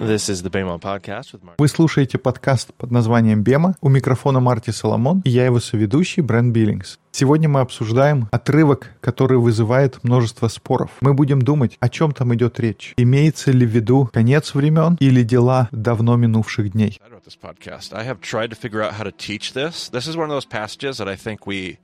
Вы 0.00 1.68
слушаете 1.68 2.16
подкаст 2.16 2.72
под 2.72 2.90
названием 2.90 3.42
«Бема». 3.42 3.74
У 3.82 3.90
микрофона 3.90 4.40
Марти 4.40 4.70
Соломон, 4.70 5.20
и 5.26 5.30
я 5.30 5.44
его 5.44 5.60
соведущий 5.60 6.22
Брент 6.22 6.54
Биллингс. 6.54 6.98
Сегодня 7.12 7.50
мы 7.50 7.60
обсуждаем 7.60 8.26
отрывок, 8.32 8.92
который 9.02 9.36
вызывает 9.36 10.02
множество 10.02 10.48
споров. 10.48 10.92
Мы 11.02 11.12
будем 11.12 11.42
думать, 11.42 11.76
о 11.80 11.90
чем 11.90 12.12
там 12.12 12.34
идет 12.34 12.58
речь. 12.58 12.94
Имеется 12.96 13.50
ли 13.50 13.66
в 13.66 13.68
виду 13.68 14.08
конец 14.10 14.54
времен 14.54 14.96
или 15.00 15.22
дела 15.22 15.68
давно 15.70 16.16
минувших 16.16 16.72
дней? 16.72 16.98
I 17.04 17.10
wrote 17.12 17.24
this 17.26 17.36
podcast. 17.38 17.92
I 17.92 18.06
have 18.06 18.20
tried 18.22 18.48
to 18.52 18.56
figure 18.56 18.82
out 18.82 18.94
how 18.94 19.04
to 19.04 19.12
teach 19.12 19.52
this. 19.52 19.90
This 19.90 20.08
is 20.08 20.16
one 20.16 20.30
of 20.30 20.34
those 20.34 20.48
passages 20.48 20.96
that 20.96 21.08
I 21.08 21.16
think 21.16 21.46
we 21.46 21.76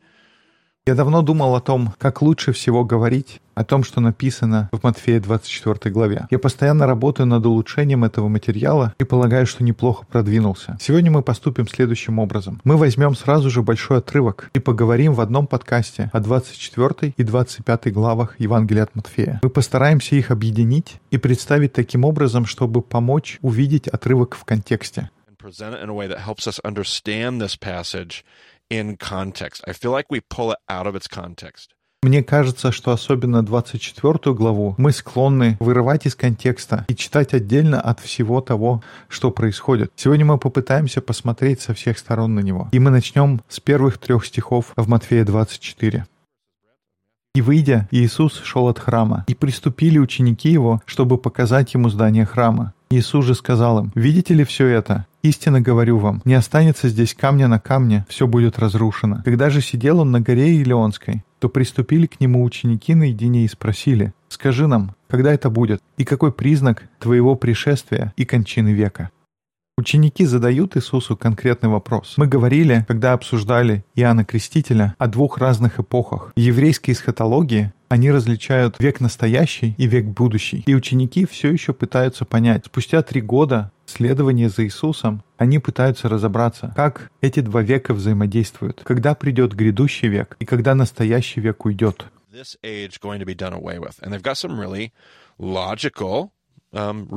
Я 0.89 0.95
давно 0.95 1.21
думал 1.23 1.57
о 1.57 1.61
том, 1.61 1.95
как 1.98 2.23
лучше 2.23 2.53
всего 2.53 2.84
говорить 2.84 3.40
о 3.57 3.64
том, 3.64 3.82
что 3.82 4.00
написано 4.00 4.68
в 4.71 4.85
Матфея 4.85 5.18
24 5.18 5.93
главе. 5.93 6.29
Я 6.31 6.39
постоянно 6.39 6.86
работаю 6.86 7.27
над 7.27 7.44
улучшением 7.44 8.04
этого 8.04 8.29
материала 8.29 8.94
и 9.00 9.03
полагаю, 9.03 9.49
что 9.49 9.64
неплохо 9.64 10.07
продвинулся. 10.07 10.79
Сегодня 10.80 11.11
мы 11.11 11.22
поступим 11.22 11.67
следующим 11.67 12.21
образом. 12.21 12.61
Мы 12.63 12.77
возьмем 12.77 13.17
сразу 13.17 13.50
же 13.50 13.63
большой 13.63 13.99
отрывок 13.99 14.49
и 14.54 14.61
поговорим 14.61 15.13
в 15.13 15.21
одном 15.21 15.49
подкасте 15.49 16.08
о 16.13 16.21
24 16.21 17.14
и 17.16 17.22
25 17.25 17.93
главах 17.93 18.39
Евангелия 18.39 18.85
от 18.85 18.94
Матфея. 18.94 19.41
Мы 19.43 19.50
постараемся 19.50 20.14
их 20.14 20.30
объединить 20.30 21.00
и 21.11 21.18
представить 21.18 21.72
таким 21.72 22.05
образом, 22.05 22.46
чтобы 22.46 22.80
помочь 22.80 23.39
увидеть 23.43 23.89
отрывок 23.89 24.36
в 24.36 24.44
контексте. 24.44 25.11
In 28.70 28.96
context. 28.96 29.62
I 29.66 29.72
feel 29.72 29.93
like 29.93 30.06
we 30.11 30.20
pull 30.20 30.50
it 30.52 30.58
out 30.68 30.86
of 30.86 30.94
its 30.94 31.08
context. 31.08 31.70
Мне 32.02 32.22
кажется, 32.22 32.70
что 32.70 32.92
особенно 32.92 33.44
24 33.44 34.33
главу 34.33 34.77
мы 34.78 34.92
склонны 34.92 35.56
вырывать 35.58 36.06
из 36.06 36.14
контекста 36.14 36.84
и 36.88 36.94
читать 36.94 37.34
отдельно 37.34 37.80
от 37.80 37.98
всего 37.98 38.41
того, 38.41 38.82
что 39.08 39.32
происходит. 39.32 39.91
Сегодня 39.96 40.24
мы 40.24 40.38
попытаемся 40.38 41.00
посмотреть 41.00 41.62
со 41.62 41.74
всех 41.74 41.98
сторон 41.98 42.36
на 42.36 42.41
него. 42.41 42.68
И 42.70 42.78
мы 42.78 42.91
начнем 42.91 43.41
с 43.48 43.58
первых 43.58 43.98
трех 43.98 44.24
стихов 44.24 44.72
в 44.76 44.88
Матфея 44.88 45.24
24. 45.24 46.06
И 47.34 47.42
выйдя, 47.42 47.88
Иисус 47.91 48.41
шел 48.44 48.69
от 48.69 48.78
храма, 48.78 49.24
и 49.26 49.34
приступили 49.34 49.98
ученики 49.98 50.48
его, 50.48 50.80
чтобы 50.86 51.19
показать 51.19 51.74
ему 51.74 51.91
здание 51.91 52.24
храма. 52.24 52.72
Иисус 52.88 53.24
же 53.24 53.34
сказал 53.34 53.80
им, 53.80 53.92
«Видите 53.94 54.32
ли 54.32 54.44
все 54.44 54.69
это? 54.69 55.06
Истинно 55.27 55.60
говорю 55.60 55.98
вам, 55.98 56.22
не 56.24 56.34
останется 56.34 56.88
здесь 56.88 57.12
камня 57.12 57.48
на 57.48 57.58
камне, 57.58 58.06
все 58.08 58.28
будет 58.28 58.60
разрушено». 58.60 59.22
Когда 59.24 59.50
же 59.50 59.60
сидел 59.60 59.98
он 59.98 60.12
на 60.12 60.20
горе 60.20 60.55
Илионской, 60.62 61.24
то 61.41 61.48
приступили 61.48 62.06
к 62.06 62.20
нему 62.20 62.44
ученики 62.44 62.94
наедине 62.94 63.44
и 63.44 63.48
спросили, 63.48 64.12
«Скажи 64.28 64.69
нам, 64.69 64.94
когда 65.08 65.34
это 65.34 65.50
будет, 65.50 65.80
и 65.97 66.04
какой 66.04 66.30
признак 66.30 66.84
твоего 67.00 67.34
пришествия 67.34 68.12
и 68.16 68.24
кончины 68.24 68.69
века?» 68.69 69.10
Ученики 69.77 70.24
задают 70.24 70.77
Иисусу 70.77 71.16
конкретный 71.16 71.69
вопрос. 71.70 72.14
Мы 72.16 72.28
говорили, 72.28 72.86
когда 72.86 73.12
обсуждали 73.12 73.84
Иоанна 73.97 74.24
Крестителя, 74.24 74.94
о 74.97 75.08
двух 75.08 75.38
разных 75.38 75.80
эпохах. 75.80 76.32
В 76.34 76.41
еврейской 76.41 76.92
эсхатологии 76.92 77.72
они 77.88 78.10
различают 78.10 78.77
век 78.78 79.00
настоящий 79.00 79.74
и 79.77 79.86
век 79.86 80.06
будущий. 80.06 80.62
И 80.66 80.74
ученики 80.74 81.27
все 81.27 81.52
еще 81.52 81.72
пытаются 81.74 82.24
понять. 82.24 82.64
Спустя 82.64 83.02
три 83.02 83.20
года 83.20 83.70
следования 83.97 84.50
за 84.50 84.64
Иисусом 84.64 85.22
они 85.39 85.58
пытаются 85.58 86.08
разобраться, 86.08 86.72
как 86.77 87.11
эти 87.22 87.41
два 87.41 87.62
века 87.62 87.94
взаимодействуют, 87.94 88.83
когда 88.84 89.14
придет 89.14 89.55
грядущий 89.55 90.08
век 90.08 90.36
и 90.38 90.44
когда 90.44 90.75
настоящий 90.75 91.41
век 91.41 91.64
уйдет. 91.64 92.06
Um. 96.72 97.08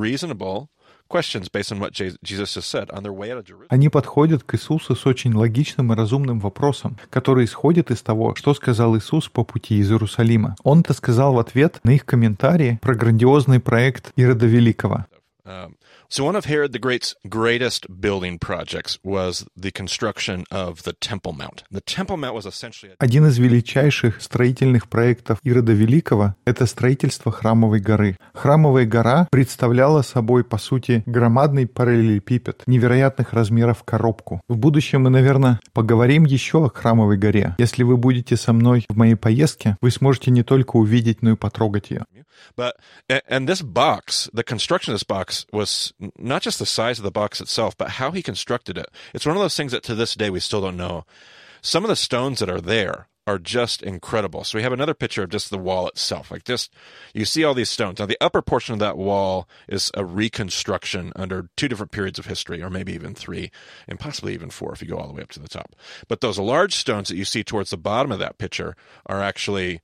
Они 3.68 3.88
подходят 3.88 4.44
к 4.44 4.54
Иисусу 4.54 4.94
с 4.94 5.06
очень 5.06 5.34
логичным 5.34 5.92
и 5.92 5.96
разумным 5.96 6.38
вопросом, 6.38 6.96
который 7.10 7.44
исходит 7.44 7.90
из 7.90 8.00
того, 8.00 8.34
что 8.36 8.54
сказал 8.54 8.96
Иисус 8.96 9.28
по 9.28 9.44
пути 9.44 9.78
из 9.78 9.90
Иерусалима. 9.90 10.54
Он 10.62 10.80
это 10.80 10.94
сказал 10.94 11.34
в 11.34 11.38
ответ 11.40 11.80
на 11.82 11.90
их 11.90 12.06
комментарии 12.06 12.78
про 12.80 12.94
грандиозный 12.94 13.60
проект 13.60 14.12
Ирода 14.16 14.46
Великого. 14.46 15.06
Um, 15.44 15.74
so 16.10 16.24
one 16.24 16.34
of 16.34 16.46
Herod 16.46 16.72
the 16.72 16.78
Great's 16.78 17.14
greatest 17.28 17.86
building 18.00 18.38
projects 18.38 18.98
was 19.04 19.46
the 19.56 19.70
construction 19.70 20.44
of 20.50 20.82
the 20.82 20.92
Temple 20.92 21.32
Mount. 21.32 21.62
The 21.70 21.80
Temple 21.80 22.16
Mount 22.16 22.34
was 22.34 22.46
essentially 22.46 22.96
Один 22.98 23.26
из 23.26 23.38
величайших 23.38 24.20
строительных 24.20 24.88
проектов 24.88 25.38
Ирода 25.44 25.72
Великого— 25.72 26.34
это 26.44 26.66
строительство 26.66 27.30
Храмовой 27.30 27.78
горы. 27.80 28.16
Храмовая 28.34 28.86
гора 28.86 29.28
представляла 29.30 30.02
собой, 30.02 30.42
по 30.42 30.58
сути, 30.58 31.04
громадный 31.06 31.66
параллелепипед 31.66 32.64
невероятных 32.66 33.32
размеров 33.32 33.84
коробку. 33.84 34.40
В 34.48 34.56
будущем 34.56 35.02
мы, 35.02 35.10
наверное, 35.10 35.60
поговорим 35.72 36.24
еще 36.24 36.64
о 36.64 36.70
Храмовой 36.70 37.18
горе. 37.18 37.54
Если 37.58 37.84
вы 37.84 37.96
будете 37.96 38.36
со 38.36 38.52
мной 38.52 38.84
в 38.88 38.96
моей 38.96 39.14
поездке, 39.14 39.76
вы 39.80 39.90
сможете 39.90 40.32
не 40.32 40.42
только 40.42 40.76
увидеть, 40.76 41.22
но 41.22 41.32
и 41.32 41.36
потрогать 41.36 41.90
ее. 41.90 42.04
But 42.56 42.72
and 43.08 43.46
this 43.46 43.62
box, 43.62 44.28
the 44.32 44.42
construction 44.42 44.92
of 44.92 44.98
this 44.98 45.04
box 45.04 45.46
was 45.52 45.92
not 46.18 46.42
just 46.42 46.58
the 46.58 46.66
size 46.66 46.98
of 46.98 47.04
the 47.04 47.10
box 47.10 47.40
itself, 47.40 47.76
but 47.76 47.90
how 47.90 48.10
he 48.10 48.22
constructed 48.22 48.78
it. 48.78 48.88
It's 49.14 49.26
one 49.26 49.36
of 49.36 49.42
those 49.42 49.56
things 49.56 49.72
that 49.72 49.82
to 49.84 49.94
this 49.94 50.14
day 50.14 50.30
we 50.30 50.40
still 50.40 50.60
don't 50.60 50.76
know. 50.76 51.04
Some 51.62 51.84
of 51.84 51.88
the 51.88 51.96
stones 51.96 52.38
that 52.40 52.48
are 52.48 52.60
there 52.60 53.08
are 53.26 53.38
just 53.38 53.82
incredible. 53.82 54.44
So 54.44 54.58
we 54.58 54.62
have 54.62 54.72
another 54.72 54.94
picture 54.94 55.22
of 55.22 55.30
just 55.30 55.50
the 55.50 55.58
wall 55.58 55.86
itself. 55.88 56.30
Like 56.30 56.44
just 56.44 56.72
you 57.14 57.24
see 57.24 57.44
all 57.44 57.54
these 57.54 57.70
stones. 57.70 57.98
Now 57.98 58.06
the 58.06 58.18
upper 58.20 58.42
portion 58.42 58.72
of 58.72 58.80
that 58.80 58.96
wall 58.96 59.48
is 59.68 59.90
a 59.94 60.04
reconstruction 60.04 61.12
under 61.14 61.48
two 61.56 61.68
different 61.68 61.92
periods 61.92 62.18
of 62.18 62.26
history, 62.26 62.62
or 62.62 62.70
maybe 62.70 62.92
even 62.92 63.14
three, 63.14 63.50
and 63.86 64.00
possibly 64.00 64.34
even 64.34 64.50
four 64.50 64.72
if 64.72 64.82
you 64.82 64.88
go 64.88 64.96
all 64.96 65.06
the 65.06 65.12
way 65.12 65.22
up 65.22 65.30
to 65.32 65.40
the 65.40 65.48
top. 65.48 65.76
But 66.08 66.20
those 66.20 66.38
large 66.38 66.74
stones 66.74 67.08
that 67.08 67.16
you 67.16 67.24
see 67.24 67.44
towards 67.44 67.70
the 67.70 67.76
bottom 67.76 68.10
of 68.10 68.18
that 68.18 68.38
picture 68.38 68.74
are 69.06 69.22
actually 69.22 69.80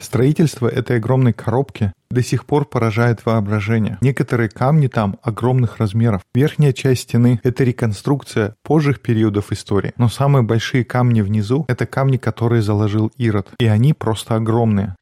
Строительство 0.00 0.68
этой 0.68 0.96
огромной 0.96 1.32
коробки 1.32 1.92
до 2.10 2.22
сих 2.22 2.46
пор 2.46 2.64
поражает 2.64 3.26
воображение. 3.26 3.98
Некоторые 4.00 4.48
камни 4.48 4.86
там 4.86 5.18
огромных 5.22 5.78
размеров. 5.78 6.22
Верхняя 6.34 6.72
часть 6.72 7.02
стены— 7.02 7.40
это 7.42 7.64
реконструкция 7.64 8.54
позжих 8.62 9.00
периодов 9.00 9.52
истории. 9.52 9.92
Но 9.96 10.08
самые 10.08 10.42
большие 10.42 10.84
камни 10.84 11.20
внизу— 11.20 11.64
это 11.68 11.86
камни, 11.86 12.16
которые 12.16 12.62
заложил 12.62 13.12
Ирод. 13.16 13.48
И 13.58 13.66
они 13.66 13.92
просто 13.92 14.36
огромные. 14.36 14.96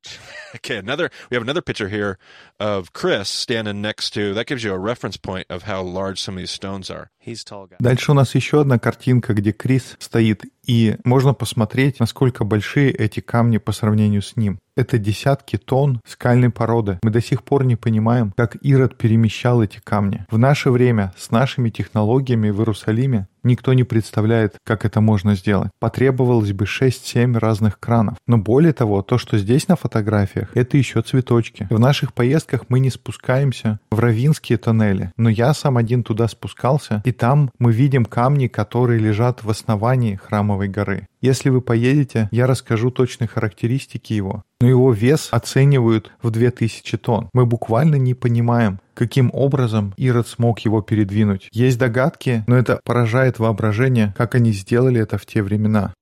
Okay, 0.56 0.78
another 0.78 1.10
we 1.30 1.36
have 1.36 1.44
another 1.44 1.62
picture 1.62 1.88
here 1.88 2.18
of 2.60 2.92
Chris 2.94 3.30
standing 3.30 3.82
next 3.82 4.14
to 4.14 4.34
that 4.34 4.48
gives 4.48 4.64
you 4.64 4.74
a 4.74 4.78
reference 4.78 5.18
point 5.18 5.46
of 5.50 5.64
how 5.64 5.82
large 5.82 6.20
some 6.20 6.36
of 6.36 6.40
these 6.40 6.52
stones 6.52 6.90
are. 6.90 7.10
He's 7.20 7.42
a 7.42 7.46
tall 7.46 7.68
guy. 7.68 7.78
Дальше 7.80 8.12
у 8.12 8.14
нас 8.14 8.36
еще 8.36 8.62
одна 8.62 8.80
картинка, 8.80 9.34
где 9.34 9.52
Крис 9.52 9.96
стоит, 10.00 10.44
и 10.66 10.98
можно 11.04 11.34
посмотреть, 11.34 12.00
насколько 12.00 12.44
большие 12.44 12.92
эти 12.92 13.20
камни 13.20 13.58
по 13.58 13.72
сравнению 13.72 14.22
с 14.22 14.36
ним. 14.36 14.60
Это 14.77 14.99
десятки 14.99 15.57
тонн 15.57 16.01
скальной 16.07 16.51
породы. 16.51 16.99
Мы 17.03 17.11
до 17.11 17.23
сих 17.23 17.43
пор 17.43 17.65
не 17.65 17.77
понимаем, 17.77 18.33
как 18.37 18.57
Ирод 18.57 18.99
перемещал 18.99 19.63
эти 19.63 19.81
камни. 19.83 20.27
В 20.31 20.39
наше 20.39 20.71
время 20.71 21.15
с 21.17 21.31
нашими 21.31 21.71
технологиями 21.71 22.51
в 22.51 22.59
Иерусалиме 22.59 23.27
никто 23.47 23.73
не 23.73 23.85
представляет, 23.85 24.57
как 24.65 24.85
это 24.85 25.01
можно 25.01 25.35
сделать. 25.35 25.71
Потребовалось 25.79 26.53
бы 26.53 26.65
6-7 26.65 27.39
разных 27.39 27.81
кранов. 27.81 28.19
Но 28.27 28.37
более 28.37 28.73
того, 28.73 29.03
то, 29.03 29.17
что 29.17 29.39
здесь 29.39 29.69
на 29.69 29.77
фотографиях, 29.77 30.51
это 30.55 30.77
еще 30.77 31.01
цветочки. 31.01 31.67
В 31.71 31.79
наших 31.79 32.13
поездках 32.13 32.67
мы 32.69 32.81
не 32.81 32.91
спускаемся 32.91 33.81
в 33.91 33.99
равинские 33.99 34.59
тоннели, 34.59 35.13
но 35.17 35.31
я 35.31 35.55
сам 35.55 35.79
один 35.79 36.03
туда 36.03 36.29
спускался, 36.29 37.03
и 37.05 37.13
там 37.13 37.51
мы 37.59 37.73
видим 37.73 38.05
камни, 38.05 38.49
которые 38.49 38.99
лежат 38.99 39.43
в 39.43 39.49
основании 39.49 40.17
храмовой 40.17 40.69
горы. 40.69 41.07
Если 41.21 41.49
вы 41.49 41.61
поедете, 41.61 42.29
я 42.31 42.47
расскажу 42.47 42.91
точные 42.91 43.29
характеристики 43.29 44.13
его. 44.13 44.43
Но 44.61 44.69
его 44.69 44.93
вес 44.93 45.29
оценивают 45.31 46.13
в 46.23 46.31
2000 46.31 46.97
тонн. 46.99 47.29
Мы 47.33 47.47
буквально 47.47 47.97
не 47.97 48.15
понимаем, 48.15 48.81
каким 48.95 49.31
образом 49.33 49.93
Ирод 49.97 50.29
смог 50.29 50.61
его 50.61 50.81
передвинуть. 50.81 51.49
Есть 51.53 51.79
догадки, 51.79 52.45
но 52.47 52.57
это 52.57 52.81
поражает 52.85 53.39
воображение, 53.39 54.15
как 54.17 54.35
они 54.35 54.53
сделали 54.53 55.01
это 55.01 55.19
в 55.19 55.27
те 55.27 55.43
времена. 55.43 55.93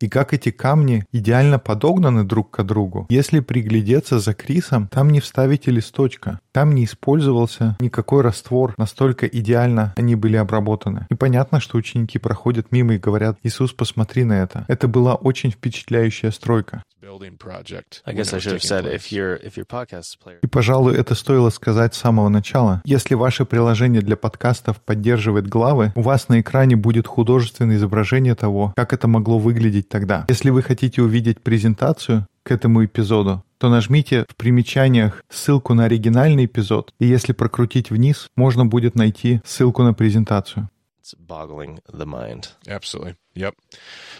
И 0.00 0.08
как 0.08 0.32
эти 0.32 0.50
камни 0.50 1.04
идеально 1.12 1.58
подогнаны 1.58 2.24
друг 2.24 2.50
к 2.50 2.62
другу. 2.62 3.06
Если 3.10 3.40
приглядеться 3.40 4.20
за 4.20 4.34
Крисом, 4.34 4.88
там 4.88 5.10
не 5.10 5.20
вставить 5.20 5.66
и 5.66 5.70
листочка. 5.70 6.40
Там 6.52 6.74
не 6.74 6.84
использовался 6.84 7.76
никакой 7.80 8.22
раствор, 8.22 8.74
настолько 8.76 9.26
идеально 9.26 9.94
они 9.96 10.14
были 10.14 10.36
обработаны. 10.36 11.06
И 11.10 11.14
понятно, 11.14 11.60
что 11.60 11.78
ученики 11.78 12.18
проходят 12.18 12.72
мимо 12.72 12.94
и 12.94 12.98
говорят, 12.98 13.38
Иисус, 13.42 13.72
посмотри 13.72 14.24
на 14.24 14.34
это. 14.34 14.64
Это 14.68 14.88
была 14.88 15.14
очень 15.14 15.50
впечатляющая 15.50 16.30
стройка. 16.30 16.82
Building 17.00 17.36
project. 17.38 18.02
I 18.06 18.12
guess 18.12 18.32
when 18.32 18.34
I 18.34 18.36
it 18.36 18.36
was 18.36 18.42
should 18.42 18.52
have 18.52 18.62
taking 18.62 18.68
said 18.68 18.84
place. 18.84 18.94
if 18.94 19.12
your 19.12 19.36
if 19.42 19.56
your 19.56 19.66
podcast 19.66 20.18
player 20.22 20.38
И, 20.42 20.46
пожалуй, 20.46 20.96
это 20.96 21.14
стоило 21.14 21.50
сказать 21.50 21.94
с 21.94 21.98
самого 21.98 22.28
начала. 22.28 22.82
Если 22.84 23.14
ваше 23.14 23.44
приложение 23.44 24.02
для 24.02 24.16
подкастов 24.16 24.80
поддерживает 24.80 25.48
главы, 25.48 25.92
у 25.96 26.02
вас 26.02 26.28
на 26.28 26.40
экране 26.40 26.76
будет 26.76 27.06
художественное 27.06 27.76
изображение 27.76 28.34
того, 28.34 28.72
как 28.76 28.92
это 28.92 29.08
могло 29.08 29.38
выглядеть 29.38 29.88
тогда. 29.88 30.26
Если 30.28 30.50
вы 30.50 30.62
хотите 30.62 31.02
увидеть 31.02 31.40
презентацию 31.40 32.26
к 32.42 32.50
этому 32.50 32.84
эпизоду, 32.84 33.42
то 33.58 33.68
нажмите 33.68 34.24
в 34.28 34.36
примечаниях 34.36 35.22
ссылку 35.28 35.74
на 35.74 35.84
оригинальный 35.84 36.46
эпизод, 36.46 36.92
и 36.98 37.06
если 37.06 37.32
прокрутить 37.32 37.90
вниз, 37.90 38.28
можно 38.36 38.64
будет 38.64 38.94
найти 38.94 39.40
ссылку 39.44 39.82
на 39.82 39.92
презентацию. 39.92 40.70
It's 41.10 41.20
boggling 41.20 41.80
the 41.92 42.06
mind. 42.06 42.48
Absolutely. 42.68 43.14
Yep. 43.34 43.54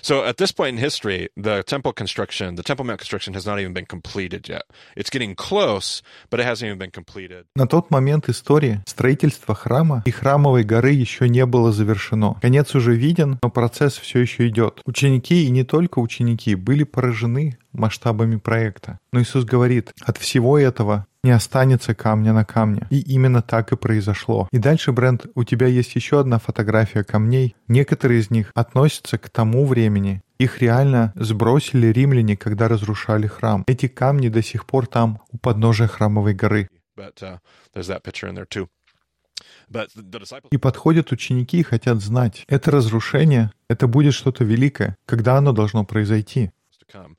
So 0.03 0.25
at 0.25 0.37
this 0.37 0.53
point 0.53 0.77
in 0.77 0.79
history, 0.79 1.29
the 1.37 1.63
temple 1.63 1.93
construction, 1.93 2.55
the 2.55 2.63
Temple 2.63 2.85
Mount 2.85 2.99
construction 2.99 3.35
has 3.35 3.45
not 3.45 3.59
even 3.59 3.73
been 3.73 3.87
completed 3.87 4.49
yet. 4.49 4.63
It's 4.97 5.11
getting 5.11 5.35
close, 5.35 6.03
but 6.31 6.41
it 6.41 6.47
hasn't 6.47 6.69
even 6.69 6.79
been 6.79 6.91
completed. 6.91 7.47
На 7.57 7.67
тот 7.67 7.91
момент 7.91 8.29
истории 8.29 8.81
строительство 8.87 9.55
храма 9.55 10.03
и 10.07 10.11
храмовой 10.11 10.63
горы 10.65 10.93
еще 10.93 11.29
не 11.29 11.45
было 11.45 11.73
завершено. 11.73 12.39
Конец 12.41 12.75
уже 12.75 12.95
виден, 12.95 13.39
но 13.43 13.51
процесс 13.51 13.99
все 13.99 14.21
еще 14.21 14.49
идет. 14.49 14.81
Ученики 14.85 15.45
и 15.45 15.51
не 15.51 15.65
только 15.65 15.99
ученики 15.99 16.55
были 16.55 16.85
поражены 16.85 17.59
масштабами 17.73 18.37
проекта. 18.37 18.99
Но 19.13 19.21
Иисус 19.21 19.45
говорит, 19.45 19.93
от 20.01 20.19
всего 20.19 20.59
этого 20.59 21.07
не 21.23 21.31
останется 21.31 21.95
камня 21.95 22.33
на 22.33 22.45
камне. 22.45 22.87
И 22.91 23.01
именно 23.01 23.43
так 23.43 23.73
и 23.73 23.77
произошло. 23.77 24.49
И 24.53 24.59
дальше, 24.59 24.93
Брент, 24.93 25.27
у 25.35 25.45
тебя 25.45 25.67
есть 25.67 25.95
еще 25.95 26.21
одна 26.21 26.39
фотография 26.39 27.05
камней. 27.05 27.57
Некоторые 27.69 28.21
из 28.21 28.31
них 28.31 28.51
относятся 28.55 29.19
к 29.19 29.29
тому 29.29 29.67
времени. 29.67 30.23
Их 30.39 30.63
реально 30.63 31.13
сбросили 31.17 31.89
римляне, 31.89 32.37
когда 32.37 32.69
разрушали 32.69 33.27
храм. 33.27 33.65
Эти 33.67 33.89
камни 33.89 34.29
до 34.29 34.43
сих 34.43 34.65
пор 34.65 34.87
там, 34.87 35.21
у 35.31 35.39
подножия 35.39 35.87
храмовой 35.87 36.35
горы. 36.35 36.69
Uh, 36.97 37.39
И 40.51 40.57
подходят 40.57 41.13
ученики 41.13 41.61
и 41.61 41.63
хотят 41.63 42.01
знать, 42.01 42.45
это 42.49 42.71
разрушение, 42.71 43.53
это 43.69 43.87
будет 43.87 44.15
что-то 44.15 44.45
великое, 44.45 44.97
когда 45.07 45.37
оно 45.37 45.53
должно 45.53 45.85
произойти. 45.85 46.51
Come. 46.91 47.17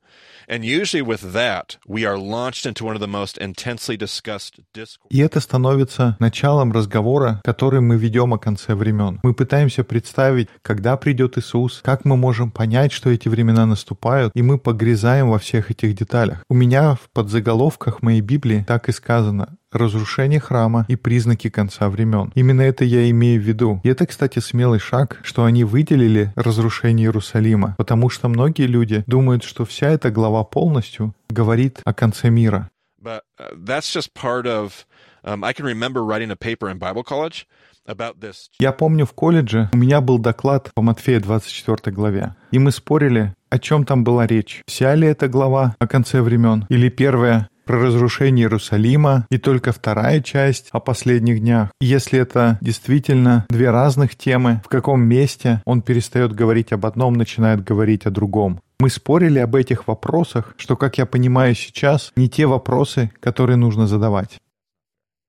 And 0.48 0.64
usually 0.66 1.02
with 1.02 1.34
that, 1.34 1.78
we 1.88 2.06
are 2.06 2.18
launched 2.18 2.66
into 2.66 2.84
one 2.84 2.96
of 2.96 3.02
the 3.02 3.08
most 3.08 3.38
intensely 3.38 3.98
discussed 3.98 4.60
discourses. 4.74 5.10
И 5.10 5.20
это 5.20 5.40
становится 5.40 6.16
началом 6.20 6.72
разговора, 6.72 7.42
который 7.44 7.82
мы 7.82 7.98
ведем 7.98 8.34
о 8.34 8.38
конце 8.38 8.76
времен. 8.76 9.20
Мы 9.24 9.34
пытаемся 9.34 9.84
представить, 9.84 10.50
когда 10.62 10.98
придет 10.98 11.38
Иисус, 11.38 11.82
как 11.84 12.06
мы 12.06 12.18
можем 12.18 12.52
понять, 12.52 12.92
что 12.92 13.10
эти 13.10 13.30
времена 13.30 13.66
наступают, 13.66 14.32
и 14.36 14.42
мы 14.42 14.58
погрязаем 14.58 15.30
во 15.30 15.40
всех 15.40 15.72
этих 15.72 15.96
деталях. 15.96 16.44
У 16.50 16.54
меня 16.54 16.96
в 16.96 17.10
подзаголовках 17.14 18.02
моей 18.02 18.22
Библии 18.22 18.66
так 18.68 18.90
и 18.90 18.92
сказано 18.92 19.58
разрушение 19.72 20.40
храма 20.40 20.86
и 20.88 20.96
признаки 20.96 21.50
конца 21.50 21.90
времен. 21.90 22.32
Именно 22.36 22.62
это 22.62 22.86
я 22.86 23.10
имею 23.10 23.42
в 23.42 23.44
виду. 23.44 23.82
И 23.84 23.90
это, 23.90 24.06
кстати, 24.06 24.40
смелый 24.40 24.80
шаг, 24.80 25.20
что 25.24 25.46
они 25.46 25.64
выделили 25.64 26.32
разрушение 26.36 27.08
Иерусалима, 27.08 27.76
потому 27.78 28.10
что 28.10 28.28
многие 28.28 28.68
люди 28.68 29.04
думают, 29.08 29.44
что 29.44 29.66
вся 29.66 29.90
эта 29.90 30.12
глава 30.12 30.44
полностью 30.44 31.14
говорит 31.30 31.80
о 31.84 31.94
конце 31.94 32.30
мира. 32.30 32.70
But 33.02 33.22
uh, 33.40 33.56
that's 33.56 33.92
just 33.92 34.14
part 34.14 34.46
of. 34.46 34.86
Um, 35.24 35.44
I 35.44 35.54
can 35.54 35.66
remember 35.66 36.04
writing 36.04 36.32
a 36.32 36.36
paper 36.36 36.70
in 36.70 36.78
Bible 36.78 37.04
college 37.04 37.48
about 37.88 38.20
this. 38.20 38.50
Я 38.60 38.72
помню 38.72 39.06
в 39.06 39.14
колледже 39.14 39.70
у 39.74 39.78
меня 39.78 40.02
был 40.02 40.20
доклад 40.20 40.72
по 40.74 40.82
Матфея 40.82 41.20
24 41.20 41.96
главе, 41.96 42.36
и 42.52 42.60
мы 42.60 42.72
спорили, 42.72 43.34
о 43.50 43.60
чем 43.60 43.86
там 43.86 44.04
была 44.04 44.28
речь. 44.28 44.62
Вся 44.68 44.94
ли 44.96 45.08
эта 45.08 45.28
глава 45.28 45.76
о 45.80 45.88
конце 45.88 46.22
времен? 46.22 46.66
Или 46.70 46.90
первая 46.90 47.50
про 47.72 47.80
разрушение 47.80 48.44
Иерусалима, 48.44 49.26
и 49.30 49.38
только 49.38 49.72
вторая 49.72 50.20
часть 50.20 50.68
о 50.74 50.82
последних 50.82 51.40
днях. 51.40 51.70
Если 51.80 52.20
это 52.20 52.58
действительно 52.60 53.46
две 53.48 53.72
разных 53.72 54.18
темы, 54.18 54.62
в 54.66 54.68
каком 54.68 55.02
месте 55.02 55.62
он 55.64 55.82
перестает 55.82 56.34
говорить 56.34 56.74
об 56.74 56.86
одном, 56.86 57.14
начинает 57.14 57.64
говорить 57.64 58.06
о 58.06 58.12
другом. 58.12 58.60
Мы 58.82 58.90
спорили 58.90 59.40
об 59.40 59.56
этих 59.56 59.88
вопросах, 59.88 60.54
что, 60.58 60.76
как 60.76 60.98
я 60.98 61.06
понимаю 61.06 61.56
сейчас, 61.56 62.12
не 62.18 62.28
те 62.28 62.46
вопросы, 62.46 63.10
которые 63.22 63.56
нужно 63.56 63.88
задавать. 63.88 64.40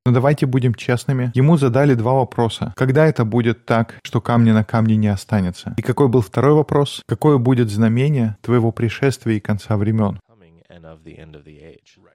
Но 0.04 0.10
давайте 0.10 0.46
будем 0.46 0.74
честными. 0.74 1.30
Ему 1.34 1.56
задали 1.56 1.94
два 1.94 2.14
вопроса. 2.14 2.72
Когда 2.74 3.06
это 3.06 3.24
будет 3.24 3.66
так, 3.66 3.94
что 4.02 4.20
камня 4.20 4.52
на 4.52 4.64
камне 4.64 4.96
не 4.96 5.06
останется? 5.06 5.74
И 5.76 5.82
какой 5.82 6.08
был 6.08 6.22
второй 6.22 6.54
вопрос? 6.54 7.02
Какое 7.06 7.38
будет 7.38 7.70
знамение 7.70 8.36
твоего 8.40 8.72
пришествия 8.72 9.36
и 9.36 9.40
конца 9.40 9.76
времен? 9.76 10.18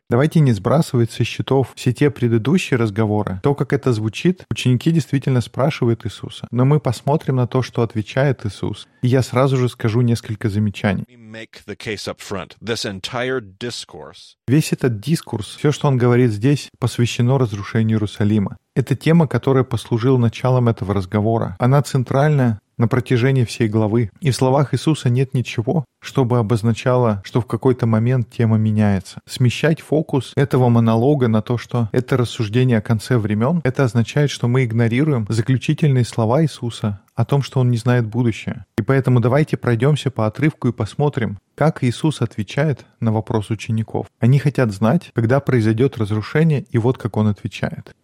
Давайте 0.09 0.39
не 0.39 0.51
сбрасывать 0.53 1.11
со 1.11 1.23
счетов 1.23 1.73
все 1.75 1.93
те 1.93 2.09
предыдущие 2.09 2.77
разговоры. 2.77 3.39
То, 3.43 3.55
как 3.55 3.73
это 3.73 3.93
звучит, 3.93 4.45
ученики 4.49 4.91
действительно 4.91 5.41
спрашивают 5.41 6.05
Иисуса. 6.05 6.47
Но 6.51 6.65
мы 6.65 6.79
посмотрим 6.79 7.37
на 7.37 7.47
то, 7.47 7.61
что 7.61 7.81
отвечает 7.81 8.45
Иисус. 8.45 8.87
И 9.01 9.07
я 9.07 9.21
сразу 9.21 9.57
же 9.57 9.69
скажу 9.69 10.01
несколько 10.01 10.49
замечаний. 10.49 11.03
We 11.07 11.17
make 11.17 11.65
the 11.67 11.77
case 11.77 12.07
up 12.07 12.19
front. 12.19 12.55
This 12.61 12.85
entire 12.85 13.41
discourse 13.41 14.37
Весь 14.47 14.71
этот 14.71 14.99
дискурс, 14.99 15.55
все, 15.57 15.71
что 15.71 15.87
он 15.87 15.97
говорит 15.97 16.31
здесь, 16.31 16.69
посвящено 16.79 17.37
разрушению 17.37 17.97
Иерусалима. 17.97 18.57
Это 18.75 18.95
тема, 18.95 19.27
которая 19.27 19.63
послужила 19.63 20.17
началом 20.17 20.69
этого 20.69 20.93
разговора. 20.93 21.55
Она 21.59 21.81
центральная 21.81 22.59
на 22.77 22.87
протяжении 22.87 23.43
всей 23.43 23.67
главы. 23.67 24.11
И 24.21 24.31
в 24.31 24.35
словах 24.35 24.73
Иисуса 24.73 25.09
нет 25.09 25.33
ничего, 25.33 25.85
чтобы 26.01 26.37
обозначало, 26.37 27.21
что 27.25 27.41
в 27.41 27.45
какой-то 27.45 27.85
момент 27.85 28.29
тема 28.29 28.57
меняется. 28.57 29.19
Смещать 29.27 29.81
фокус 29.81 30.31
этого 30.35 30.69
монолога 30.69 31.27
на 31.27 31.41
то, 31.41 31.57
что 31.57 31.89
это 31.91 32.17
рассуждение 32.17 32.77
о 32.77 32.81
конце 32.81 33.17
времен, 33.17 33.61
это 33.63 33.83
означает, 33.83 34.29
что 34.29 34.47
мы 34.47 34.65
игнорируем 34.65 35.25
заключительные 35.29 36.05
слова 36.05 36.43
Иисуса 36.43 37.01
о 37.15 37.25
том, 37.25 37.41
что 37.41 37.59
Он 37.59 37.71
не 37.71 37.77
знает 37.77 38.05
будущее. 38.05 38.65
И 38.77 38.83
поэтому 38.83 39.19
давайте 39.19 39.57
пройдемся 39.57 40.11
по 40.11 40.27
отрывку 40.27 40.67
и 40.67 40.73
посмотрим, 40.73 41.39
как 41.55 41.83
Иисус 41.83 42.21
отвечает 42.21 42.85
на 42.99 43.11
вопрос 43.11 43.49
учеников. 43.49 44.05
Они 44.19 44.37
хотят 44.37 44.71
знать, 44.71 45.09
когда 45.13 45.39
произойдет 45.39 45.97
разрушение, 45.97 46.65
и 46.69 46.77
вот 46.77 46.99
как 46.99 47.17
Он 47.17 47.27
отвечает. 47.27 47.95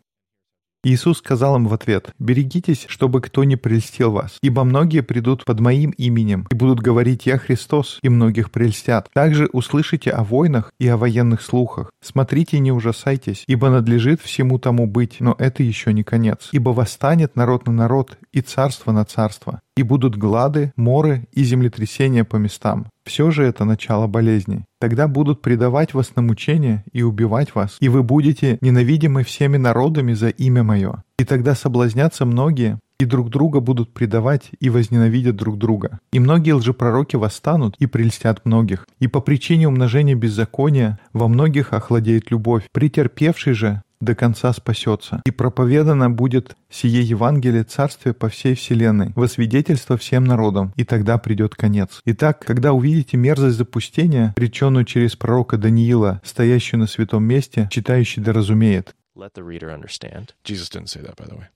Иисус 0.83 1.19
сказал 1.19 1.56
им 1.56 1.68
в 1.68 1.74
ответ, 1.74 2.09
«Берегитесь, 2.19 2.85
чтобы 2.89 3.21
кто 3.21 3.45
не 3.45 3.56
прельстил 3.56 4.12
вас, 4.12 4.38
ибо 4.41 4.65
многие 4.65 5.01
придут 5.01 5.45
под 5.45 5.62
моим 5.62 5.91
именем 5.91 6.45
и 6.51 6.56
будут 6.56 6.81
говорить 6.81 7.25
«Я 7.25 7.38
Христос», 7.38 8.00
и 8.01 8.09
многих 8.09 8.51
прельстят. 8.51 9.09
Также 9.13 9.47
услышите 9.53 10.12
о 10.12 10.24
войнах 10.24 10.74
и 10.80 10.88
о 10.88 10.97
военных 10.97 11.41
слухах. 11.41 11.91
Смотрите, 12.01 12.59
не 12.59 12.71
ужасайтесь, 12.71 13.45
ибо 13.47 13.69
надлежит 13.69 14.21
всему 14.21 14.59
тому 14.59 14.85
быть, 14.85 15.18
но 15.21 15.35
это 15.39 15.63
еще 15.63 15.94
не 15.94 16.03
конец. 16.03 16.50
Ибо 16.51 16.71
восстанет 16.71 17.36
народ 17.36 17.65
на 17.65 17.74
народ 17.74 18.18
и 18.33 18.41
царство 18.41 18.91
на 18.91 19.06
царство, 19.06 19.62
и 19.75 19.83
будут 19.83 20.15
глады, 20.15 20.71
моры 20.75 21.27
и 21.31 21.43
землетрясения 21.43 22.24
по 22.24 22.36
местам. 22.38 22.88
Все 23.05 23.31
же 23.31 23.43
это 23.43 23.65
начало 23.65 24.07
болезни. 24.07 24.65
Тогда 24.79 25.07
будут 25.07 25.41
предавать 25.41 25.93
вас 25.93 26.15
на 26.15 26.21
мучение 26.21 26.83
и 26.91 27.01
убивать 27.03 27.55
вас, 27.55 27.77
и 27.79 27.89
вы 27.89 28.03
будете 28.03 28.57
ненавидимы 28.62 29.24
всеми 29.24 29.57
народами 29.57 30.13
за 30.13 30.29
имя 30.29 30.63
Мое. 30.63 31.03
И 31.17 31.25
тогда 31.25 31.55
соблазнятся 31.55 32.25
многие, 32.25 32.79
и 33.00 33.05
друг 33.05 33.29
друга 33.29 33.59
будут 33.59 33.93
предавать 33.93 34.51
и 34.59 34.69
возненавидят 34.69 35.35
друг 35.35 35.57
друга. 35.57 36.00
И 36.12 36.19
многие 36.19 36.53
лжепророки 36.53 37.15
восстанут 37.15 37.75
и 37.79 37.85
прельстят 37.85 38.45
многих. 38.45 38.88
И 39.00 39.07
по 39.07 39.21
причине 39.21 39.67
умножения 39.67 40.15
беззакония 40.15 41.00
во 41.12 41.27
многих 41.27 41.73
охладеет 41.73 42.31
любовь. 42.31 42.63
Претерпевший 42.71 43.53
же 43.53 43.81
до 44.03 44.15
конца 44.15 44.51
спасется. 44.53 45.21
И 45.25 45.31
проповедано 45.31 46.09
будет 46.09 46.55
сие 46.69 47.01
Евангелие 47.01 47.63
Царствия 47.63 48.13
по 48.13 48.29
всей 48.29 48.55
вселенной, 48.55 49.13
во 49.15 49.27
свидетельство 49.27 49.97
всем 49.97 50.25
народам, 50.25 50.73
и 50.75 50.83
тогда 50.83 51.17
придет 51.17 51.55
конец. 51.55 52.01
Итак, 52.05 52.43
когда 52.45 52.73
увидите 52.73 53.17
мерзость 53.17 53.57
запустения, 53.57 54.33
реченную 54.38 54.85
через 54.85 55.15
пророка 55.15 55.57
Даниила, 55.57 56.21
стоящую 56.23 56.81
на 56.81 56.88
святом 56.88 57.23
месте, 57.23 57.67
читающий 57.71 58.21
да 58.21 58.33
разумеет. 58.33 58.93
Let 59.15 59.35
the 59.35 59.45
reader 59.45 59.69
understand. 59.69 60.29
Jesus 60.43 60.69
didn't 60.69 60.88
say 60.88 61.01
that, 61.01 61.15
by 61.15 61.27
the 61.27 61.38
way. 61.38 61.47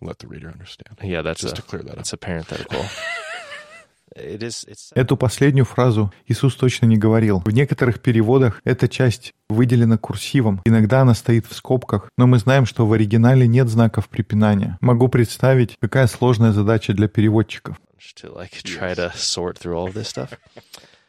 Let 0.00 0.18
the 0.18 0.28
reader 0.28 0.48
understand. 0.50 0.98
Yeah, 1.02 1.22
that's 1.22 1.40
Just 1.40 1.58
a 1.58 1.62
to 1.62 1.62
clear 1.62 1.82
that 1.82 1.90
up. 1.92 1.96
that's 1.96 2.12
a 2.12 2.16
parenthetical. 2.18 2.84
it 4.16 4.42
is 4.42 4.64
it's 4.68 4.92
Эту 4.94 5.16
последнюю 5.16 5.64
фразу 5.64 6.12
Иисус 6.26 6.54
точно 6.54 6.86
не 6.86 6.96
говорил. 6.96 7.42
В 7.44 7.50
некоторых 7.50 8.00
переводах 8.00 8.60
эта 8.64 8.88
часть 8.88 9.32
выделена 9.48 9.96
курсивом. 9.98 10.60
Иногда 10.64 11.00
она 11.02 11.14
стоит 11.14 11.46
в 11.46 11.54
скобках, 11.54 12.10
но 12.16 12.26
мы 12.26 12.38
знаем, 12.38 12.66
что 12.66 12.86
в 12.86 12.92
оригинале 12.92 13.46
нет 13.46 13.68
знаков 13.68 14.08
препинания. 14.08 14.76
Могу 14.80 15.08
представить, 15.08 15.76
какая 15.80 16.06
сложная 16.06 16.52
задача 16.52 16.92
для 16.92 17.08
переводчиков. 17.08 17.76
to 18.16 18.32
like 18.34 18.62
try 18.62 18.94
to 18.94 19.10
sort 19.14 19.58
through 19.58 19.74
all 19.76 19.88
of 19.88 19.94
this 19.94 20.08
stuff. 20.08 20.30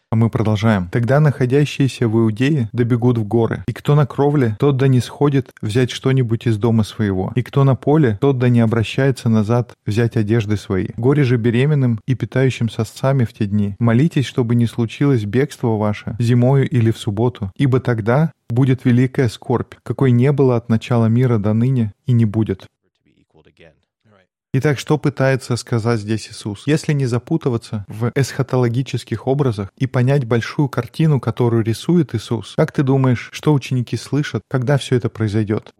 А 0.10 0.16
мы 0.16 0.30
продолжаем. 0.30 0.88
Тогда 0.90 1.20
находящиеся 1.20 2.08
в 2.08 2.18
Иудее 2.18 2.70
добегут 2.72 3.18
в 3.18 3.26
горы. 3.26 3.64
И 3.68 3.74
кто 3.74 3.94
на 3.94 4.06
кровле, 4.06 4.56
тот 4.58 4.78
да 4.78 4.88
не 4.88 5.02
сходит 5.02 5.52
взять 5.62 5.92
что-нибудь 5.92 6.48
из 6.48 6.58
дома 6.58 6.84
своего. 6.84 7.34
И 7.36 7.44
кто 7.44 7.66
на 7.66 7.76
поле, 7.76 8.18
тот 8.22 8.38
да 8.38 8.48
не 8.48 8.62
обращается 8.62 9.28
назад 9.28 9.74
взять 9.86 10.16
одежды 10.16 10.56
свои. 10.56 10.88
Горе 10.96 11.26
же 11.26 11.36
беременным 11.36 12.00
и 12.08 12.16
питающим 12.16 12.70
сосцами 12.70 13.26
в 13.26 13.34
те 13.34 13.48
дни. 13.48 13.76
Молитесь, 13.80 14.26
чтобы 14.26 14.56
не 14.56 14.66
случилось 14.66 15.26
бегство 15.26 15.76
ваше 15.78 16.16
зимою 16.20 16.70
или 16.70 16.92
в 16.92 16.98
субботу. 16.98 17.52
Ибо 17.58 17.82
тогда 17.82 18.32
будет 18.50 18.86
великая 18.86 19.28
скорбь, 19.28 19.74
какой 19.84 20.12
не 20.12 20.32
было 20.32 20.56
от 20.56 20.70
начала 20.70 21.08
мира 21.08 21.38
до 21.38 21.52
ныне 21.52 21.94
и 22.06 22.14
не 22.14 22.24
будет. 22.24 22.62
to 22.62 23.04
be 23.04 23.12
equaled 23.20 23.48
again. 23.48 23.74
Итак, 24.60 24.80
что 24.80 24.98
пытается 24.98 25.56
сказать 25.56 26.00
здесь 26.00 26.30
Иисус? 26.30 26.64
Если 26.66 26.92
не 26.92 27.06
запутываться 27.06 27.86
в 27.88 28.12
эсхатологических 28.16 29.28
образах 29.28 29.70
и 29.78 29.86
понять 29.86 30.26
большую 30.26 30.68
картину, 30.68 31.20
которую 31.20 31.64
рисует 31.64 32.16
Иисус, 32.16 32.56
как 32.58 32.72
ты 32.72 32.82
думаешь, 32.82 33.30
что 33.32 33.54
ученики 33.54 33.96
слышат, 33.98 34.42
когда 34.50 34.80
все 34.80 34.96
это 34.96 35.10
произойдет? 35.10 35.72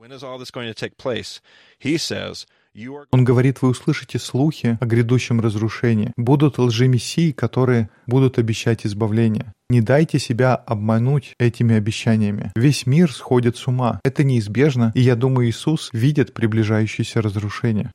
Он 3.10 3.26
говорит, 3.26 3.64
вы 3.64 3.70
услышите 3.70 4.20
слухи 4.20 4.78
о 4.80 4.86
грядущем 4.86 5.42
разрушении. 5.42 6.14
Будут 6.16 6.60
лжемессии, 6.60 7.32
которые 7.32 7.90
будут 8.06 8.38
обещать 8.38 8.86
избавление. 8.86 9.54
Не 9.72 9.82
дайте 9.82 10.20
себя 10.20 10.54
обмануть 10.54 11.34
этими 11.40 11.76
обещаниями. 11.76 12.52
Весь 12.56 12.86
мир 12.86 13.12
сходит 13.12 13.58
с 13.58 13.66
ума. 13.66 14.00
Это 14.04 14.24
неизбежно, 14.24 14.92
и 14.94 15.02
я 15.02 15.16
думаю, 15.16 15.50
Иисус 15.50 15.90
видит 15.94 16.36
приближающееся 16.36 17.24
разрушение. 17.24 17.92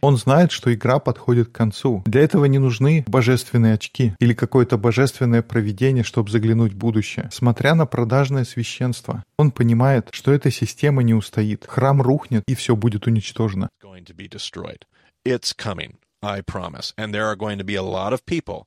Он 0.00 0.16
знает, 0.16 0.52
что 0.52 0.74
игра 0.74 0.98
подходит 0.98 1.48
к 1.48 1.52
концу. 1.52 2.02
Для 2.06 2.20
этого 2.22 2.44
не 2.44 2.58
нужны 2.58 3.04
божественные 3.06 3.74
очки 3.74 4.14
или 4.20 4.34
какое-то 4.34 4.78
божественное 4.78 5.42
провидение, 5.42 6.04
чтобы 6.04 6.30
заглянуть 6.30 6.72
в 6.72 6.76
будущее. 6.76 7.28
Смотря 7.32 7.74
на 7.74 7.86
продажное 7.86 8.44
священство, 8.44 9.24
он 9.38 9.50
понимает, 9.50 10.08
что 10.12 10.32
эта 10.32 10.50
система 10.50 11.02
не 11.02 11.14
устоит. 11.14 11.64
Храм 11.66 12.02
рухнет, 12.02 12.42
и 12.46 12.54
все 12.54 12.76
будет 12.76 13.06
уничтожено. 13.06 13.68
going 13.82 14.04
to 14.04 14.14
be 14.14 14.28
destroyed. 14.28 14.84
It's 15.24 15.52
coming, 15.52 15.98
I 16.22 16.40
promise. 16.40 16.92
And 16.98 17.14
there 17.14 17.26
are 17.26 17.36
going 17.36 17.58
to 17.58 17.64
be 17.64 17.76
a 17.76 17.82
lot 17.82 18.12
of 18.12 18.26
people 18.26 18.66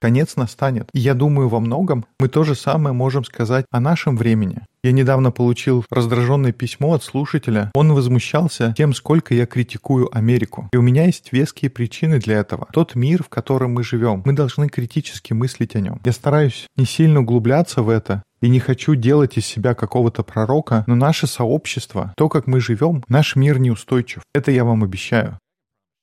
Конец 0.00 0.36
настанет. 0.36 0.88
И 0.94 0.98
я 0.98 1.14
думаю, 1.14 1.48
во 1.48 1.60
многом 1.60 2.06
мы 2.18 2.28
то 2.28 2.42
же 2.42 2.54
самое 2.54 2.94
можем 2.94 3.24
сказать 3.24 3.66
о 3.70 3.80
нашем 3.80 4.16
времени. 4.16 4.62
Я 4.82 4.92
недавно 4.92 5.30
получил 5.30 5.84
раздраженное 5.90 6.52
письмо 6.52 6.94
от 6.94 7.04
слушателя. 7.04 7.70
Он 7.74 7.92
возмущался 7.92 8.72
тем, 8.76 8.94
сколько 8.94 9.34
я 9.34 9.44
критикую 9.44 10.08
Америку. 10.16 10.68
И 10.72 10.78
у 10.78 10.82
меня 10.82 11.04
есть 11.04 11.32
веские 11.32 11.70
причины 11.70 12.18
для 12.18 12.38
этого. 12.38 12.66
Тот 12.72 12.94
мир, 12.94 13.22
в 13.22 13.28
котором 13.28 13.74
мы 13.74 13.84
живем, 13.84 14.22
мы 14.24 14.32
должны 14.32 14.68
критически 14.68 15.34
мыслить 15.34 15.76
о 15.76 15.80
нем. 15.80 16.00
Я 16.02 16.12
стараюсь 16.12 16.66
не 16.76 16.86
сильно 16.86 17.20
углубляться 17.20 17.82
в 17.82 17.90
это, 17.90 18.22
и 18.40 18.48
не 18.48 18.58
хочу 18.58 18.94
делать 18.94 19.36
из 19.36 19.44
себя 19.44 19.74
какого-то 19.74 20.22
пророка, 20.22 20.84
но 20.86 20.94
наше 20.94 21.26
сообщество, 21.26 22.14
то, 22.16 22.30
как 22.30 22.46
мы 22.46 22.60
живем, 22.60 23.04
наш 23.08 23.36
мир 23.36 23.58
неустойчив. 23.58 24.22
Это 24.34 24.50
я 24.50 24.64
вам 24.64 24.82
обещаю. 24.82 25.38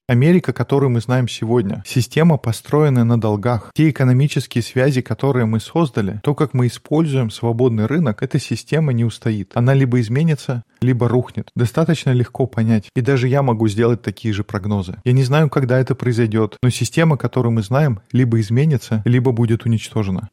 Америка, 0.09 0.53
которую 0.53 0.89
мы 0.89 1.01
знаем 1.01 1.27
сегодня, 1.27 1.83
система, 1.85 2.37
построенная 2.37 3.03
на 3.03 3.19
долгах. 3.19 3.71
Те 3.75 3.89
экономические 3.89 4.61
связи, 4.61 5.01
которые 5.01 5.45
мы 5.45 5.59
создали, 5.59 6.21
то, 6.23 6.33
как 6.33 6.53
мы 6.53 6.67
используем 6.67 7.29
свободный 7.29 7.87
рынок, 7.87 8.23
эта 8.23 8.39
система 8.39 8.93
не 8.93 9.03
устоит. 9.03 9.51
Она 9.55 9.73
либо 9.73 9.99
изменится, 9.99 10.63
либо 10.79 11.09
рухнет. 11.09 11.51
Достаточно 11.55 12.11
легко 12.11 12.47
понять. 12.47 12.89
И 12.95 13.01
даже 13.01 13.27
я 13.27 13.43
могу 13.43 13.67
сделать 13.67 14.01
такие 14.01 14.33
же 14.33 14.45
прогнозы. 14.45 14.95
Я 15.03 15.11
не 15.11 15.23
знаю, 15.23 15.49
когда 15.49 15.77
это 15.77 15.93
произойдет, 15.93 16.55
но 16.63 16.69
система, 16.69 17.17
которую 17.17 17.51
мы 17.51 17.61
знаем, 17.61 17.99
либо 18.13 18.39
изменится, 18.39 19.01
либо 19.03 19.33
будет 19.33 19.65
уничтожена. 19.65 20.29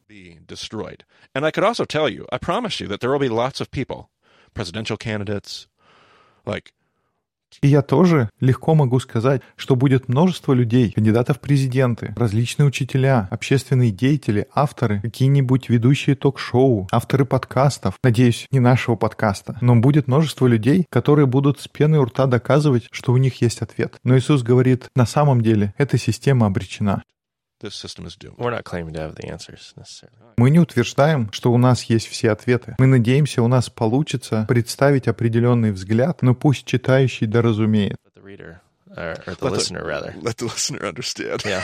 like 6.45 6.71
И 7.61 7.67
я 7.67 7.81
тоже 7.81 8.29
легко 8.39 8.75
могу 8.75 8.99
сказать, 8.99 9.41
что 9.55 9.75
будет 9.75 10.07
множество 10.07 10.53
людей, 10.53 10.91
кандидатов 10.91 11.37
в 11.37 11.39
президенты, 11.39 12.13
различные 12.15 12.67
учителя, 12.67 13.27
общественные 13.31 13.91
деятели, 13.91 14.47
авторы, 14.53 15.01
какие-нибудь 15.01 15.69
ведущие 15.69 16.15
ток-шоу, 16.15 16.87
авторы 16.91 17.25
подкастов. 17.25 17.95
Надеюсь, 18.03 18.47
не 18.51 18.59
нашего 18.59 18.95
подкаста. 18.95 19.57
Но 19.61 19.75
будет 19.75 20.07
множество 20.07 20.47
людей, 20.47 20.85
которые 20.89 21.25
будут 21.25 21.59
с 21.59 21.67
пеной 21.67 21.99
у 21.99 22.05
рта 22.05 22.25
доказывать, 22.25 22.87
что 22.91 23.13
у 23.13 23.17
них 23.17 23.41
есть 23.41 23.61
ответ. 23.61 23.97
Но 24.03 24.17
Иисус 24.17 24.43
говорит, 24.43 24.87
на 24.95 25.05
самом 25.05 25.41
деле 25.41 25.73
эта 25.77 25.97
система 25.97 26.47
обречена. 26.47 27.03
This 27.59 27.73
system 27.75 28.05
is 28.05 28.15
doomed. 28.15 28.37
We're 28.37 28.51
not 28.51 28.63
claiming 28.63 28.93
to 28.95 28.99
have 29.01 29.15
the 29.15 29.27
answers 29.29 29.73
necessarily. 29.75 30.17
Мы 30.37 30.49
не 30.49 30.59
утверждаем, 30.59 31.31
что 31.31 31.51
у 31.51 31.57
нас 31.57 31.83
есть 31.83 32.07
все 32.07 32.31
ответы. 32.31 32.75
Мы 32.77 32.87
надеемся, 32.87 33.41
у 33.41 33.47
нас 33.47 33.69
получится 33.69 34.45
представить 34.47 35.07
определенный 35.07 35.71
взгляд, 35.71 36.21
но 36.21 36.35
пусть 36.35 36.65
читающий 36.65 37.27
доразумеет. 37.27 37.97
The 38.15 38.21
or, 38.97 39.13
or 39.25 39.35
the 39.35 39.35
Let 39.35 39.39
the- 39.39 39.51
listener, 39.51 39.83
rather. 39.85 40.13
Let 40.21 40.37
the 40.37 40.45
listener 40.45 40.85
understand. 40.85 41.43
Yeah. 41.45 41.63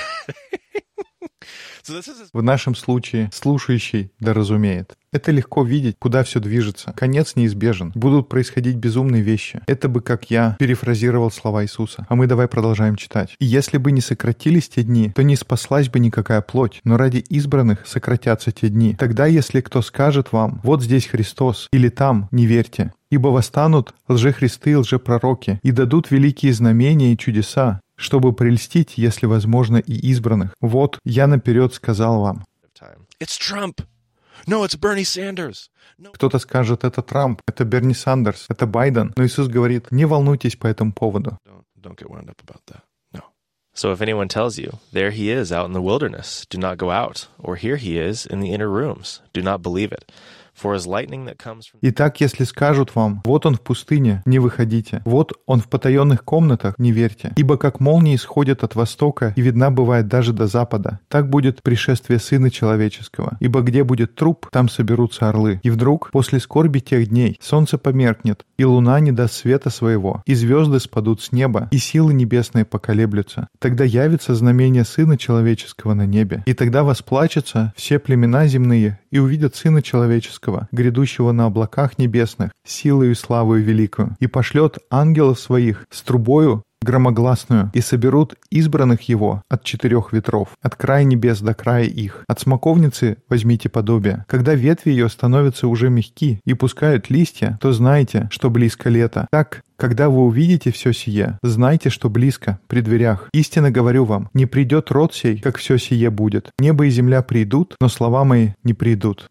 В 2.33 2.41
нашем 2.41 2.75
случае 2.75 3.29
слушающий 3.33 4.11
доразумеет. 4.19 4.95
Это 5.13 5.31
легко 5.31 5.63
видеть, 5.63 5.97
куда 5.99 6.23
все 6.23 6.39
движется. 6.39 6.93
Конец 6.95 7.35
неизбежен. 7.35 7.91
Будут 7.95 8.29
происходить 8.29 8.77
безумные 8.77 9.21
вещи. 9.21 9.59
Это 9.67 9.89
бы, 9.89 9.99
как 9.99 10.31
я, 10.31 10.55
перефразировал 10.57 11.29
слова 11.31 11.63
Иисуса. 11.65 12.05
А 12.07 12.15
мы 12.15 12.27
давай 12.27 12.47
продолжаем 12.47 12.95
читать. 12.95 13.35
«И 13.39 13.45
если 13.45 13.77
бы 13.77 13.91
не 13.91 13.99
сократились 13.99 14.69
те 14.69 14.83
дни, 14.83 15.11
то 15.11 15.21
не 15.23 15.35
спаслась 15.35 15.89
бы 15.89 15.99
никакая 15.99 16.41
плоть, 16.41 16.79
но 16.85 16.95
ради 16.95 17.17
избранных 17.17 17.85
сократятся 17.85 18.51
те 18.51 18.69
дни. 18.69 18.95
Тогда, 18.97 19.25
если 19.25 19.59
кто 19.59 19.81
скажет 19.81 20.31
вам, 20.31 20.61
вот 20.63 20.81
здесь 20.81 21.07
Христос, 21.07 21.67
или 21.73 21.89
там, 21.89 22.29
не 22.31 22.45
верьте. 22.45 22.93
Ибо 23.09 23.27
восстанут 23.27 23.93
лжехристы 24.07 24.71
и 24.71 24.75
лжепророки, 24.75 25.59
и 25.63 25.71
дадут 25.71 26.09
великие 26.11 26.53
знамения 26.53 27.11
и 27.11 27.17
чудеса, 27.17 27.81
чтобы 28.01 28.33
прельстить, 28.33 28.97
если 28.97 29.27
возможно, 29.27 29.77
и 29.77 29.93
избранных. 29.93 30.53
Вот, 30.59 30.99
я 31.03 31.27
наперед 31.27 31.73
сказал 31.73 32.21
вам. 32.21 32.45
Кто-то 36.13 36.39
скажет, 36.39 36.83
это 36.83 37.01
Трамп, 37.03 37.41
это 37.45 37.63
Берни 37.63 37.93
Сандерс, 37.93 38.45
это 38.49 38.65
Байден. 38.65 39.13
Но 39.15 39.25
Иисус 39.25 39.47
говорит, 39.47 39.91
не 39.91 40.05
волнуйтесь 40.05 40.55
по 40.55 40.67
этому 40.67 40.93
поводу. 40.93 41.37
So 43.73 43.93
if 43.93 44.01
anyone 44.01 44.27
tells 44.27 44.59
you, 44.59 44.79
there 44.91 45.11
he 45.11 45.31
is 45.31 45.49
out 45.49 45.65
in 45.65 45.71
the 45.71 45.81
wilderness, 45.81 46.45
do 46.49 46.57
not 46.57 46.77
go 46.77 46.91
out, 46.91 47.27
or 47.39 47.55
here 47.55 47.77
he 47.77 47.97
is 47.97 48.25
in 48.25 48.41
the 48.41 48.51
inner 48.51 48.67
rooms, 48.67 49.21
do 49.31 49.41
not 49.41 49.61
believe 49.61 49.93
it. 49.93 50.11
Итак, 51.81 52.21
если 52.21 52.43
скажут 52.43 52.95
вам, 52.95 53.21
вот 53.25 53.45
он 53.45 53.55
в 53.55 53.61
пустыне, 53.61 54.21
не 54.25 54.39
выходите, 54.39 55.01
вот 55.05 55.33
он 55.45 55.59
в 55.59 55.69
потаенных 55.69 56.23
комнатах, 56.23 56.75
не 56.77 56.91
верьте. 56.91 57.33
Ибо 57.35 57.57
как 57.57 57.79
молнии 57.79 58.15
исходят 58.15 58.63
от 58.63 58.75
востока 58.75 59.33
и 59.35 59.41
видна 59.41 59.71
бывает 59.71 60.07
даже 60.07 60.33
до 60.33 60.47
запада, 60.47 60.99
так 61.07 61.29
будет 61.29 61.63
пришествие 61.63 62.19
Сына 62.19 62.51
Человеческого. 62.51 63.37
Ибо 63.39 63.61
где 63.61 63.83
будет 63.83 64.15
труп, 64.15 64.47
там 64.51 64.69
соберутся 64.69 65.29
орлы. 65.29 65.59
И 65.63 65.69
вдруг, 65.69 66.11
после 66.11 66.39
скорби 66.39 66.79
тех 66.79 67.07
дней, 67.07 67.37
солнце 67.41 67.77
померкнет, 67.77 68.45
и 68.57 68.65
луна 68.65 68.99
не 68.99 69.11
даст 69.11 69.35
света 69.35 69.69
своего, 69.69 70.21
и 70.25 70.35
звезды 70.35 70.79
спадут 70.79 71.21
с 71.21 71.31
неба, 71.31 71.69
и 71.71 71.77
силы 71.77 72.13
небесные 72.13 72.65
поколеблются. 72.65 73.47
Тогда 73.59 73.83
явится 73.83 74.35
знамение 74.35 74.85
Сына 74.85 75.17
Человеческого 75.17 75.93
на 75.93 76.05
небе, 76.05 76.43
и 76.45 76.53
тогда 76.53 76.83
восплачутся 76.83 77.73
все 77.75 77.99
племена 77.99 78.47
земные 78.47 78.99
и 79.09 79.19
увидят 79.19 79.55
Сына 79.55 79.81
Человеческого, 79.81 80.40
грядущего 80.71 81.31
на 81.31 81.45
облаках 81.45 81.97
небесных, 81.97 82.51
силою 82.65 83.11
и 83.11 83.15
славою 83.15 83.63
великую, 83.63 84.15
и 84.19 84.27
пошлет 84.27 84.79
ангелов 84.89 85.39
своих 85.39 85.85
с 85.89 86.01
трубою 86.01 86.63
громогласную, 86.83 87.69
и 87.73 87.81
соберут 87.81 88.35
избранных 88.49 89.01
его 89.03 89.43
от 89.49 89.63
четырех 89.63 90.13
ветров, 90.13 90.49
от 90.61 90.75
края 90.75 91.03
небес 91.03 91.39
до 91.39 91.53
края 91.53 91.85
их. 91.85 92.23
От 92.27 92.39
смоковницы 92.39 93.17
возьмите 93.29 93.69
подобие. 93.69 94.25
Когда 94.27 94.55
ветви 94.55 94.91
ее 94.91 95.09
становятся 95.09 95.67
уже 95.67 95.89
мягки 95.89 96.39
и 96.45 96.53
пускают 96.53 97.09
листья, 97.09 97.57
то 97.61 97.71
знайте, 97.71 98.27
что 98.31 98.49
близко 98.49 98.89
лето. 98.89 99.27
Так, 99.31 99.61
когда 99.77 100.09
вы 100.09 100.25
увидите 100.25 100.71
все 100.71 100.91
сие, 100.91 101.37
знайте, 101.43 101.89
что 101.89 102.09
близко, 102.09 102.59
при 102.67 102.81
дверях. 102.81 103.29
Истинно 103.33 103.71
говорю 103.71 104.05
вам, 104.05 104.29
не 104.33 104.45
придет 104.45 104.91
род 104.91 105.13
сей, 105.13 105.39
как 105.39 105.57
все 105.57 105.77
сие 105.77 106.09
будет. 106.09 106.51
Небо 106.59 106.85
и 106.85 106.89
земля 106.89 107.21
придут, 107.21 107.75
но 107.79 107.89
слова 107.89 108.23
мои 108.23 108.49
не 108.63 108.73
придут. 108.73 109.29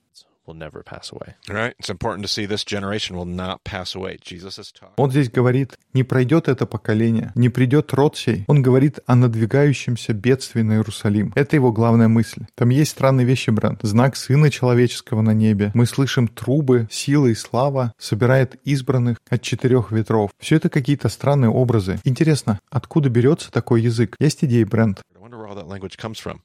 Will 0.50 0.58
never 0.58 0.82
pass 0.82 1.12
away. 1.12 1.34
Right. 1.48 1.74
It's 1.78 1.90
important 1.90 2.22
to 2.26 2.28
see 2.28 2.46
this 2.46 2.64
generation 2.64 3.16
will 3.16 3.24
not 3.26 3.62
pass 3.64 3.94
away. 3.94 4.18
Jesus 4.22 4.58
is 4.58 4.72
talking. 4.72 4.94
Он 4.96 5.10
здесь 5.10 5.30
говорит, 5.30 5.78
не 5.94 6.02
пройдет 6.02 6.48
это 6.48 6.66
поколение, 6.66 7.32
не 7.34 7.48
придет 7.48 7.92
род 7.92 8.16
сей. 8.16 8.44
Он 8.48 8.62
говорит 8.62 8.98
о 9.06 9.14
надвигающемся 9.14 10.12
бедствии 10.12 10.62
на 10.62 10.74
Иерусалим. 10.74 11.32
Это 11.36 11.56
его 11.56 11.72
главная 11.72 12.08
мысль. 12.08 12.46
Там 12.54 12.70
есть 12.70 12.90
странные 12.90 13.26
вещи, 13.26 13.50
Бранд. 13.50 13.80
Знак 13.82 14.16
Сына 14.16 14.50
Человеческого 14.50 15.22
на 15.22 15.32
небе. 15.32 15.70
Мы 15.74 15.86
слышим 15.86 16.28
трубы, 16.28 16.88
сила 16.90 17.26
и 17.26 17.34
слава 17.34 17.94
собирает 17.98 18.56
избранных 18.64 19.18
от 19.28 19.42
четырех 19.42 19.92
ветров. 19.92 20.30
Все 20.38 20.56
это 20.56 20.68
какие-то 20.68 21.08
странные 21.08 21.50
образы. 21.50 22.00
Интересно, 22.04 22.58
откуда 22.70 23.08
берется 23.08 23.50
такой 23.50 23.82
язык? 23.82 24.16
Есть 24.18 24.44
идеи, 24.44 24.64
Брент? 24.64 25.02
I 25.14 25.22
wonder 25.22 25.38
where 25.38 25.48
all 25.48 25.56
that 25.56 25.68
language 25.68 25.96
comes 25.96 26.18
from. 26.18 26.40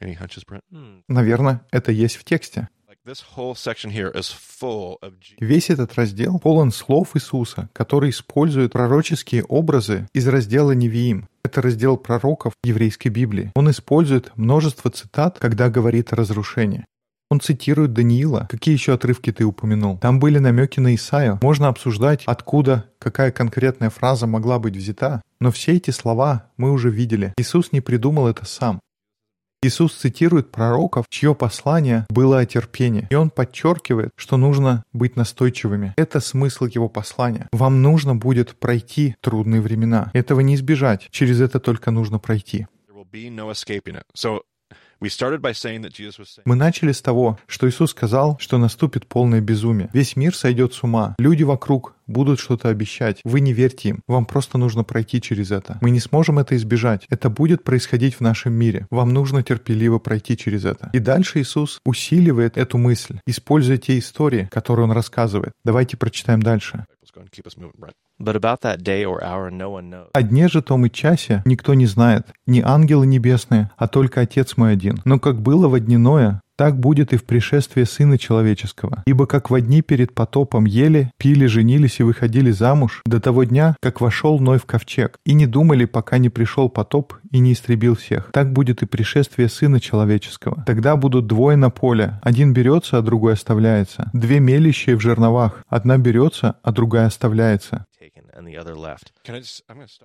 Any 0.00 0.14
hunches, 0.14 0.44
Brent? 0.46 0.62
Наверное, 1.08 1.62
это 1.70 1.90
есть 1.90 2.16
в 2.16 2.24
тексте. 2.24 2.68
Весь 5.40 5.70
этот 5.70 5.94
раздел 5.94 6.38
полон 6.38 6.70
слов 6.70 7.16
Иисуса, 7.16 7.70
который 7.72 8.10
использует 8.10 8.72
пророческие 8.72 9.44
образы 9.44 10.06
из 10.12 10.28
раздела 10.28 10.72
Невиим. 10.72 11.26
Это 11.42 11.62
раздел 11.62 11.96
пророков 11.96 12.52
еврейской 12.62 13.08
Библии. 13.08 13.50
Он 13.54 13.70
использует 13.70 14.36
множество 14.36 14.90
цитат, 14.90 15.38
когда 15.38 15.70
говорит 15.70 16.12
о 16.12 16.16
разрушении. 16.16 16.84
Он 17.30 17.40
цитирует 17.40 17.94
Даниила. 17.94 18.46
Какие 18.50 18.74
еще 18.74 18.92
отрывки 18.92 19.32
ты 19.32 19.44
упомянул? 19.44 19.96
Там 19.96 20.18
были 20.18 20.38
намеки 20.38 20.80
на 20.80 20.94
Исаию. 20.94 21.38
Можно 21.40 21.68
обсуждать, 21.68 22.24
откуда 22.26 22.90
какая 22.98 23.32
конкретная 23.32 23.88
фраза 23.88 24.26
могла 24.26 24.58
быть 24.58 24.76
взята. 24.76 25.22
Но 25.40 25.50
все 25.50 25.76
эти 25.76 25.90
слова 25.90 26.50
мы 26.58 26.72
уже 26.72 26.90
видели. 26.90 27.32
Иисус 27.38 27.72
не 27.72 27.80
придумал 27.80 28.28
это 28.28 28.44
сам. 28.44 28.80
Иисус 29.60 29.94
цитирует 29.94 30.52
пророков, 30.52 31.06
чье 31.08 31.34
послание 31.34 32.06
было 32.10 32.38
о 32.38 32.46
терпении. 32.46 33.08
И 33.10 33.14
он 33.16 33.30
подчеркивает, 33.30 34.10
что 34.14 34.36
нужно 34.36 34.84
быть 34.92 35.16
настойчивыми. 35.16 35.94
Это 35.96 36.20
смысл 36.20 36.66
его 36.66 36.88
послания. 36.88 37.48
Вам 37.50 37.82
нужно 37.82 38.14
будет 38.14 38.56
пройти 38.56 39.16
трудные 39.20 39.60
времена. 39.60 40.12
Этого 40.14 40.40
не 40.40 40.54
избежать. 40.54 41.08
Через 41.10 41.40
это 41.40 41.58
только 41.58 41.90
нужно 41.90 42.20
пройти. 42.20 42.68
Be 43.10 43.30
no 43.30 43.50
escaping 43.50 43.96
it. 43.96 44.02
So 44.14 44.42
Мы 46.44 46.54
начали 46.56 46.92
с 46.92 47.00
того, 47.00 47.38
что 47.46 47.68
Иисус 47.68 47.90
сказал, 47.90 48.36
что 48.40 48.58
наступит 48.58 49.06
полное 49.06 49.40
безумие. 49.40 49.90
Весь 49.92 50.16
мир 50.16 50.34
сойдет 50.34 50.74
с 50.74 50.82
ума. 50.82 51.14
Люди 51.18 51.44
вокруг 51.44 51.94
будут 52.08 52.40
что-то 52.40 52.68
обещать. 52.68 53.20
Вы 53.24 53.40
не 53.40 53.52
верьте 53.52 53.90
им. 53.90 54.00
Вам 54.08 54.26
просто 54.26 54.58
нужно 54.58 54.82
пройти 54.82 55.20
через 55.20 55.50
это. 55.52 55.78
Мы 55.80 55.90
не 55.90 56.00
сможем 56.00 56.38
это 56.38 56.56
избежать. 56.56 57.06
Это 57.10 57.30
будет 57.30 57.62
происходить 57.62 58.14
в 58.14 58.20
нашем 58.20 58.54
мире. 58.54 58.86
Вам 58.90 59.12
нужно 59.12 59.42
терпеливо 59.42 59.98
пройти 59.98 60.36
через 60.36 60.64
это. 60.64 60.90
И 60.92 60.98
дальше 60.98 61.40
Иисус 61.40 61.80
усиливает 61.84 62.56
эту 62.56 62.78
мысль, 62.78 63.20
используя 63.26 63.76
те 63.76 63.98
истории, 63.98 64.48
которые 64.50 64.84
Он 64.84 64.92
рассказывает. 64.92 65.52
Давайте 65.64 65.96
прочитаем 65.96 66.42
дальше. 66.42 66.86
О 70.12 70.22
дне 70.22 70.48
же 70.48 70.62
том 70.62 70.86
и 70.86 70.90
часе 70.90 71.42
никто 71.44 71.74
не 71.74 71.86
знает, 71.86 72.26
ни 72.46 72.60
ангелы 72.60 73.06
небесные, 73.06 73.70
а 73.76 73.86
только 73.88 74.20
Отец 74.20 74.56
мой 74.56 74.72
один. 74.72 75.00
Но 75.04 75.18
как 75.18 75.40
было 75.40 75.68
во 75.68 75.78
дневное, 75.78 76.40
так 76.58 76.80
будет 76.80 77.12
и 77.12 77.16
в 77.16 77.24
пришествии 77.24 77.84
Сына 77.84 78.18
Человеческого. 78.18 79.04
Ибо 79.06 79.26
как 79.26 79.48
во 79.48 79.60
дни 79.60 79.80
перед 79.80 80.12
потопом 80.12 80.64
ели, 80.64 81.12
пили, 81.16 81.46
женились 81.46 82.00
и 82.00 82.02
выходили 82.02 82.50
замуж, 82.50 83.02
до 83.06 83.20
того 83.20 83.44
дня, 83.44 83.76
как 83.80 84.00
вошел 84.00 84.40
Ной 84.40 84.58
в 84.58 84.66
ковчег, 84.66 85.18
и 85.24 85.34
не 85.34 85.46
думали, 85.46 85.84
пока 85.84 86.18
не 86.18 86.30
пришел 86.30 86.68
потоп 86.68 87.14
и 87.30 87.38
не 87.38 87.52
истребил 87.52 87.94
всех. 87.94 88.30
Так 88.32 88.52
будет 88.52 88.82
и 88.82 88.86
пришествие 88.86 89.48
Сына 89.48 89.78
Человеческого. 89.78 90.64
Тогда 90.66 90.96
будут 90.96 91.28
двое 91.28 91.56
на 91.56 91.70
поле, 91.70 92.18
один 92.22 92.52
берется, 92.52 92.98
а 92.98 93.02
другой 93.02 93.34
оставляется. 93.34 94.10
Две 94.12 94.40
мелищие 94.40 94.96
в 94.96 95.00
жерновах, 95.00 95.62
одна 95.68 95.96
берется, 95.96 96.56
а 96.64 96.72
другая 96.72 97.06
оставляется. 97.06 97.86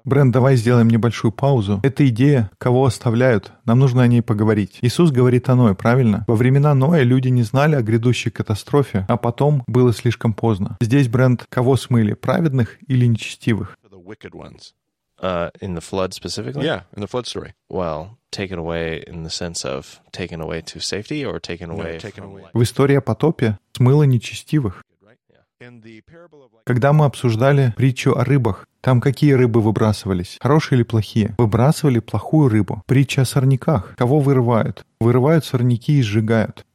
Бренд, 0.04 0.34
давай 0.34 0.56
сделаем 0.56 0.90
небольшую 0.90 1.32
паузу. 1.32 1.80
Эта 1.84 2.08
идея, 2.10 2.52
кого 2.58 2.86
оставляют, 2.86 3.52
нам 3.66 3.80
нужно 3.80 4.04
о 4.04 4.08
ней 4.08 4.22
поговорить. 4.22 4.80
Иисус 4.82 5.12
говорит 5.12 5.50
о 5.50 5.56
Ное, 5.56 5.74
правильно? 5.74 6.24
Во 6.28 6.36
времена 6.36 6.74
Ноя 6.74 7.04
люди 7.04 7.30
не 7.30 7.44
знали 7.44 7.76
о 7.76 7.82
грядущей 7.82 8.32
катастрофе, 8.32 9.06
а 9.10 9.18
потом 9.18 9.64
было 9.68 9.94
слишком 9.94 10.34
поздно. 10.34 10.78
Здесь 10.82 11.08
бренд 11.08 11.46
кого 11.50 11.76
смыли, 11.78 12.14
праведных 12.14 12.78
или 12.88 13.06
нечестивых? 13.06 13.78
For 13.84 13.90
the 13.90 14.04
wicked 14.04 14.34
ones. 14.34 14.74
Uh, 15.22 15.52
in 15.62 15.74
the 15.74 15.82
flood 15.82 16.14
specifically? 16.14 16.66
Yeah, 16.66 16.82
in 16.96 17.02
the 17.02 17.08
flood 17.08 17.26
story. 17.26 17.54
Well, 17.70 18.18
taken 18.32 18.60
away 18.60 19.02
in 19.08 19.24
the 19.24 19.30
sense 19.30 19.64
of 19.64 20.02
taken 20.12 20.42
away 20.42 20.62
to 20.62 20.80
safety 20.82 21.24
or 21.24 21.40
taken 21.40 21.70
away 21.70 21.98
taken 21.98 22.24
from 22.24 22.32
away. 22.32 22.42
life? 22.42 22.52
В 22.54 22.62
истории 22.64 22.96
о 22.98 23.02
потопе 23.02 23.58
смыло 23.72 24.04
нечестивых. 24.04 24.84
Когда 26.66 26.94
мы 26.94 27.06
обсуждали 27.06 27.74
притчу 27.78 28.16
о 28.16 28.24
рыбах, 28.24 28.68
там 28.82 29.00
какие 29.00 29.34
рыбы 29.34 29.62
выбрасывались? 29.62 30.38
Хорошие 30.42 30.78
или 30.78 30.84
плохие? 30.84 31.36
Выбрасывали 31.38 32.00
плохую 32.00 32.50
рыбу. 32.50 32.84
Притча 32.86 33.22
о 33.22 33.26
сорняках. 33.26 33.96
Кого 33.96 34.20
вырывают? 34.20 34.86
Вырывают 35.00 35.46
сорняки 35.46 36.00
и 36.00 36.02
сжигают. 36.02 36.66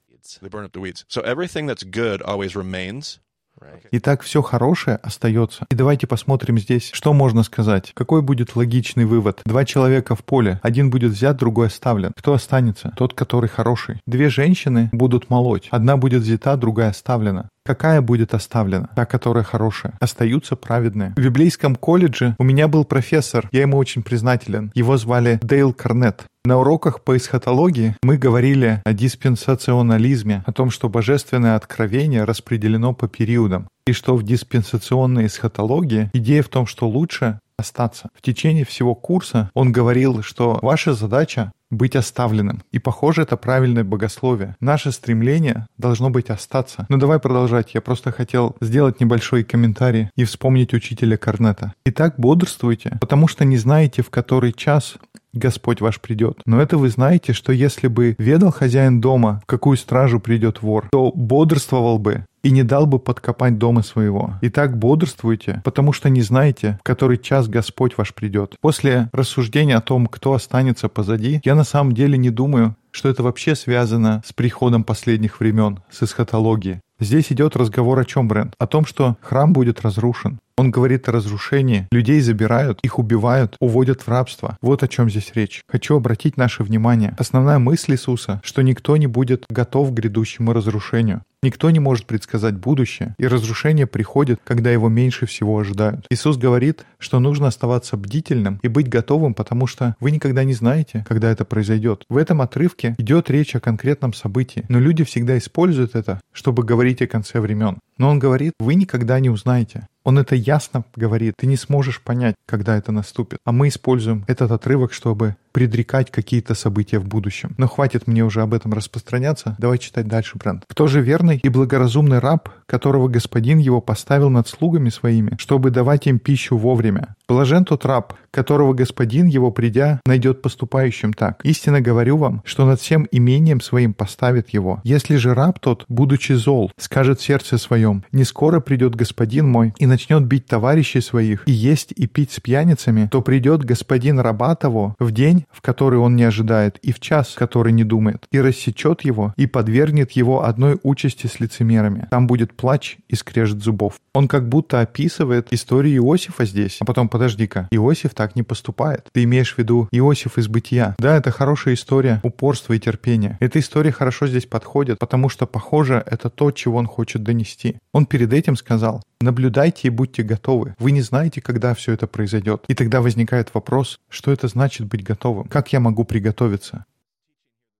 So 1.08 1.24
everything 1.24 1.66
that's 1.66 1.84
good 1.84 2.22
always 2.22 2.54
remains. 2.54 3.18
Right. 3.60 3.88
Итак, 3.92 4.22
все 4.22 4.42
хорошее 4.42 4.98
остается. 5.02 5.66
И 5.70 5.74
давайте 5.74 6.06
посмотрим 6.06 6.58
здесь, 6.58 6.90
что 6.92 7.12
можно 7.12 7.42
сказать. 7.42 7.92
Какой 7.94 8.22
будет 8.22 8.56
логичный 8.56 9.04
вывод? 9.04 9.40
Два 9.44 9.64
человека 9.64 10.14
в 10.14 10.24
поле. 10.24 10.60
Один 10.62 10.90
будет 10.90 11.12
взят, 11.12 11.36
другой 11.36 11.66
оставлен. 11.68 12.12
Кто 12.16 12.34
останется? 12.34 12.92
Тот, 12.96 13.14
который 13.14 13.48
хороший. 13.48 14.00
Две 14.06 14.28
женщины 14.28 14.90
будут 14.92 15.30
молоть. 15.30 15.68
Одна 15.70 15.96
будет 15.96 16.22
взята, 16.22 16.56
другая 16.56 16.90
оставлена. 16.90 17.48
Какая 17.68 18.00
будет 18.00 18.32
оставлена? 18.32 18.88
Та, 18.96 19.04
которая 19.04 19.44
хорошая. 19.44 19.92
Остаются 20.00 20.56
праведные. 20.56 21.12
В 21.16 21.20
библейском 21.20 21.76
колледже 21.76 22.34
у 22.38 22.44
меня 22.44 22.66
был 22.66 22.86
профессор, 22.86 23.46
я 23.52 23.60
ему 23.60 23.76
очень 23.76 24.02
признателен. 24.02 24.72
Его 24.74 24.96
звали 24.96 25.38
Дейл 25.42 25.74
Карнет. 25.74 26.24
На 26.48 26.56
уроках 26.56 27.02
по 27.02 27.14
эсхатологии 27.14 27.94
мы 28.02 28.16
говорили 28.16 28.80
о 28.86 28.94
диспенсационализме, 28.94 30.42
о 30.46 30.52
том, 30.52 30.70
что 30.70 30.88
божественное 30.88 31.56
откровение 31.56 32.24
распределено 32.24 32.94
по 32.94 33.06
периодам, 33.06 33.68
и 33.86 33.92
что 33.92 34.16
в 34.16 34.22
диспенсационной 34.22 35.26
эсхатологии 35.26 36.08
идея 36.14 36.42
в 36.42 36.48
том, 36.48 36.66
что 36.66 36.88
лучше 36.88 37.38
остаться. 37.58 38.08
В 38.14 38.22
течение 38.22 38.64
всего 38.64 38.94
курса 38.94 39.50
он 39.52 39.72
говорил, 39.72 40.22
что 40.22 40.58
ваша 40.62 40.94
задача 40.94 41.52
быть 41.70 41.96
оставленным. 41.96 42.62
И 42.72 42.78
похоже, 42.78 43.22
это 43.22 43.36
правильное 43.36 43.84
богословие. 43.84 44.56
Наше 44.60 44.90
стремление 44.90 45.66
должно 45.76 46.08
быть 46.08 46.30
остаться. 46.30 46.86
Ну 46.88 46.96
давай 46.96 47.18
продолжать. 47.18 47.74
Я 47.74 47.80
просто 47.80 48.10
хотел 48.10 48.56
сделать 48.60 49.00
небольшой 49.00 49.44
комментарий 49.44 50.10
и 50.16 50.24
вспомнить 50.24 50.72
учителя 50.72 51.16
Корнета. 51.16 51.74
Итак, 51.84 52.14
бодрствуйте, 52.16 52.96
потому 53.00 53.28
что 53.28 53.44
не 53.44 53.58
знаете, 53.58 54.02
в 54.02 54.10
который 54.10 54.52
час 54.52 54.96
Господь 55.38 55.80
ваш 55.80 56.00
придет. 56.00 56.40
Но 56.44 56.60
это 56.60 56.76
вы 56.76 56.90
знаете, 56.90 57.32
что 57.32 57.52
если 57.52 57.88
бы 57.88 58.14
ведал 58.18 58.52
хозяин 58.52 59.00
дома, 59.00 59.40
в 59.44 59.46
какую 59.46 59.76
стражу 59.76 60.20
придет 60.20 60.62
вор, 60.62 60.88
то 60.90 61.12
бодрствовал 61.14 61.98
бы 61.98 62.24
и 62.42 62.50
не 62.50 62.62
дал 62.62 62.86
бы 62.86 62.98
подкопать 62.98 63.58
дома 63.58 63.82
своего. 63.82 64.34
Итак, 64.42 64.78
бодрствуйте, 64.78 65.60
потому 65.64 65.92
что 65.92 66.08
не 66.08 66.22
знаете, 66.22 66.78
в 66.80 66.84
который 66.84 67.18
час 67.18 67.48
Господь 67.48 67.96
ваш 67.96 68.14
придет. 68.14 68.54
После 68.60 69.08
рассуждения 69.12 69.76
о 69.76 69.80
том, 69.80 70.06
кто 70.06 70.34
останется 70.34 70.88
позади, 70.88 71.40
я 71.44 71.54
на 71.54 71.64
самом 71.64 71.92
деле 71.92 72.16
не 72.16 72.30
думаю, 72.30 72.76
что 72.90 73.08
это 73.08 73.22
вообще 73.22 73.54
связано 73.54 74.22
с 74.26 74.32
приходом 74.32 74.84
последних 74.84 75.40
времен, 75.40 75.80
с 75.90 76.02
эсхатологией. 76.02 76.80
Здесь 77.00 77.30
идет 77.30 77.54
разговор 77.54 77.98
о 78.00 78.04
чем, 78.04 78.26
Брент? 78.26 78.54
О 78.58 78.66
том, 78.66 78.84
что 78.84 79.16
храм 79.20 79.52
будет 79.52 79.82
разрушен. 79.82 80.40
Он 80.58 80.72
говорит 80.72 81.08
о 81.08 81.12
разрушении. 81.12 81.86
Людей 81.92 82.20
забирают, 82.20 82.80
их 82.82 82.98
убивают, 82.98 83.56
уводят 83.60 84.02
в 84.02 84.08
рабство. 84.08 84.58
Вот 84.60 84.82
о 84.82 84.88
чем 84.88 85.08
здесь 85.08 85.30
речь. 85.34 85.62
Хочу 85.68 85.94
обратить 85.94 86.36
наше 86.36 86.64
внимание. 86.64 87.14
Основная 87.16 87.60
мысль 87.60 87.92
Иисуса, 87.92 88.40
что 88.42 88.62
никто 88.62 88.96
не 88.96 89.06
будет 89.06 89.46
готов 89.48 89.90
к 89.90 89.94
грядущему 89.94 90.52
разрушению. 90.52 91.22
Никто 91.40 91.70
не 91.70 91.78
может 91.78 92.06
предсказать 92.06 92.56
будущее, 92.56 93.14
и 93.16 93.28
разрушение 93.28 93.86
приходит, 93.86 94.40
когда 94.42 94.72
его 94.72 94.88
меньше 94.88 95.24
всего 95.26 95.56
ожидают. 95.56 96.04
Иисус 96.10 96.36
говорит, 96.36 96.84
что 96.98 97.20
нужно 97.20 97.46
оставаться 97.46 97.96
бдительным 97.96 98.58
и 98.64 98.66
быть 98.66 98.88
готовым, 98.88 99.34
потому 99.34 99.68
что 99.68 99.94
вы 100.00 100.10
никогда 100.10 100.42
не 100.42 100.54
знаете, 100.54 101.04
когда 101.08 101.30
это 101.30 101.44
произойдет. 101.44 102.02
В 102.08 102.16
этом 102.16 102.42
отрывке 102.42 102.96
идет 102.98 103.30
речь 103.30 103.54
о 103.54 103.60
конкретном 103.60 104.14
событии, 104.14 104.64
но 104.68 104.80
люди 104.80 105.04
всегда 105.04 105.38
используют 105.38 105.94
это, 105.94 106.20
чтобы 106.32 106.64
говорить 106.64 106.87
о 107.02 107.06
конце 107.06 107.40
времен. 107.40 107.78
Но 107.98 108.10
он 108.10 108.18
говорит, 108.18 108.54
вы 108.58 108.74
никогда 108.74 109.20
не 109.20 109.30
узнаете. 109.30 109.88
Он 110.04 110.18
это 110.18 110.34
ясно 110.34 110.84
говорит. 110.96 111.34
Ты 111.36 111.46
не 111.46 111.56
сможешь 111.56 112.00
понять, 112.00 112.34
когда 112.46 112.76
это 112.76 112.92
наступит. 112.92 113.38
А 113.44 113.52
мы 113.52 113.68
используем 113.68 114.24
этот 114.26 114.50
отрывок, 114.50 114.92
чтобы 114.92 115.36
предрекать 115.52 116.12
какие-то 116.12 116.54
события 116.54 117.00
в 117.00 117.06
будущем. 117.06 117.54
Но 117.58 117.66
хватит 117.66 118.06
мне 118.06 118.24
уже 118.24 118.42
об 118.42 118.54
этом 118.54 118.72
распространяться. 118.72 119.56
Давай 119.58 119.78
читать 119.78 120.06
дальше, 120.06 120.38
Брент. 120.38 120.62
Кто 120.68 120.86
же 120.86 121.00
верный 121.00 121.40
и 121.42 121.48
благоразумный 121.48 122.20
раб, 122.20 122.48
которого 122.66 123.08
господин 123.08 123.58
его 123.58 123.80
поставил 123.80 124.30
над 124.30 124.46
слугами 124.46 124.88
своими, 124.88 125.36
чтобы 125.38 125.70
давать 125.70 126.06
им 126.06 126.20
пищу 126.20 126.56
вовремя? 126.56 127.16
Блажен 127.26 127.64
тот 127.64 127.84
раб, 127.84 128.14
которого 128.30 128.72
господин 128.72 129.26
его, 129.26 129.50
придя, 129.50 130.00
найдет 130.06 130.42
поступающим 130.42 131.12
так. 131.12 131.40
Истинно 131.44 131.80
говорю 131.80 132.18
вам, 132.18 132.42
что 132.44 132.64
над 132.64 132.80
всем 132.80 133.08
имением 133.10 133.60
своим 133.60 133.94
поставит 133.94 134.50
его. 134.50 134.80
Если 134.84 135.16
же 135.16 135.34
раб 135.34 135.58
тот, 135.58 135.84
будучи 135.88 136.32
зол, 136.32 136.70
скажет 136.78 137.18
в 137.18 137.24
сердце 137.24 137.58
своем, 137.58 138.04
не 138.12 138.22
скоро 138.22 138.60
придет 138.60 138.94
господин 138.94 139.48
мой 139.48 139.74
и 139.78 139.86
начнет 139.88 140.24
бить 140.24 140.46
товарищей 140.46 141.00
своих, 141.00 141.42
и 141.46 141.52
есть 141.52 141.92
и 141.96 142.06
пить 142.06 142.32
с 142.32 142.40
пьяницами, 142.40 143.08
то 143.10 143.22
придет 143.22 143.64
господин 143.64 144.20
раба 144.20 144.54
того 144.54 144.94
в 144.98 145.10
день, 145.10 145.46
в 145.50 145.60
который 145.60 145.98
он 145.98 146.14
не 146.14 146.24
ожидает, 146.24 146.78
и 146.78 146.92
в 146.92 147.00
час, 147.00 147.34
который 147.34 147.72
не 147.72 147.84
думает, 147.84 148.26
и 148.30 148.40
рассечет 148.40 149.00
его, 149.02 149.32
и 149.36 149.46
подвергнет 149.46 150.12
его 150.12 150.44
одной 150.44 150.78
участи 150.82 151.26
с 151.26 151.40
лицемерами. 151.40 152.06
Там 152.10 152.26
будет 152.26 152.54
плач 152.54 152.98
и 153.08 153.16
скрежет 153.16 153.62
зубов. 153.62 153.94
Он 154.14 154.28
как 154.28 154.48
будто 154.48 154.80
описывает 154.80 155.52
историю 155.52 156.02
Иосифа 156.02 156.44
здесь. 156.44 156.78
А 156.80 156.84
потом, 156.84 157.08
подожди-ка, 157.08 157.68
Иосиф 157.70 158.14
так 158.14 158.36
не 158.36 158.42
поступает. 158.42 159.06
Ты 159.12 159.24
имеешь 159.24 159.54
в 159.54 159.58
виду 159.58 159.88
Иосиф 159.92 160.38
из 160.38 160.48
бытия. 160.48 160.94
Да, 160.98 161.16
это 161.16 161.30
хорошая 161.30 161.74
история 161.74 162.20
упорства 162.22 162.72
и 162.74 162.78
терпения. 162.78 163.36
Эта 163.40 163.58
история 163.58 163.92
хорошо 163.92 164.26
здесь 164.26 164.46
подходит, 164.46 164.98
потому 164.98 165.28
что, 165.28 165.46
похоже, 165.46 166.02
это 166.06 166.30
то, 166.30 166.50
чего 166.50 166.78
он 166.78 166.86
хочет 166.86 167.22
донести. 167.22 167.78
Он 167.92 168.06
перед 168.06 168.32
этим 168.32 168.56
сказал, 168.56 169.02
наблюдайте 169.20 169.88
и 169.88 169.90
будьте 169.90 170.22
готовы. 170.22 170.74
Вы 170.78 170.92
не 170.92 171.02
знаете, 171.02 171.40
когда 171.40 171.74
все 171.74 171.92
это 171.92 172.06
произойдет. 172.06 172.64
И 172.68 172.74
тогда 172.74 173.00
возникает 173.00 173.52
вопрос, 173.54 174.00
что 174.08 174.32
это 174.32 174.48
значит 174.48 174.86
быть 174.86 175.02
готовым? 175.02 175.48
Как 175.48 175.72
я 175.72 175.80
могу 175.80 176.04
приготовиться? 176.04 176.84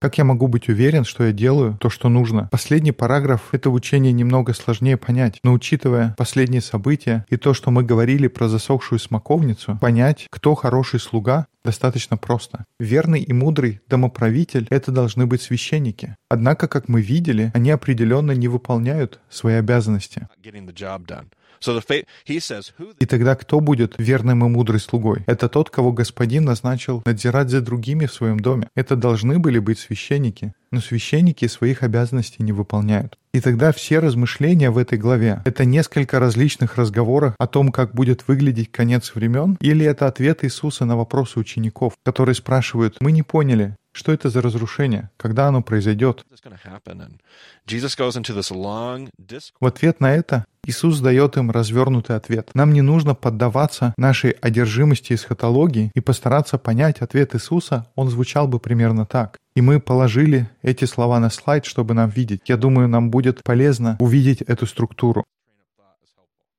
Как 0.01 0.17
я 0.17 0.23
могу 0.23 0.47
быть 0.47 0.69
уверен, 0.69 1.03
что 1.03 1.25
я 1.25 1.33
делаю 1.33 1.77
то, 1.77 1.89
что 1.89 2.07
нужно? 2.07 2.47
Последний 2.53 2.93
параграф 2.93 3.53
этого 3.53 3.73
учения 3.73 4.13
немного 4.13 4.53
сложнее 4.53 4.95
понять, 4.95 5.39
но 5.43 5.51
учитывая 5.51 6.15
последние 6.17 6.61
события 6.61 7.25
и 7.27 7.35
то, 7.35 7.53
что 7.53 7.69
мы 7.69 7.83
говорили 7.83 8.27
про 8.27 8.47
засохшую 8.47 8.97
смоковницу, 8.99 9.77
понять, 9.81 10.27
кто 10.29 10.55
хороший 10.55 11.01
слуга, 11.01 11.47
достаточно 11.65 12.15
просто. 12.15 12.63
Верный 12.79 13.21
и 13.21 13.33
мудрый 13.33 13.81
домоправитель— 13.89 14.67
это 14.69 14.93
должны 14.93 15.25
быть 15.25 15.41
священники. 15.41 16.15
Однако, 16.29 16.69
как 16.69 16.87
мы 16.87 17.01
видели, 17.01 17.51
они 17.53 17.69
определенно 17.69 18.31
не 18.31 18.47
выполняют 18.47 19.19
свои 19.29 19.55
обязанности. 19.55 20.29
И 22.99 23.05
тогда 23.05 23.35
кто 23.35 23.59
будет 23.59 23.95
верным 23.97 24.45
и 24.45 24.49
мудрый 24.49 24.79
слугой? 24.79 25.23
Это 25.25 25.49
тот, 25.49 25.69
кого 25.69 25.91
господин 25.91 26.45
назначил 26.45 27.01
надзирать 27.05 27.49
за 27.49 27.61
другими 27.61 28.05
в 28.05 28.13
своем 28.13 28.39
доме. 28.39 28.67
Это 28.75 28.95
должны 28.95 29.39
были 29.39 29.59
быть 29.59 29.79
священники. 29.79 30.53
Но 30.71 30.81
священники 30.81 31.47
своих 31.47 31.83
обязанностей 31.83 32.43
не 32.43 32.51
выполняют. 32.51 33.17
И 33.33 33.41
тогда 33.41 33.71
все 33.71 33.99
размышления 33.99 34.69
в 34.71 34.77
этой 34.77 34.97
главе— 34.97 35.41
это 35.45 35.65
несколько 35.65 36.19
различных 36.19 36.77
разговоров 36.77 37.33
о 37.37 37.47
том, 37.47 37.71
как 37.71 37.93
будет 37.93 38.27
выглядеть 38.27 38.71
конец 38.71 39.13
времен, 39.13 39.57
или 39.61 39.85
это 39.85 40.07
ответ 40.07 40.43
Иисуса 40.43 40.85
на 40.85 40.95
вопросы 40.95 41.39
учеников, 41.39 41.93
которые 42.03 42.35
спрашивают, 42.35 42.97
мы 43.01 43.11
не 43.11 43.23
поняли, 43.23 43.75
что 43.99 44.13
это 44.13 44.29
за 44.29 44.41
разрушение? 44.41 45.09
Когда 45.17 45.49
оно 45.49 45.61
произойдет? 45.61 46.25
В 49.59 49.65
ответ 49.65 49.99
на 49.99 50.15
это 50.15 50.45
Иисус 50.65 51.01
дает 51.01 51.35
им 51.35 51.51
развернутый 51.51 52.15
ответ. 52.15 52.51
Нам 52.53 52.71
не 52.71 52.81
нужно 52.81 53.13
поддаваться 53.13 53.93
нашей 53.97 54.31
одержимости 54.31 55.11
эсхатологии 55.11 55.91
и 55.93 55.99
постараться 55.99 56.57
понять 56.57 57.01
ответ 57.01 57.35
Иисуса, 57.35 57.87
он 57.95 58.09
звучал 58.09 58.47
бы 58.47 58.59
примерно 58.59 59.05
так. 59.05 59.37
И 59.53 59.61
мы 59.61 59.81
положили 59.81 60.49
эти 60.61 60.85
слова 60.85 61.19
на 61.19 61.29
слайд, 61.29 61.65
чтобы 61.65 61.93
нам 61.93 62.09
видеть. 62.09 62.43
Я 62.45 62.55
думаю, 62.55 62.87
нам 62.87 63.11
будет 63.11 63.43
полезно 63.43 63.97
увидеть 63.99 64.41
эту 64.43 64.65
структуру. 64.65 65.25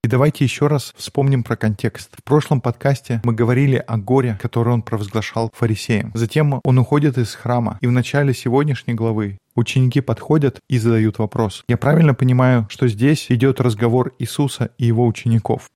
И 0.02 0.08
давайте 0.08 0.44
еще 0.44 0.66
раз 0.66 0.94
вспомним 0.96 1.44
про 1.44 1.56
контекст. 1.56 2.16
В 2.16 2.24
прошлом 2.24 2.62
подкасте 2.62 3.20
мы 3.22 3.34
говорили 3.34 3.76
о 3.76 3.98
горе, 3.98 4.38
которое 4.40 4.70
он 4.70 4.80
провозглашал 4.80 5.52
фарисеям. 5.54 6.10
Затем 6.14 6.58
он 6.64 6.78
уходит 6.78 7.18
из 7.18 7.34
храма, 7.34 7.76
и 7.82 7.86
в 7.86 7.92
начале 7.92 8.32
сегодняшней 8.32 8.94
главы 8.94 9.36
ученики 9.54 10.00
подходят 10.00 10.58
и 10.70 10.78
задают 10.78 11.18
вопрос. 11.18 11.64
Я 11.68 11.76
правильно 11.76 12.14
понимаю, 12.14 12.66
что 12.70 12.88
здесь 12.88 13.26
идет 13.28 13.60
разговор 13.60 14.14
Иисуса 14.18 14.70
и 14.78 14.86
его 14.86 15.06
учеников? 15.06 15.68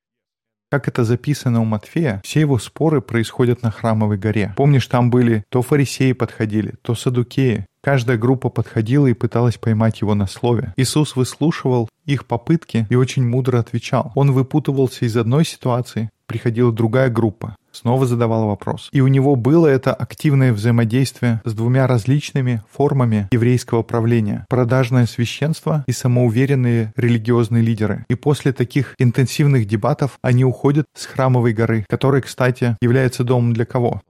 Как 0.70 0.88
это 0.88 1.04
записано 1.04 1.60
у 1.60 1.64
Матфея, 1.66 2.22
все 2.24 2.40
его 2.40 2.58
споры 2.58 3.02
происходят 3.02 3.62
на 3.62 3.70
Храмовой 3.70 4.16
горе. 4.16 4.54
Помнишь, 4.56 4.86
там 4.86 5.10
были 5.10 5.44
то 5.50 5.60
фарисеи 5.60 6.12
подходили, 6.12 6.74
то 6.82 6.94
садукеи. 6.94 7.66
Каждая 7.84 8.16
группа 8.16 8.48
подходила 8.48 9.06
и 9.06 9.12
пыталась 9.12 9.58
поймать 9.58 10.00
его 10.00 10.14
на 10.14 10.26
слове. 10.26 10.72
Иисус 10.78 11.16
выслушивал 11.16 11.90
их 12.06 12.24
попытки 12.24 12.86
и 12.88 12.94
очень 12.94 13.28
мудро 13.28 13.58
отвечал. 13.58 14.10
Он 14.14 14.32
выпутывался 14.32 15.04
из 15.04 15.14
одной 15.18 15.44
ситуации, 15.44 16.08
приходила 16.26 16.72
другая 16.72 17.10
группа, 17.10 17.56
снова 17.72 18.06
задавал 18.06 18.46
вопрос. 18.46 18.88
И 18.92 19.02
у 19.02 19.08
него 19.08 19.36
было 19.36 19.66
это 19.66 19.92
активное 19.92 20.54
взаимодействие 20.54 21.42
с 21.44 21.52
двумя 21.52 21.86
различными 21.86 22.62
формами 22.72 23.28
еврейского 23.32 23.82
правления. 23.82 24.46
Продажное 24.48 25.04
священство 25.04 25.84
и 25.86 25.92
самоуверенные 25.92 26.90
религиозные 26.96 27.62
лидеры. 27.62 28.06
И 28.08 28.14
после 28.14 28.54
таких 28.54 28.94
интенсивных 28.98 29.66
дебатов 29.66 30.18
они 30.22 30.46
уходят 30.46 30.86
с 30.96 31.04
храмовой 31.04 31.52
горы, 31.52 31.84
которая, 31.88 32.22
кстати, 32.22 32.78
является 32.80 33.24
домом 33.24 33.52
для 33.52 33.66
кого? 33.66 34.00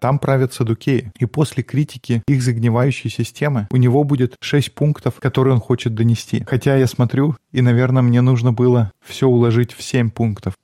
Там 0.00 0.18
правят 0.18 0.52
садукеи. 0.52 1.12
И 1.18 1.26
после 1.26 1.62
критики 1.62 2.22
их 2.26 2.42
загнивающей 2.42 3.10
системы 3.10 3.68
у 3.70 3.76
него 3.76 4.04
будет 4.04 4.36
шесть 4.40 4.74
пунктов, 4.74 5.14
которые 5.20 5.54
он 5.54 5.60
хочет 5.60 5.94
донести. 5.94 6.44
Хотя 6.46 6.76
я 6.76 6.86
смотрю, 6.86 7.36
и, 7.52 7.60
наверное, 7.62 8.02
мне 8.02 8.20
нужно 8.20 8.52
было 8.52 8.92
все 9.04 9.26
уложить 9.28 9.72
в 9.72 9.82
семь 9.82 10.10
пунктов. 10.10 10.54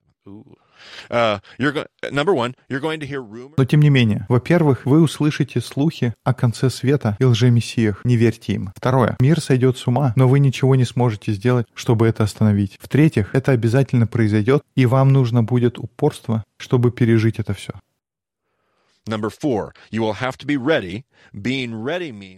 Но 3.57 3.65
тем 3.65 3.81
не 3.81 3.91
менее, 3.91 4.27
во-первых, 4.29 4.87
вы 4.87 5.01
услышите 5.01 5.61
слухи 5.61 6.15
о 6.25 6.35
конце 6.35 6.71
света 6.71 7.17
и 7.19 7.25
лжемессиях. 7.25 8.05
Не 8.05 8.17
верьте 8.17 8.55
им. 8.55 8.73
Второе. 8.77 9.17
Мир 9.21 9.41
сойдет 9.41 9.79
с 9.79 9.87
ума, 9.87 10.13
но 10.17 10.29
вы 10.29 10.41
ничего 10.41 10.75
не 10.75 10.85
сможете 10.85 11.33
сделать, 11.33 11.67
чтобы 11.75 12.07
это 12.07 12.25
остановить. 12.25 12.79
В-третьих, 12.81 13.35
это 13.35 13.53
обязательно 13.53 14.07
произойдет, 14.07 14.63
и 14.75 14.87
вам 14.87 15.13
нужно 15.13 15.43
будет 15.43 15.79
упорство, 15.79 16.45
чтобы 16.57 16.91
пережить 16.91 17.39
это 17.39 17.55
все. 17.55 17.73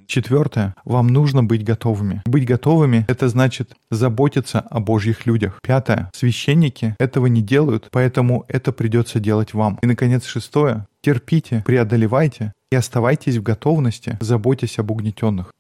Четвертое. 0.07 0.75
Вам 0.85 1.07
нужно 1.09 1.44
быть 1.44 1.64
готовыми. 1.64 2.22
Быть 2.25 2.46
готовыми— 2.46 3.05
это 3.09 3.29
значит 3.29 3.75
заботиться 3.90 4.61
о 4.61 4.81
Божьих 4.81 5.27
людях. 5.27 5.59
Пятое. 5.62 6.11
Священники 6.14 6.96
этого 6.98 7.27
не 7.27 7.42
делают, 7.42 7.88
поэтому 7.90 8.44
это 8.48 8.72
придется 8.72 9.20
делать 9.20 9.55
вам. 9.55 9.79
И, 9.83 9.87
наконец, 9.87 10.25
шестое. 10.25 10.87
Терпите, 11.03 11.62
преодолевайте 11.66 12.53
и 12.70 12.77
оставайтесь 12.77 13.37
в 13.37 13.42
готовности, 13.42 14.16
заботясь 14.20 14.79
об 14.79 14.90
угнетенных. 14.90 15.53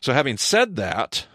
So 0.00 0.12
having 0.12 0.36
said 0.36 0.74
that, 0.74 1.26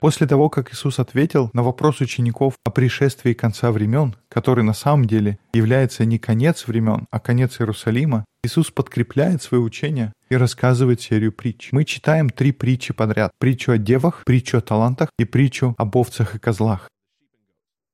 После 0.00 0.26
того, 0.26 0.48
как 0.48 0.72
Иисус 0.72 0.98
ответил 0.98 1.50
на 1.52 1.62
вопрос 1.62 2.00
учеников 2.00 2.54
о 2.64 2.70
пришествии 2.70 3.32
конца 3.32 3.70
времен, 3.70 4.16
который 4.28 4.64
на 4.64 4.74
самом 4.74 5.04
деле 5.04 5.38
является 5.54 6.04
не 6.04 6.18
конец 6.18 6.66
времен, 6.66 7.06
а 7.10 7.20
конец 7.20 7.60
Иерусалима, 7.60 8.24
Иисус 8.42 8.72
подкрепляет 8.72 9.40
свое 9.40 9.62
учение 9.62 10.12
и 10.30 10.36
рассказывает 10.36 11.00
серию 11.00 11.30
притч. 11.32 11.68
Мы 11.70 11.84
читаем 11.84 12.28
три 12.28 12.50
притчи 12.50 12.92
подряд. 12.92 13.30
Притчу 13.38 13.70
о 13.70 13.78
девах, 13.78 14.24
притчу 14.26 14.58
о 14.58 14.60
талантах 14.60 15.10
и 15.16 15.24
притчу 15.24 15.76
об 15.78 15.96
овцах 15.96 16.34
и 16.34 16.38
козлах. 16.40 16.88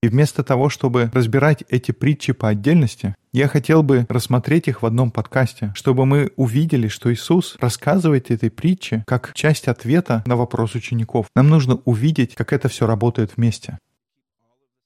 И 0.00 0.08
вместо 0.08 0.44
того, 0.44 0.68
чтобы 0.68 1.10
разбирать 1.12 1.64
эти 1.68 1.90
притчи 1.90 2.32
по 2.32 2.48
отдельности, 2.48 3.16
я 3.32 3.48
хотел 3.48 3.82
бы 3.82 4.06
рассмотреть 4.08 4.68
их 4.68 4.82
в 4.82 4.86
одном 4.86 5.10
подкасте, 5.10 5.72
чтобы 5.74 6.06
мы 6.06 6.30
увидели, 6.36 6.86
что 6.86 7.12
Иисус 7.12 7.56
рассказывает 7.58 8.30
этой 8.30 8.50
притчи 8.50 9.02
как 9.08 9.32
часть 9.34 9.66
ответа 9.66 10.22
на 10.24 10.36
вопрос 10.36 10.76
учеников. 10.76 11.26
Нам 11.34 11.48
нужно 11.48 11.80
увидеть, 11.84 12.36
как 12.36 12.52
это 12.52 12.68
все 12.68 12.86
работает 12.86 13.36
вместе. 13.36 13.78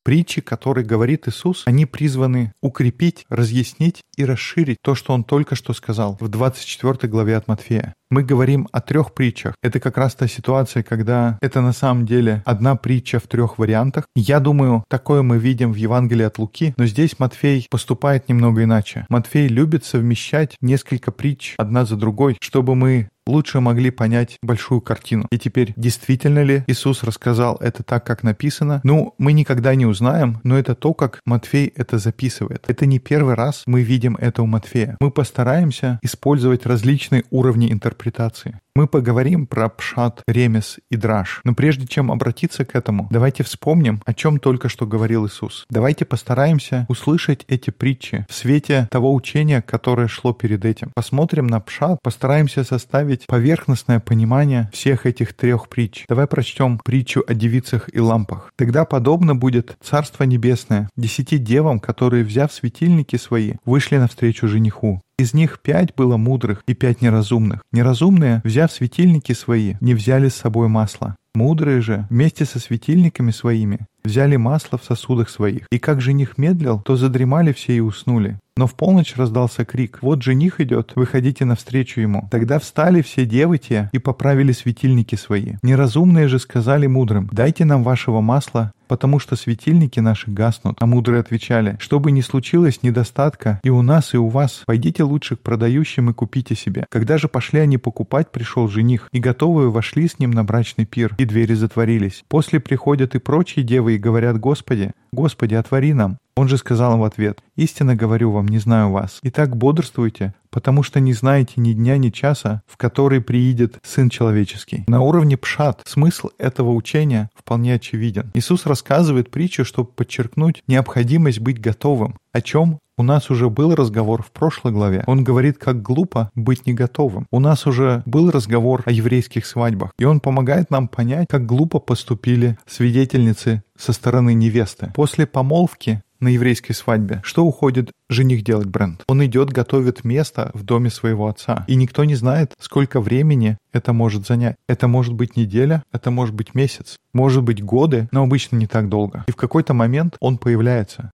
Притчи, 0.03 0.40
которые 0.40 0.85
говорит 0.85 1.29
Иисус, 1.29 1.62
они 1.66 1.87
призваны 1.87 2.53
укрепить, 2.61 3.25
разъяснить 3.29 4.01
и 4.16 4.25
расширить 4.25 4.79
то, 4.83 4.94
что 4.94 5.12
Он 5.12 5.22
только 5.22 5.55
что 5.55 5.75
сказал 5.75 6.16
в 6.20 6.29
24 6.29 7.09
главе 7.09 7.37
от 7.37 7.46
Матфея. 7.46 7.94
Мы 8.12 8.25
говорим 8.25 8.68
о 8.72 8.83
трех 8.83 9.14
притчах. 9.14 9.55
Это 9.62 9.81
как 9.81 9.96
раз 9.96 10.14
та 10.14 10.29
ситуация, 10.29 10.83
когда 10.83 11.38
это 11.40 11.62
на 11.62 11.72
самом 11.72 12.05
деле 12.05 12.42
одна 12.44 12.77
притча 12.77 13.18
в 13.18 13.22
трех 13.22 13.57
вариантах. 13.57 14.05
Я 14.14 14.38
думаю, 14.38 14.85
такое 14.90 15.22
мы 15.22 15.38
видим 15.38 15.72
в 15.72 15.77
Евангелии 15.77 16.27
от 16.27 16.37
Луки, 16.37 16.75
но 16.77 16.85
здесь 16.85 17.18
Матфей 17.18 17.66
поступает 17.70 18.29
немного 18.29 18.64
иначе. 18.64 19.07
Матфей 19.09 19.48
любит 19.48 19.87
совмещать 19.87 20.59
несколько 20.61 21.11
притч 21.11 21.55
одна 21.57 21.87
за 21.87 21.96
другой, 21.96 22.37
чтобы 22.38 22.75
мы 22.75 23.09
лучше 23.27 23.61
могли 23.61 23.90
понять 23.90 24.37
большую 24.42 24.81
картину. 24.81 25.27
И 25.31 25.38
теперь, 25.38 25.72
действительно 25.77 26.42
ли 26.42 26.64
Иисус 26.66 27.03
рассказал 27.05 27.57
это 27.61 27.83
так, 27.83 28.05
как 28.05 28.22
написано? 28.22 28.81
Ну, 28.85 29.14
мы 29.16 29.33
никогда 29.33 29.75
не 29.75 29.87
узнаем, 29.87 30.40
но 30.42 30.59
это 30.59 30.75
то, 30.75 30.92
как 30.92 31.20
Матфей 31.25 31.72
это 31.77 31.98
записывает. 31.98 32.64
Это 32.66 32.85
не 32.85 32.98
первый 32.98 33.35
раз 33.35 33.62
мы 33.66 33.83
видим 33.83 34.16
это 34.16 34.42
у 34.42 34.46
Матфея. 34.46 34.96
Мы 35.01 35.11
постараемся 35.11 35.98
использовать 36.03 36.66
различные 36.66 37.25
уровни 37.31 37.72
интерпретации 37.72 38.02
интерпретации. 38.03 38.62
Мы 38.74 38.87
поговорим 38.87 39.46
про 39.46 39.68
пшат, 39.68 40.22
ремес 40.26 40.78
и 40.90 40.96
драж. 40.96 41.42
Но 41.44 41.54
прежде 41.54 41.87
чем 41.87 42.11
обратиться 42.11 42.64
к 42.64 42.74
этому, 42.74 43.06
давайте 43.11 43.44
вспомним, 43.44 44.00
о 44.06 44.14
чем 44.14 44.38
только 44.38 44.70
что 44.70 44.87
говорил 44.87 45.26
Иисус. 45.26 45.66
Давайте 45.68 46.06
постараемся 46.06 46.87
услышать 46.88 47.44
эти 47.48 47.68
притчи 47.68 48.24
в 48.30 48.35
свете 48.35 48.88
того 48.90 49.12
учения, 49.12 49.61
которое 49.61 50.08
шло 50.08 50.32
перед 50.32 50.64
этим. 50.64 50.90
Посмотрим 50.94 51.48
на 51.48 51.61
пшат, 51.61 51.98
постараемся 52.02 52.64
составить 52.64 53.26
поверхностное 53.26 54.00
понимание 54.00 54.70
всех 54.72 55.04
этих 55.04 55.35
трех 55.35 55.68
притч. 55.68 56.06
Давай 56.08 56.26
прочтем 56.26 56.80
притчу 56.82 57.22
о 57.26 57.35
девицах 57.35 57.90
и 57.92 58.00
лампах. 58.00 58.52
Тогда 58.56 58.87
подобно 58.87 59.37
будет 59.37 59.76
Царство 59.82 60.24
Небесное 60.24 60.88
десяти 60.96 61.37
девам, 61.37 61.78
которые, 61.78 62.24
взяв 62.24 62.50
светильники 62.50 63.16
свои, 63.16 63.52
вышли 63.66 63.98
навстречу 63.98 64.48
жениху. 64.48 65.02
Из 65.18 65.35
них 65.35 65.61
пять 65.61 65.94
было 65.94 66.16
мудрых 66.16 66.64
и 66.66 66.74
пять 66.74 67.00
неразумных. 67.00 67.62
Неразумные, 67.70 68.40
взяв 68.62 68.72
светильники 68.72 69.33
свои, 69.33 69.75
не 69.81 69.94
взяли 69.94 70.29
с 70.29 70.37
собой 70.37 70.68
масла. 70.68 71.16
Мудрые 71.35 71.81
же, 71.81 72.07
вместе 72.11 72.45
со 72.45 72.59
светильниками 72.59 73.31
своими, 73.31 73.87
взяли 74.05 74.37
масло 74.37 74.79
в 74.79 74.85
сосудах 74.85 75.31
своих. 75.31 75.66
И 75.71 75.79
как 75.79 76.01
жених 76.01 76.37
медлил, 76.37 76.81
то 76.83 76.97
задремали 76.97 77.53
все 77.53 77.77
и 77.77 77.81
уснули. 77.81 78.38
Но 78.57 78.66
в 78.66 78.75
полночь 78.75 79.16
раздался 79.16 79.64
крик 79.64 79.99
«Вот 80.03 80.23
жених 80.23 80.61
идет, 80.61 80.92
выходите 80.95 81.47
навстречу 81.47 82.01
ему». 82.01 82.29
Тогда 82.31 82.59
встали 82.59 83.01
все 83.01 83.25
девы 83.25 83.57
те 83.57 83.88
и 83.92 83.99
поправили 83.99 84.53
светильники 84.53 85.14
свои. 85.14 85.55
Неразумные 85.62 86.29
же 86.29 86.38
сказали 86.38 86.87
мудрым 86.87 87.31
«Дайте 87.33 87.64
нам 87.64 87.83
вашего 87.83 88.21
масла, 88.21 88.73
потому 88.88 89.18
что 89.18 89.37
светильники 89.37 90.01
наши 90.01 90.31
гаснут». 90.31 90.77
А 90.81 90.85
мудрые 90.85 91.21
отвечали 91.21 91.79
«Что 91.81 91.99
бы 91.99 92.11
ни 92.11 92.21
случилось 92.21 92.83
недостатка 92.83 93.59
и 93.64 93.71
у 93.71 93.81
нас, 93.81 94.12
и 94.12 94.18
у 94.18 94.29
вас, 94.29 94.64
пойдите 94.66 95.03
лучше 95.03 95.37
к 95.37 95.40
продающим 95.40 96.11
и 96.11 96.12
купите 96.12 96.55
себе». 96.55 96.85
Когда 96.90 97.16
же 97.16 97.29
пошли 97.29 97.61
они 97.61 97.79
покупать, 97.79 98.31
пришел 98.31 98.68
жених, 98.68 99.09
и 99.12 99.18
готовые 99.18 99.71
вошли 99.71 100.09
с 100.09 100.18
ним 100.18 100.33
на 100.33 100.45
брачный 100.45 100.85
пир, 100.85 101.14
и 101.22 101.26
двери 101.26 101.54
затворились. 101.54 102.24
После 102.28 102.61
приходят 102.61 103.14
и 103.14 103.18
прочие 103.18 103.64
девы 103.64 103.94
и 103.94 103.98
говорят 103.98 104.38
«Господи, 104.38 104.92
Господи, 105.12 105.54
отвори 105.54 105.92
нам». 105.92 106.18
Он 106.35 106.48
же 106.48 106.56
сказал 106.56 106.94
им 106.94 107.00
в 107.00 107.04
ответ, 107.04 107.40
«Истинно 107.56 107.94
говорю 107.94 108.30
вам, 108.30 108.48
не 108.48 108.58
знаю 108.58 108.90
вас. 108.90 109.18
Итак, 109.22 109.56
бодрствуйте, 109.56 110.35
потому 110.50 110.82
что 110.82 110.98
не 110.98 111.12
знаете 111.12 111.54
ни 111.56 111.72
дня, 111.72 111.98
ни 111.98 112.08
часа, 112.08 112.62
в 112.66 112.76
который 112.76 113.20
приидет 113.20 113.78
Сын 113.82 114.08
Человеческий». 114.08 114.85
На 114.87 115.00
уровне 115.00 115.37
пшат 115.37 115.82
смысл 115.85 116.30
этого 116.38 116.70
учения 116.70 117.30
вполне 117.35 117.74
очевиден. 117.74 118.30
Иисус 118.35 118.64
рассказывает 118.66 119.30
притчу, 119.30 119.64
чтобы 119.64 119.90
подчеркнуть 119.90 120.62
необходимость 120.66 121.40
быть 121.40 121.61
готовым, 121.61 122.16
о 122.32 122.40
чем 122.40 122.78
у 122.98 123.02
нас 123.02 123.31
уже 123.31 123.48
был 123.48 123.74
разговор 123.74 124.22
в 124.22 124.31
прошлой 124.31 124.72
главе. 124.72 125.05
Он 125.07 125.24
говорит, 125.24 125.59
как 125.59 125.83
глупо 125.83 126.31
быть 126.35 126.66
не 126.66 126.74
готовым. 126.74 127.26
У 127.31 127.40
нас 127.40 127.66
уже 127.66 128.02
был 128.07 128.31
разговор 128.31 128.83
о 128.87 128.92
еврейских 128.92 129.46
свадьбах. 129.46 129.92
И 129.98 130.05
он 130.05 130.20
помогает 130.20 130.70
нам 130.70 130.88
понять, 130.88 131.28
как 131.28 131.46
глупо 131.46 131.78
поступили 131.78 132.59
свидетельницы 132.66 133.62
со 133.78 133.92
стороны 133.92 134.35
невесты. 134.35 134.92
После 134.94 135.26
помолвки 135.26 136.02
на 136.20 136.28
еврейской 136.28 136.72
свадьбе. 136.72 137.20
Что 137.24 137.44
уходит 137.44 137.90
жених 138.09 138.44
делать, 138.44 138.68
Брент? 138.68 139.02
Он 139.09 139.24
идет, 139.26 139.50
готовит 139.50 140.05
место 140.05 140.50
в 140.55 140.62
доме 140.62 140.88
своего 140.88 141.26
отца. 141.26 141.64
И 141.66 141.74
никто 141.74 142.05
не 142.05 142.14
знает, 142.14 142.55
сколько 142.61 143.00
времени 143.00 143.59
это 143.72 143.92
может 143.92 144.26
занять. 144.26 144.57
Это 144.68 144.87
может 144.87 145.14
быть 145.14 145.37
неделя, 145.37 145.83
это 145.92 146.11
может 146.11 146.35
быть 146.35 146.55
месяц, 146.55 146.96
может 147.12 147.42
быть 147.42 147.62
годы, 147.62 148.09
но 148.12 148.22
обычно 148.22 148.57
не 148.57 148.68
так 148.68 148.88
долго. 148.88 149.24
И 149.26 149.33
в 149.33 149.37
какой-то 149.37 149.74
момент 149.74 150.16
он 150.20 150.38
появляется 150.38 151.11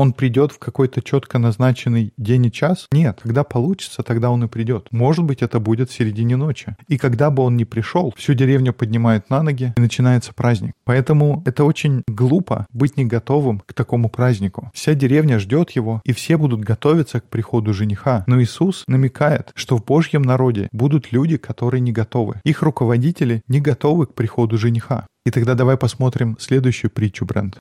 он 0.00 0.14
придет 0.14 0.52
в 0.52 0.58
какой-то 0.58 1.02
четко 1.02 1.38
назначенный 1.38 2.14
день 2.16 2.46
и 2.46 2.52
час? 2.52 2.86
Нет, 2.90 3.20
когда 3.22 3.44
получится, 3.44 4.02
тогда 4.02 4.30
он 4.30 4.44
и 4.44 4.48
придет. 4.48 4.88
Может 4.90 5.24
быть, 5.26 5.42
это 5.42 5.60
будет 5.60 5.90
в 5.90 5.92
середине 5.92 6.36
ночи. 6.36 6.74
И 6.88 6.96
когда 6.96 7.30
бы 7.30 7.42
он 7.42 7.58
ни 7.58 7.64
пришел, 7.64 8.12
всю 8.16 8.32
деревню 8.32 8.72
поднимают 8.72 9.28
на 9.28 9.42
ноги, 9.42 9.74
и 9.76 9.80
начинается 9.80 10.32
праздник. 10.32 10.72
Поэтому 10.84 11.42
это 11.44 11.64
очень 11.64 12.02
глупо 12.08 12.66
быть 12.72 12.96
не 12.96 13.04
готовым 13.04 13.60
к 13.60 13.74
такому 13.74 14.08
празднику. 14.08 14.70
Вся 14.72 14.94
деревня 14.94 15.38
ждет 15.38 15.72
его, 15.72 16.00
и 16.04 16.14
все 16.14 16.38
будут 16.38 16.60
готовиться 16.60 17.20
к 17.20 17.28
приходу 17.28 17.74
жениха. 17.74 18.24
Но 18.26 18.40
Иисус 18.40 18.84
намекает, 18.86 19.52
что 19.54 19.76
в 19.76 19.84
Божьем 19.84 20.22
народе 20.22 20.68
будут 20.72 21.12
люди, 21.12 21.36
которые 21.36 21.82
не 21.82 21.92
готовы. 21.92 22.40
Их 22.44 22.62
руководители 22.62 23.42
не 23.48 23.60
готовы 23.60 24.06
к 24.06 24.14
приходу 24.14 24.56
жениха. 24.56 25.06
И 25.26 25.30
тогда 25.30 25.54
давай 25.54 25.76
посмотрим 25.76 26.38
следующую 26.40 26.90
притчу, 26.90 27.26
Брент. 27.26 27.58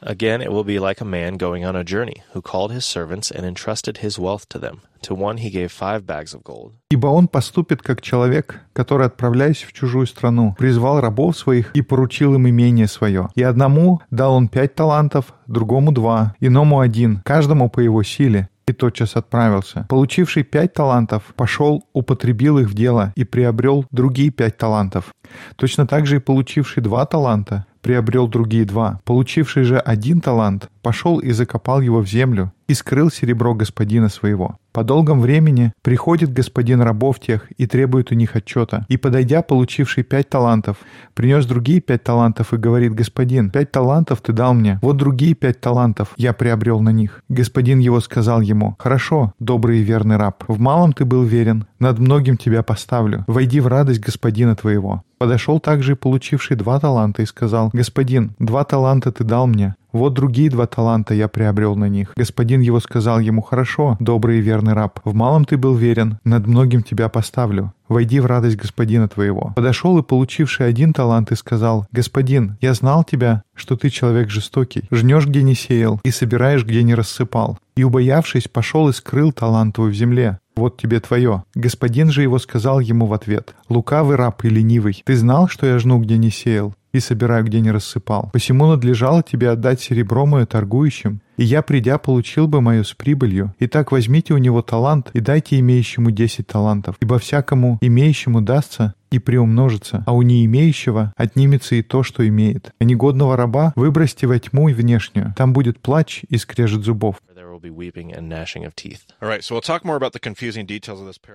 Again, 0.00 0.40
it 0.40 0.52
will 0.52 0.64
be 0.64 0.78
like 0.78 1.00
a 1.00 1.04
man 1.04 1.36
going 1.38 1.64
on 1.64 1.74
a 1.74 1.82
journey, 1.82 2.22
who 2.32 2.40
called 2.40 2.70
his 2.70 2.84
servants 2.84 3.32
and 3.32 3.44
entrusted 3.44 3.98
his 3.98 4.16
wealth 4.16 4.48
to 4.50 4.58
them. 4.58 4.82
To 5.02 5.14
one 5.14 5.38
he 5.38 5.50
gave 5.50 5.72
five 5.72 6.06
bags 6.06 6.34
of 6.34 6.44
gold. 6.44 6.72
Ибо 6.90 7.08
он 7.08 7.26
поступит 7.26 7.82
как 7.82 8.00
человек, 8.00 8.60
который, 8.72 9.06
отправляясь 9.06 9.62
в 9.62 9.72
чужую 9.72 10.06
страну, 10.06 10.54
призвал 10.56 11.00
рабов 11.00 11.36
своих 11.36 11.74
и 11.74 11.82
поручил 11.82 12.34
им 12.34 12.48
имение 12.48 12.86
свое. 12.86 13.28
И 13.34 13.42
одному 13.42 14.00
дал 14.10 14.34
он 14.34 14.48
пять 14.48 14.74
талантов, 14.74 15.34
другому 15.46 15.90
два, 15.90 16.34
иному 16.40 16.78
один, 16.78 17.20
каждому 17.24 17.68
по 17.68 17.80
его 17.80 18.02
силе 18.04 18.48
и 18.68 18.72
тотчас 18.72 19.16
отправился. 19.16 19.86
Получивший 19.88 20.44
пять 20.44 20.74
талантов, 20.74 21.22
пошел, 21.36 21.84
употребил 21.92 22.58
их 22.58 22.68
в 22.68 22.74
дело 22.74 23.12
и 23.16 23.24
приобрел 23.24 23.86
другие 23.90 24.30
пять 24.30 24.58
талантов. 24.58 25.12
Точно 25.56 25.86
так 25.86 26.06
же 26.06 26.16
и 26.16 26.20
получивший 26.20 26.82
два 26.82 27.06
таланта, 27.06 27.66
приобрел 27.80 28.28
другие 28.28 28.64
два. 28.64 29.00
Получивший 29.04 29.64
же 29.64 29.78
один 29.78 30.20
талант, 30.20 30.68
пошел 30.82 31.18
и 31.18 31.32
закопал 31.32 31.80
его 31.80 32.00
в 32.00 32.08
землю, 32.08 32.52
и 32.68 32.74
скрыл 32.74 33.10
серебро 33.10 33.54
господина 33.54 34.08
своего. 34.08 34.58
По 34.72 34.84
долгом 34.84 35.20
времени 35.20 35.72
приходит 35.82 36.32
господин 36.32 36.82
рабов 36.82 37.18
тех 37.18 37.50
и 37.56 37.66
требует 37.66 38.12
у 38.12 38.14
них 38.14 38.36
отчета. 38.36 38.86
И, 38.88 38.96
подойдя, 38.96 39.42
получивший 39.42 40.04
пять 40.04 40.28
талантов, 40.28 40.76
принес 41.14 41.46
другие 41.46 41.80
пять 41.80 42.04
талантов 42.04 42.52
и 42.52 42.58
говорит, 42.58 42.94
«Господин, 42.94 43.50
пять 43.50 43.72
талантов 43.72 44.20
ты 44.20 44.32
дал 44.32 44.54
мне, 44.54 44.78
вот 44.82 44.96
другие 44.96 45.34
пять 45.34 45.60
талантов 45.60 46.12
я 46.16 46.32
приобрел 46.32 46.80
на 46.80 46.90
них». 46.90 47.22
Господин 47.28 47.78
его 47.78 48.00
сказал 48.00 48.40
ему, 48.40 48.76
«Хорошо, 48.78 49.32
добрый 49.40 49.80
и 49.80 49.82
верный 49.82 50.16
раб, 50.16 50.44
в 50.46 50.60
малом 50.60 50.92
ты 50.92 51.04
был 51.04 51.24
верен, 51.24 51.66
над 51.80 51.98
многим 51.98 52.36
тебя 52.36 52.62
поставлю. 52.62 53.24
Войди 53.26 53.60
в 53.60 53.66
радость 53.66 54.00
господина 54.00 54.54
твоего». 54.54 55.02
Подошел 55.18 55.60
также 55.60 55.96
получивший 55.96 56.56
два 56.56 56.78
таланта 56.80 57.22
и 57.22 57.26
сказал, 57.26 57.70
«Господин, 57.72 58.32
два 58.38 58.64
таланта 58.64 59.12
ты 59.12 59.24
дал 59.24 59.46
мне, 59.46 59.74
вот 59.92 60.12
другие 60.12 60.50
два 60.50 60.66
таланта 60.66 61.14
я 61.14 61.28
приобрел 61.28 61.74
на 61.74 61.88
них. 61.88 62.12
Господин 62.14 62.60
его 62.60 62.78
сказал 62.78 63.20
ему, 63.20 63.40
хорошо, 63.40 63.96
добрый 64.00 64.38
и 64.38 64.42
верный 64.42 64.74
раб, 64.74 65.00
в 65.04 65.14
малом 65.14 65.44
ты 65.46 65.56
был 65.56 65.74
верен, 65.74 66.18
над 66.24 66.46
многим 66.46 66.82
тебя 66.82 67.08
поставлю. 67.08 67.72
Войди 67.88 68.20
в 68.20 68.26
радость 68.26 68.56
господина 68.56 69.08
твоего. 69.08 69.54
Подошел 69.56 69.96
и 69.98 70.02
получивший 70.02 70.66
один 70.66 70.92
талант 70.92 71.32
и 71.32 71.36
сказал, 71.36 71.86
«Господин, 71.90 72.58
я 72.60 72.74
знал 72.74 73.02
тебя, 73.02 73.42
что 73.54 73.76
ты 73.76 73.88
человек 73.88 74.28
жестокий, 74.28 74.84
жнешь, 74.90 75.26
где 75.26 75.42
не 75.42 75.54
сеял, 75.54 75.98
и 76.04 76.10
собираешь, 76.10 76.66
где 76.66 76.82
не 76.82 76.94
рассыпал. 76.94 77.58
И, 77.78 77.84
убоявшись, 77.84 78.48
пошел 78.48 78.88
и 78.88 78.92
скрыл 78.92 79.30
талант 79.30 79.76
твой 79.76 79.92
в 79.92 79.94
земле. 79.94 80.40
Вот 80.56 80.78
тебе 80.78 80.98
твое. 80.98 81.44
Господин 81.54 82.10
же 82.10 82.22
его 82.22 82.40
сказал 82.40 82.80
ему 82.80 83.06
в 83.06 83.12
ответ, 83.12 83.54
«Лукавый 83.68 84.16
раб 84.16 84.44
и 84.44 84.48
ленивый, 84.48 85.00
ты 85.06 85.14
знал, 85.14 85.46
что 85.46 85.64
я 85.64 85.78
жну, 85.78 86.00
где 86.00 86.18
не 86.18 86.30
сеял, 86.30 86.74
и 86.92 86.98
собираю, 86.98 87.44
где 87.44 87.60
не 87.60 87.70
рассыпал. 87.70 88.30
Посему 88.32 88.66
надлежало 88.66 89.22
тебе 89.22 89.50
отдать 89.50 89.80
серебро 89.80 90.26
мое 90.26 90.46
торгующим, 90.46 91.20
и 91.36 91.44
я, 91.44 91.62
придя, 91.62 91.98
получил 91.98 92.48
бы 92.48 92.60
мое 92.60 92.82
с 92.82 92.94
прибылью. 92.94 93.54
Итак, 93.60 93.92
возьмите 93.92 94.34
у 94.34 94.38
него 94.38 94.60
талант 94.62 95.10
и 95.12 95.20
дайте 95.20 95.60
имеющему 95.60 96.10
десять 96.10 96.48
талантов, 96.48 96.96
ибо 97.00 97.18
всякому 97.18 97.78
имеющему 97.80 98.40
дастся 98.40 98.94
и 99.10 99.18
приумножится, 99.18 100.02
а 100.06 100.12
у 100.12 100.22
не 100.22 100.44
имеющего 100.44 101.14
отнимется 101.16 101.76
и 101.76 101.82
то, 101.82 102.02
что 102.02 102.26
имеет. 102.26 102.72
А 102.78 102.84
негодного 102.84 103.36
раба 103.36 103.72
выбросьте 103.76 104.26
во 104.26 104.38
тьму 104.38 104.68
и 104.68 104.74
внешнюю, 104.74 105.34
там 105.36 105.52
будет 105.52 105.78
плач 105.78 106.24
и 106.28 106.36
скрежет 106.36 106.82
зубов. 106.82 107.16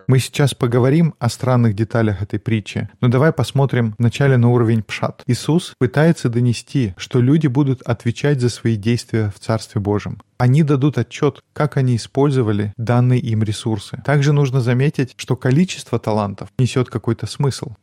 Мы 0.07 0.19
сейчас 0.19 0.53
поговорим 0.53 1.15
о 1.19 1.29
странных 1.29 1.75
деталях 1.75 2.21
этой 2.21 2.39
притчи, 2.39 2.89
но 3.01 3.07
давай 3.07 3.31
посмотрим 3.31 3.95
вначале 3.97 4.37
на 4.37 4.49
уровень 4.49 4.83
пшат. 4.83 5.23
Иисус 5.27 5.73
пытается 5.77 6.29
донести, 6.29 6.93
что 6.97 7.19
люди 7.19 7.47
будут 7.47 7.81
отвечать 7.81 8.41
за 8.41 8.49
свои 8.49 8.75
действия 8.75 9.31
в 9.35 9.39
Царстве 9.39 9.81
Божьем. 9.81 10.21
Они 10.37 10.63
дадут 10.63 10.97
отчет, 10.97 11.41
как 11.53 11.77
они 11.77 11.95
использовали 11.95 12.73
данные 12.77 13.19
им 13.19 13.43
ресурсы. 13.43 14.01
Также 14.05 14.33
нужно 14.33 14.61
заметить, 14.61 15.13
что 15.15 15.35
количество 15.35 15.99
талантов 15.99 16.49
несет 16.57 16.89
какой-то 16.89 17.27
смысл. 17.27 17.73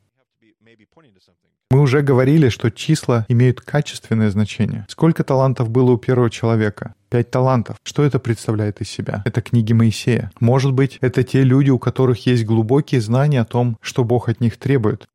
Мы 1.72 1.83
уже 1.83 2.02
говорили, 2.02 2.48
что 2.48 2.68
числа 2.70 3.24
имеют 3.28 3.61
качественное 3.61 4.30
значение. 4.30 4.87
Сколько 4.88 5.22
талантов 5.22 5.70
было 5.70 5.92
у 5.92 5.98
первого 5.98 6.28
человека? 6.28 6.94
Пять 7.09 7.30
талантов. 7.30 7.76
Что 7.85 8.02
это 8.02 8.18
представляет 8.18 8.80
из 8.80 8.90
себя? 8.90 9.22
Это 9.24 9.40
книги 9.40 9.72
Моисея. 9.72 10.33
Может 10.40 10.72
быть, 10.72 10.98
это 11.00 11.22
те 11.22 11.44
люди, 11.44 11.70
у 11.70 11.78
которых 11.78 12.26
есть 12.26 12.44
глубокие 12.44 13.00
знания 13.00 13.40
о 13.40 13.44
том, 13.44 13.78
что 13.80 14.02
Бог 14.02 14.28
от 14.28 14.40
них 14.40 14.56
требует. 14.56 15.06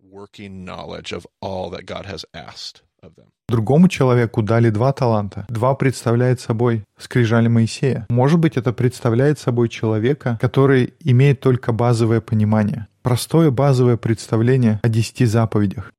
Другому 3.49 3.89
человеку 3.89 4.41
дали 4.41 4.69
два 4.69 4.93
таланта. 4.93 5.45
Два 5.49 5.75
представляет 5.75 6.39
собой 6.39 6.83
скрижали 6.97 7.49
Моисея. 7.49 8.05
Может 8.09 8.39
быть, 8.39 8.55
это 8.55 8.71
представляет 8.71 9.39
собой 9.39 9.67
человека, 9.67 10.39
который 10.41 10.93
имеет 11.01 11.41
только 11.41 11.73
базовое 11.73 12.21
понимание. 12.21 12.87
Простое 13.03 13.51
базовое 13.51 13.97
представление 13.97 14.79
о 14.81 14.89
десяти 14.89 15.25
заповедях. 15.25 15.91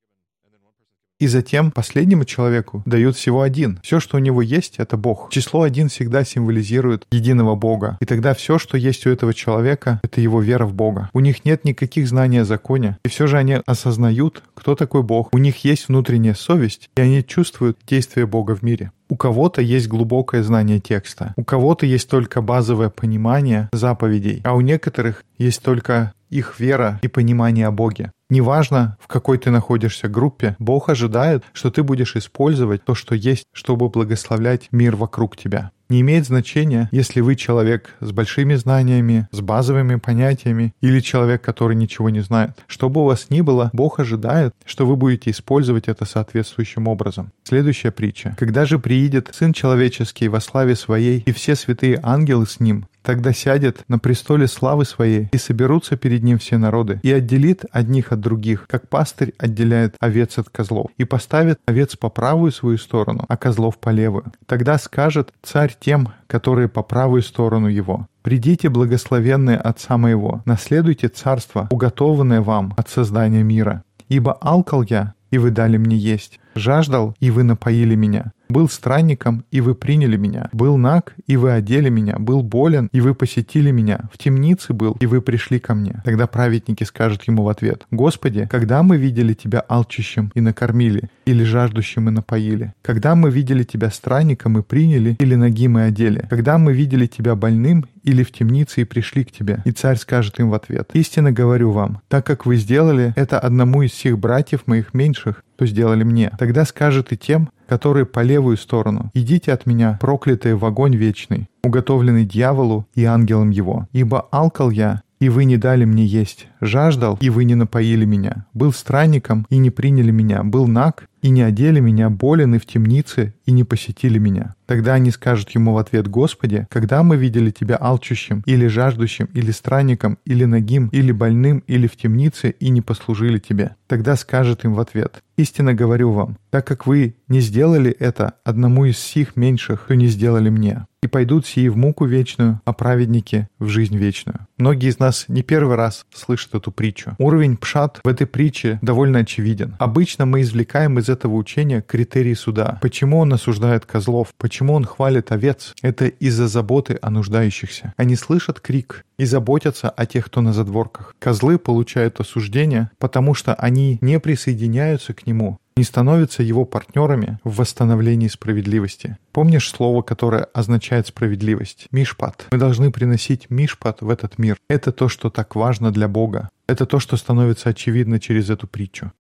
И 1.19 1.29
затем 1.29 1.71
последнему 1.71 2.27
человеку 2.27 2.83
дают 2.85 3.17
всего 3.17 3.41
один. 3.41 3.81
Все, 3.83 4.01
что 4.01 4.19
у 4.19 4.21
него 4.21 4.43
есть, 4.43 4.75
это 4.77 4.99
Бог. 4.99 5.31
Число 5.31 5.63
один 5.63 5.89
всегда 5.89 6.25
символизирует 6.25 7.07
единого 7.11 7.55
Бога. 7.55 7.97
И 8.01 8.05
тогда 8.05 8.35
все, 8.35 8.59
что 8.59 8.77
есть 8.77 9.07
у 9.07 9.11
этого 9.11 9.33
человека, 9.33 9.99
это 10.03 10.21
его 10.21 10.43
вера 10.43 10.67
в 10.67 10.75
Бога. 10.75 11.09
У 11.15 11.21
них 11.21 11.47
нет 11.47 11.65
никаких 11.65 12.07
знаний 12.07 12.39
о 12.39 12.45
законе. 12.45 12.99
И 13.03 13.09
все 13.09 13.27
же 13.27 13.39
они 13.39 13.61
осознают, 13.65 14.43
кто 14.55 14.75
такой 14.75 15.03
Бог. 15.03 15.31
У 15.33 15.39
них 15.39 15.65
есть 15.65 15.89
внутренняя 15.89 16.35
совесть, 16.35 16.91
и 16.95 17.01
они 17.01 17.25
чувствуют 17.25 17.79
действие 17.87 18.27
Бога 18.27 18.55
в 18.55 18.63
мире. 18.63 18.93
У 19.09 19.17
кого-то 19.17 19.63
есть 19.63 19.89
глубокое 19.89 20.43
знание 20.43 20.81
текста, 20.81 21.33
у 21.37 21.45
кого-то 21.45 21.87
есть 21.87 22.11
только 22.11 22.43
базовое 22.43 22.91
понимание 22.91 23.69
заповедей, 23.73 24.43
а 24.45 24.55
у 24.55 24.61
некоторых 24.61 25.25
есть 25.39 25.63
только 25.63 26.13
их 26.29 26.59
вера 26.59 26.99
и 27.03 27.09
понимание 27.09 27.69
о 27.69 27.71
Боге. 27.71 28.11
Неважно, 28.29 28.97
в 29.01 29.07
какой 29.07 29.39
ты 29.39 29.51
находишься 29.51 30.09
группе, 30.09 30.57
Бог 30.59 30.89
ожидает, 30.89 31.45
что 31.53 31.71
ты 31.71 31.85
будешь 31.85 32.17
использовать 32.17 32.85
то, 32.85 32.97
что 32.97 33.15
есть, 33.15 33.45
чтобы 33.53 33.89
благословлять 33.89 34.69
мир 34.73 34.97
вокруг 34.97 35.37
тебя. 35.37 35.71
Не 35.89 36.01
имеет 36.01 36.27
значения, 36.27 36.89
если 36.91 37.21
вы 37.21 37.37
человек 37.37 37.95
с 38.01 38.11
большими 38.11 38.57
знаниями, 38.57 39.29
с 39.31 39.41
базовыми 39.41 39.95
понятиями 39.97 40.75
или 40.81 40.99
человек, 40.99 41.43
который 41.43 41.77
ничего 41.77 42.11
не 42.11 42.21
знает. 42.21 42.51
Что 42.67 42.89
бы 42.89 43.03
у 43.03 43.05
вас 43.05 43.27
ни 43.31 43.41
было, 43.41 43.71
Бог 43.73 44.01
ожидает, 44.01 44.53
что 44.65 44.85
вы 44.85 44.97
будете 44.97 45.31
использовать 45.31 45.87
это 45.87 46.05
соответствующим 46.05 46.89
образом. 46.89 47.31
Следующая 47.45 47.93
притча. 47.93 48.35
«Когда 48.37 48.67
же 48.67 48.81
приидет 48.81 49.31
Сын 49.33 49.53
Человеческий 49.53 50.27
во 50.27 50.41
славе 50.41 50.75
Своей, 50.75 51.21
и 51.21 51.31
все 51.31 51.55
святые 51.55 52.01
ангелы 52.03 52.49
с 52.49 52.59
Ним, 52.59 52.87
Тогда 53.07 53.33
сядет 53.33 53.85
на 53.87 54.01
престоле 54.01 54.49
славы 54.49 54.85
своей, 54.85 55.29
и 55.31 55.39
соберутся 55.39 55.97
перед 55.97 56.25
ним 56.25 56.41
все 56.41 56.59
народы, 56.59 56.99
и 57.05 57.13
отделит 57.13 57.65
одних 57.71 58.11
от 58.11 58.19
других, 58.19 58.67
как 58.69 58.89
пастырь 58.89 59.33
отделяет 59.39 59.95
овец 60.01 60.39
от 60.39 60.51
козлов, 60.51 60.91
и 60.99 61.05
поставит 61.05 61.61
овец 61.67 61.95
по 61.95 62.09
правую 62.09 62.51
свою 62.51 62.79
сторону, 62.79 63.25
а 63.29 63.37
козлов 63.37 63.79
по 63.79 63.91
левую. 63.91 64.33
Тогда 64.47 64.77
скажет 64.77 65.33
царь 65.41 65.73
тем, 65.79 66.09
которые 66.27 66.67
по 66.67 66.83
правую 66.83 67.23
сторону 67.23 67.69
его. 67.69 68.09
«Придите, 68.23 68.71
благословенные 68.71 69.59
Отца 69.59 69.97
моего, 69.99 70.43
наследуйте 70.45 71.07
царство, 71.07 71.69
уготованное 71.71 72.41
вам 72.41 72.75
от 72.77 72.89
создания 72.89 73.45
мира. 73.45 73.85
Ибо 74.09 74.33
алкал 74.33 74.83
я, 74.83 75.15
и 75.31 75.39
вы 75.39 75.53
дали 75.53 75.77
мне 75.77 75.97
есть, 75.97 76.41
жаждал, 76.57 77.15
и 77.21 77.31
вы 77.31 77.45
напоили 77.45 77.95
меня, 77.95 78.33
был 78.49 78.69
странником, 78.69 79.45
и 79.51 79.61
вы 79.61 79.75
приняли 79.75 80.17
меня. 80.17 80.49
Был 80.53 80.77
наг, 80.77 81.15
и 81.27 81.37
вы 81.37 81.53
одели 81.53 81.89
меня. 81.89 82.17
Был 82.19 82.43
болен, 82.43 82.89
и 82.93 83.01
вы 83.01 83.15
посетили 83.15 83.71
меня. 83.71 84.01
В 84.13 84.19
темнице 84.19 84.73
был, 84.73 84.97
и 85.01 85.07
вы 85.07 85.21
пришли 85.21 85.59
ко 85.59 85.75
мне. 85.75 86.03
Тогда 86.05 86.27
праведники 86.27 86.85
скажут 86.85 87.25
ему 87.25 87.43
в 87.43 87.49
ответ, 87.49 87.87
«Господи, 87.91 88.47
когда 88.51 88.83
мы 88.83 88.97
видели 88.97 89.35
Тебя 89.35 89.65
алчущим 89.69 90.31
и 90.35 90.41
накормили, 90.41 91.09
или 91.25 91.45
жаждущим 91.45 92.09
и 92.09 92.13
напоили? 92.13 92.75
Когда 92.83 93.15
мы 93.15 93.31
видели 93.31 93.65
Тебя 93.65 93.91
странником 93.91 94.59
и 94.59 94.63
приняли, 94.63 95.17
или 95.19 95.35
нагим 95.35 95.79
и 95.79 95.83
одели? 95.83 96.27
Когда 96.31 96.59
мы 96.59 96.73
видели 96.73 97.07
Тебя 97.07 97.35
больным 97.35 97.87
или 98.03 98.23
в 98.23 98.33
темнице 98.33 98.83
и 98.83 98.85
пришли 98.85 99.25
к 99.25 99.33
Тебе?» 99.33 99.63
И 99.65 99.73
царь 99.73 99.97
скажет 99.97 100.39
им 100.39 100.51
в 100.51 100.55
ответ, 100.55 100.91
«Истинно 100.93 101.33
говорю 101.33 101.71
вам, 101.71 102.01
так 102.09 102.25
как 102.27 102.47
вы 102.47 102.57
сделали 102.57 103.13
это 103.17 103.39
одному 103.39 103.83
из 103.83 103.91
всех 103.91 104.19
братьев 104.19 104.67
моих 104.67 104.95
меньших, 104.95 105.43
то 105.57 105.67
сделали 105.67 106.05
мне. 106.05 106.31
Тогда 106.39 106.65
скажет 106.65 107.13
и 107.13 107.17
тем, 107.17 107.51
которые 107.69 108.07
по 108.07 108.21
левую 108.21 108.57
сторону. 108.57 109.11
«Идите 109.15 109.53
от 109.53 109.67
меня, 109.67 109.99
проклятые 110.01 110.57
в 110.57 110.65
огонь 110.65 110.97
вечный, 110.97 111.49
уготовленный 111.63 112.25
дьяволу 112.25 112.87
и 112.95 113.05
ангелам 113.05 113.51
его. 113.51 113.87
Ибо 113.93 114.27
алкал 114.31 114.71
я, 114.71 115.03
и 115.21 115.29
вы 115.29 115.45
не 115.45 115.57
дали 115.57 115.85
мне 115.85 116.05
есть, 116.05 116.49
жаждал, 116.67 117.19
и 117.21 117.31
вы 117.31 117.45
не 117.45 117.55
напоили 117.55 118.05
меня, 118.05 118.47
был 118.55 118.73
странником, 118.73 119.47
и 119.51 119.59
не 119.59 119.71
приняли 119.71 120.11
меня, 120.11 120.43
был 120.43 120.67
наг, 120.67 121.09
и 121.23 121.29
не 121.29 121.43
одели 121.43 121.81
меня, 121.81 122.09
болен 122.09 122.55
и 122.55 122.59
в 122.59 122.67
темнице, 122.67 123.35
и 123.47 123.53
не 123.53 123.65
посетили 123.65 124.19
меня. 124.19 124.55
Тогда 124.67 124.95
они 124.95 125.11
скажут 125.11 125.51
ему 125.51 125.73
в 125.73 125.79
ответ, 125.79 126.07
Господи, 126.09 126.67
когда 126.71 127.03
мы 127.03 127.17
видели 127.17 127.51
Тебя 127.51 127.79
алчущим, 127.81 128.43
или 128.47 128.67
жаждущим, 128.67 129.29
или 129.35 129.51
странником, 129.51 130.19
или 130.25 130.45
нагим, 130.45 130.89
или 130.89 131.13
больным, 131.13 131.65
или 131.67 131.87
в 131.87 131.97
темнице, 131.97 132.51
и 132.51 132.69
не 132.69 132.81
послужили 132.81 133.39
Тебе. 133.39 133.75
Тогда 133.89 134.17
скажет 134.17 134.65
им 134.65 134.75
в 134.75 134.81
ответ, 134.81 135.23
Истинно 135.37 135.75
говорю 135.75 136.13
вам, 136.13 136.39
так 136.51 136.67
как 136.67 136.87
вы 136.87 137.17
не 137.29 137.41
сделали 137.41 137.91
это 137.91 138.35
одному 138.43 138.87
из 138.87 138.99
сих 138.99 139.37
меньших, 139.37 139.87
то 139.89 139.95
не 139.95 140.07
сделали 140.07 140.49
мне. 140.49 140.87
И 141.03 141.09
пойдут 141.09 141.47
сии 141.47 141.69
в 141.69 141.77
муку 141.77 142.07
вечную, 142.07 142.63
а 142.65 142.73
праведники 142.73 143.47
в 143.59 143.69
жизнь 143.69 143.97
вечную. 143.97 144.47
Многие 144.57 144.89
из 144.89 144.99
нас 144.99 145.27
не 145.29 145.43
первый 145.43 145.77
раз 145.77 146.07
слышат 146.13 146.55
эту 146.57 146.73
притчу. 146.73 147.15
Уровень 147.19 147.57
пшат 147.57 148.01
в 148.03 148.09
этой 148.09 148.27
притче 148.27 148.79
довольно 148.83 149.21
очевиден. 149.21 149.77
Обычно 149.79 150.27
мы 150.27 150.43
извлекаем 150.43 150.99
из 150.99 151.09
этого 151.09 151.35
учения 151.35 151.83
критерии 151.83 152.35
суда. 152.35 152.79
Почему 152.83 153.19
он 153.19 153.33
осуждает 153.33 153.87
козлов? 153.87 154.35
Почему 154.39 154.75
он 154.75 154.85
хвалит 154.85 155.33
овец? 155.33 155.75
Это 155.83 156.07
из-за 156.07 156.49
заботы 156.49 156.99
о 157.01 157.11
нуждающихся. 157.11 157.95
Они 157.97 158.17
слышат 158.17 158.61
крик 158.61 159.05
и 159.19 159.25
заботятся 159.25 159.89
о 159.91 160.07
тех, 160.07 160.27
кто 160.27 160.41
на 160.41 160.53
задворках. 160.53 161.15
Козлы 161.19 161.59
получают 161.59 162.21
осуждение, 162.21 162.91
потому 162.99 163.35
что 163.35 163.55
они 163.55 163.99
не 164.01 164.21
присоединяются 164.21 165.15
к 165.15 165.27
нему, 165.27 165.59
не 165.77 165.85
становятся 165.85 166.43
его 166.43 166.65
партнерами 166.65 167.39
в 167.45 167.57
восстановлении 167.57 168.29
справедливости. 168.29 169.19
Помнишь 169.33 169.69
слово, 169.69 170.03
которое 170.03 170.45
означает 170.55 171.07
справедливость? 171.07 171.89
Мишпат. 171.91 172.47
Мы 172.51 172.59
должны 172.59 172.91
приносить 172.91 173.51
мишпат 173.51 174.01
в 174.01 174.09
этот 174.09 174.39
мир. 174.39 174.57
Это 174.69 174.91
то, 174.91 175.09
что 175.09 175.29
так 175.29 175.55
важно 175.55 175.91
для 175.91 176.09
Бога. 176.09 176.49
Это 176.67 176.87
то, 176.87 176.99
что 176.99 177.17
становится 177.17 177.69
очевидно 177.69 178.19
через 178.19 178.49
эту 178.49 178.67
притчу. 178.67 179.13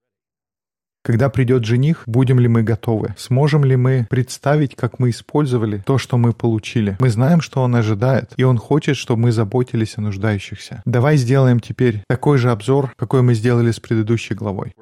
Когда 1.04 1.28
придет 1.28 1.64
жених, 1.64 2.02
будем 2.06 2.40
ли 2.40 2.48
мы 2.48 2.64
готовы? 2.64 3.14
Сможем 3.16 3.64
ли 3.64 3.76
мы 3.76 4.08
представить, 4.10 4.74
как 4.74 4.98
мы 4.98 5.10
использовали 5.10 5.84
то, 5.86 5.98
что 5.98 6.18
мы 6.18 6.32
получили? 6.32 6.96
Мы 6.98 7.10
знаем, 7.10 7.42
что 7.42 7.62
он 7.62 7.76
ожидает, 7.76 8.32
и 8.36 8.42
он 8.42 8.58
хочет, 8.58 8.96
чтобы 8.96 9.22
мы 9.22 9.30
заботились 9.30 9.98
о 9.98 10.00
нуждающихся. 10.00 10.82
Давай 10.84 11.16
сделаем 11.16 11.60
теперь 11.60 12.02
такой 12.08 12.38
же 12.38 12.50
обзор, 12.50 12.92
какой 12.96 13.22
мы 13.22 13.34
сделали 13.34 13.70
с 13.70 13.78
предыдущей 13.78 14.34
главой. 14.34 14.72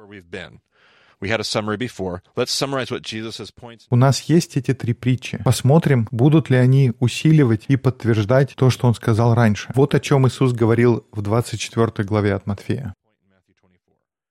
У 3.89 3.95
нас 3.95 4.21
есть 4.23 4.57
эти 4.57 4.73
три 4.73 4.93
притчи. 4.93 5.41
Посмотрим, 5.43 6.07
будут 6.11 6.49
ли 6.49 6.57
они 6.57 6.93
усиливать 6.99 7.65
и 7.67 7.75
подтверждать 7.75 8.53
то, 8.55 8.69
что 8.69 8.87
он 8.87 8.95
сказал 8.95 9.33
раньше. 9.33 9.71
Вот 9.75 9.95
о 9.95 9.99
чем 9.99 10.27
Иисус 10.27 10.53
говорил 10.53 11.05
в 11.11 11.21
24 11.21 12.07
главе 12.07 12.33
от 12.33 12.45
Матфея. 12.47 12.93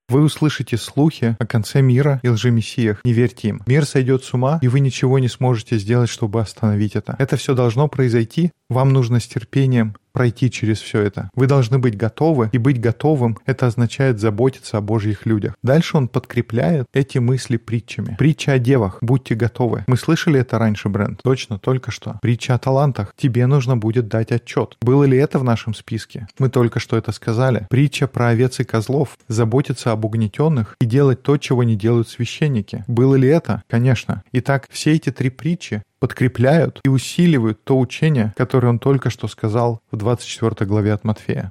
Вы 0.09 0.23
услышите 0.23 0.77
слухи 0.77 1.35
о 1.38 1.47
конце 1.47 1.81
мира 1.81 2.20
и 2.23 2.29
лжемессиях. 2.29 3.01
Не 3.05 3.14
верьте 3.14 3.49
им. 3.49 3.62
Мир 3.66 3.87
сойдет 3.87 4.23
с 4.23 4.35
ума, 4.35 4.59
и 4.61 4.68
вы 4.68 4.81
ничего 4.81 5.18
не 5.18 5.29
сможете 5.29 5.79
сделать, 5.79 6.11
чтобы 6.11 6.42
остановить 6.42 6.94
это. 6.94 7.16
Это 7.18 7.37
все 7.37 7.55
должно 7.55 7.88
произойти. 7.88 8.53
Вам 8.68 8.92
нужно 8.92 9.18
с 9.18 9.27
терпением 9.27 9.97
пройти 10.14 10.50
через 10.50 10.81
все 10.81 11.00
это. 11.00 11.29
Вы 11.35 11.46
должны 11.46 11.79
быть 11.79 11.96
готовы, 11.96 12.48
и 12.53 12.59
быть 12.59 12.81
готовым— 12.81 13.37
это 13.46 13.66
означает 13.66 14.20
заботиться 14.20 14.79
о 14.79 14.81
Божьих 14.81 15.27
людях. 15.27 15.55
Дальше 15.62 15.96
он 15.96 16.09
подкрепляет 16.09 16.87
эти 16.94 17.18
мысли 17.18 17.59
притчами. 17.59 18.14
Притча 18.18 18.53
о 18.53 18.59
девах. 18.59 18.98
Будьте 19.03 19.35
готовы. 19.35 19.85
Мы 19.88 19.96
слышали 19.96 20.40
это 20.40 20.59
раньше, 20.59 20.88
Брент? 20.88 21.20
Точно, 21.22 21.59
только 21.59 21.90
что. 21.90 22.18
Притча 22.22 22.55
о 22.55 22.59
талантах. 22.59 23.12
Тебе 23.16 23.46
нужно 23.46 23.77
будет 23.77 24.09
дать 24.09 24.31
отчет. 24.31 24.77
Было 24.81 25.05
ли 25.05 25.18
это 25.18 25.38
в 25.38 25.44
нашем 25.44 25.74
списке? 25.74 26.29
Мы 26.38 26.48
только 26.48 26.79
что 26.79 26.96
это 26.96 27.11
сказали. 27.11 27.66
Притча 27.68 28.07
про 28.07 28.29
овец 28.29 28.61
и 28.61 28.64
козлов. 28.64 29.18
Заботиться 29.27 29.90
об 29.90 30.05
угнетенных 30.05 30.77
и 30.81 30.85
делать 30.85 31.22
то, 31.22 31.37
чего 31.37 31.64
не 31.64 31.74
делают 31.74 32.09
священники. 32.09 32.85
Было 32.87 33.16
ли 33.16 33.29
это? 33.29 33.64
Конечно. 33.68 34.22
Итак, 34.33 34.68
все 34.70 34.92
эти 34.92 35.11
три 35.11 35.31
притчи 35.31 35.83
подкрепляют 36.05 36.81
и 36.85 36.90
усиливают 36.90 37.64
то 37.64 37.79
учение, 37.79 38.35
которое 38.37 38.69
он 38.69 38.79
только 38.79 39.09
что 39.09 39.27
сказал 39.27 39.81
в 39.90 39.97
24 39.97 40.69
главе 40.69 40.93
от 40.93 41.03
Матфея. 41.03 41.51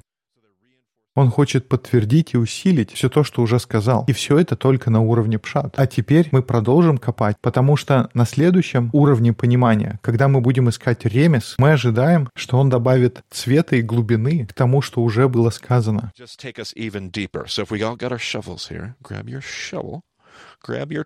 Он 1.16 1.28
хочет 1.28 1.68
подтвердить 1.68 2.34
и 2.34 2.36
усилить 2.36 2.92
все 2.92 3.08
то, 3.08 3.24
что 3.24 3.42
уже 3.42 3.58
сказал. 3.58 4.04
И 4.06 4.12
все 4.12 4.38
это 4.38 4.54
только 4.54 4.90
на 4.90 5.00
уровне 5.00 5.40
пшат. 5.40 5.74
А 5.76 5.88
теперь 5.88 6.28
мы 6.30 6.40
продолжим 6.40 6.98
копать, 6.98 7.36
потому 7.40 7.76
что 7.76 8.10
на 8.14 8.24
следующем 8.24 8.90
уровне 8.92 9.32
понимания, 9.32 9.98
когда 10.02 10.28
мы 10.28 10.40
будем 10.40 10.68
искать 10.68 11.04
ремес, 11.04 11.56
мы 11.58 11.72
ожидаем, 11.72 12.28
что 12.36 12.56
он 12.56 12.70
добавит 12.70 13.22
цвета 13.30 13.74
и 13.74 13.82
глубины 13.82 14.46
к 14.46 14.52
тому, 14.52 14.82
что 14.82 15.02
уже 15.02 15.28
было 15.28 15.50
сказано. 15.50 16.12
grab 19.02 19.26
your 19.26 19.42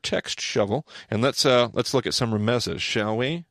text 0.02 0.40
shovel 0.40 0.84
and 1.10 1.22
let's 1.22 1.44
uh, 1.44 1.68
let's 1.72 1.92
look 1.94 2.06
at 2.06 2.14
some 2.14 2.32
remezes, 2.32 2.80
shall 2.80 3.16
we? 3.16 3.44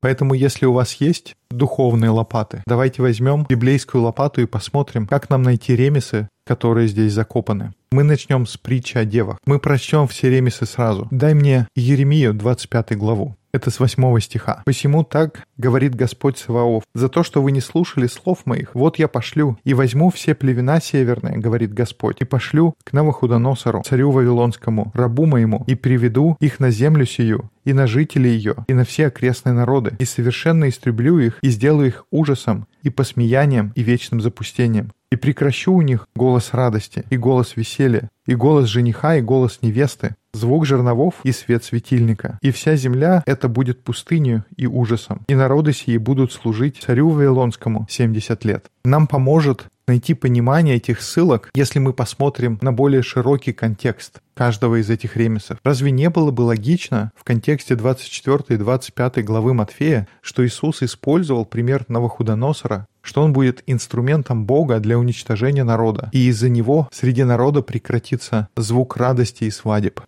Поэтому, 0.00 0.34
если 0.34 0.64
у 0.64 0.72
вас 0.72 0.94
есть 0.94 1.34
духовные 1.50 2.10
лопаты, 2.10 2.62
давайте 2.66 3.02
возьмем 3.02 3.44
библейскую 3.48 4.04
лопату 4.04 4.40
и 4.40 4.46
посмотрим, 4.46 5.08
как 5.08 5.28
нам 5.28 5.42
найти 5.42 5.74
ремесы, 5.74 6.28
которые 6.44 6.86
здесь 6.86 7.12
закопаны. 7.12 7.72
Мы 7.90 8.04
начнем 8.04 8.46
с 8.46 8.56
притчи 8.56 8.96
о 8.98 9.04
девах. 9.04 9.38
Мы 9.44 9.58
прочтем 9.58 10.06
все 10.06 10.30
ремесы 10.30 10.66
сразу. 10.66 11.08
Дай 11.10 11.34
мне 11.34 11.66
Еремию 11.74 12.32
25 12.34 12.96
главу. 12.96 13.37
Это 13.52 13.70
с 13.70 13.80
8 13.80 14.20
стиха. 14.20 14.62
«Посему 14.66 15.04
так 15.04 15.46
говорит 15.56 15.94
Господь 15.94 16.36
Саваоф, 16.38 16.84
за 16.94 17.08
то, 17.08 17.22
что 17.22 17.42
вы 17.42 17.50
не 17.52 17.60
слушали 17.60 18.06
слов 18.06 18.44
моих, 18.44 18.74
вот 18.74 18.98
я 18.98 19.08
пошлю, 19.08 19.58
и 19.64 19.72
возьму 19.72 20.10
все 20.10 20.34
племена 20.34 20.80
северные, 20.80 21.38
говорит 21.38 21.72
Господь, 21.72 22.20
и 22.20 22.24
пошлю 22.24 22.74
к 22.84 22.92
Навуходоносору, 22.92 23.82
царю 23.86 24.10
Вавилонскому, 24.10 24.92
рабу 24.94 25.24
моему, 25.24 25.64
и 25.66 25.74
приведу 25.74 26.36
их 26.40 26.60
на 26.60 26.70
землю 26.70 27.06
сию, 27.06 27.50
и 27.64 27.72
на 27.72 27.86
жителей 27.86 28.30
ее, 28.30 28.54
и 28.66 28.74
на 28.74 28.84
все 28.84 29.06
окрестные 29.06 29.54
народы, 29.54 29.96
и 29.98 30.04
совершенно 30.04 30.68
истреблю 30.68 31.18
их, 31.18 31.38
и 31.42 31.48
сделаю 31.48 31.88
их 31.88 32.04
ужасом, 32.10 32.66
и 32.82 32.90
посмеянием, 32.90 33.72
и 33.74 33.82
вечным 33.82 34.20
запустением. 34.20 34.92
И 35.10 35.16
прекращу 35.16 35.72
у 35.72 35.80
них 35.80 36.06
голос 36.14 36.50
радости, 36.52 37.04
и 37.08 37.16
голос 37.16 37.56
веселья, 37.56 38.10
и 38.26 38.34
голос 38.34 38.66
жениха, 38.66 39.16
и 39.16 39.22
голос 39.22 39.60
невесты, 39.62 40.16
звук 40.38 40.64
жерновов 40.64 41.14
и 41.24 41.32
свет 41.32 41.64
светильника. 41.64 42.38
И 42.40 42.50
вся 42.50 42.76
земля 42.76 43.22
это 43.26 43.48
будет 43.48 43.82
пустынью 43.82 44.44
и 44.56 44.66
ужасом. 44.66 45.22
И 45.28 45.34
народы 45.34 45.72
сии 45.72 45.98
будут 45.98 46.32
служить 46.32 46.78
царю 46.78 47.10
Вавилонскому 47.10 47.86
70 47.90 48.44
лет. 48.44 48.66
Нам 48.84 49.06
поможет 49.06 49.66
найти 49.88 50.14
понимание 50.14 50.76
этих 50.76 51.00
ссылок, 51.00 51.50
если 51.54 51.78
мы 51.78 51.92
посмотрим 51.92 52.58
на 52.62 52.72
более 52.72 53.02
широкий 53.02 53.52
контекст 53.52 54.20
каждого 54.34 54.80
из 54.80 54.88
этих 54.88 55.16
ремесов. 55.16 55.58
Разве 55.64 55.90
не 55.90 56.10
было 56.10 56.30
бы 56.30 56.42
логично 56.42 57.10
в 57.16 57.24
контексте 57.24 57.74
24 57.74 58.44
и 58.50 58.56
25 58.56 59.24
главы 59.24 59.54
Матфея, 59.54 60.06
что 60.20 60.46
Иисус 60.46 60.82
использовал 60.82 61.44
пример 61.44 61.84
Новохудоносора, 61.88 62.86
что 63.02 63.22
он 63.22 63.32
будет 63.32 63.62
инструментом 63.66 64.44
Бога 64.44 64.78
для 64.78 64.98
уничтожения 64.98 65.64
народа, 65.64 66.10
и 66.12 66.28
из-за 66.28 66.50
него 66.50 66.88
среди 66.92 67.24
народа 67.24 67.62
прекратится 67.62 68.48
звук 68.56 68.96
радости 68.96 69.44
и 69.44 69.50
свадеб? 69.50 70.00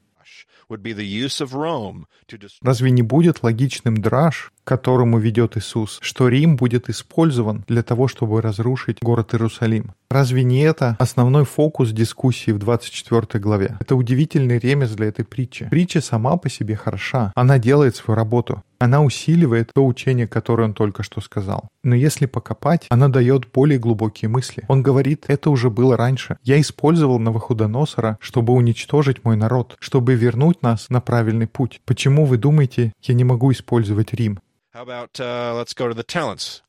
Разве 2.62 2.90
не 2.90 3.02
будет 3.02 3.42
логичным 3.42 3.96
драж, 3.96 4.52
которому 4.70 5.18
ведет 5.18 5.56
Иисус, 5.56 5.98
что 6.00 6.28
Рим 6.28 6.54
будет 6.54 6.88
использован 6.88 7.64
для 7.66 7.82
того, 7.82 8.06
чтобы 8.06 8.40
разрушить 8.40 8.98
город 9.02 9.34
Иерусалим? 9.34 9.94
Разве 10.08 10.44
не 10.44 10.60
это 10.60 10.96
основной 11.00 11.44
фокус 11.44 11.90
дискуссии 11.90 12.52
в 12.52 12.58
24 12.58 13.42
главе? 13.42 13.76
Это 13.80 13.96
удивительный 13.96 14.60
ремес 14.60 14.90
для 14.90 15.06
этой 15.06 15.24
притчи. 15.24 15.68
Притча 15.68 16.00
сама 16.00 16.36
по 16.36 16.48
себе 16.48 16.76
хороша. 16.76 17.32
Она 17.34 17.58
делает 17.58 17.96
свою 17.96 18.16
работу. 18.16 18.62
Она 18.78 19.02
усиливает 19.02 19.72
то 19.74 19.84
учение, 19.84 20.28
которое 20.28 20.64
он 20.64 20.72
только 20.72 21.02
что 21.02 21.20
сказал. 21.20 21.68
Но 21.82 21.96
если 21.96 22.26
покопать, 22.26 22.86
она 22.90 23.08
дает 23.08 23.50
более 23.52 23.78
глубокие 23.78 24.28
мысли. 24.28 24.64
Он 24.68 24.82
говорит, 24.82 25.24
это 25.26 25.50
уже 25.50 25.68
было 25.68 25.96
раньше. 25.96 26.38
Я 26.44 26.60
использовал 26.60 27.18
Навуходоносора, 27.18 28.18
чтобы 28.20 28.52
уничтожить 28.52 29.24
мой 29.24 29.36
народ, 29.36 29.76
чтобы 29.80 30.14
вернуть 30.14 30.62
нас 30.62 30.90
на 30.90 31.00
правильный 31.00 31.48
путь. 31.48 31.80
Почему 31.84 32.24
вы 32.24 32.38
думаете, 32.38 32.92
я 33.02 33.14
не 33.14 33.24
могу 33.24 33.50
использовать 33.50 34.14
Рим? 34.14 34.38
Uh. 34.72 36.60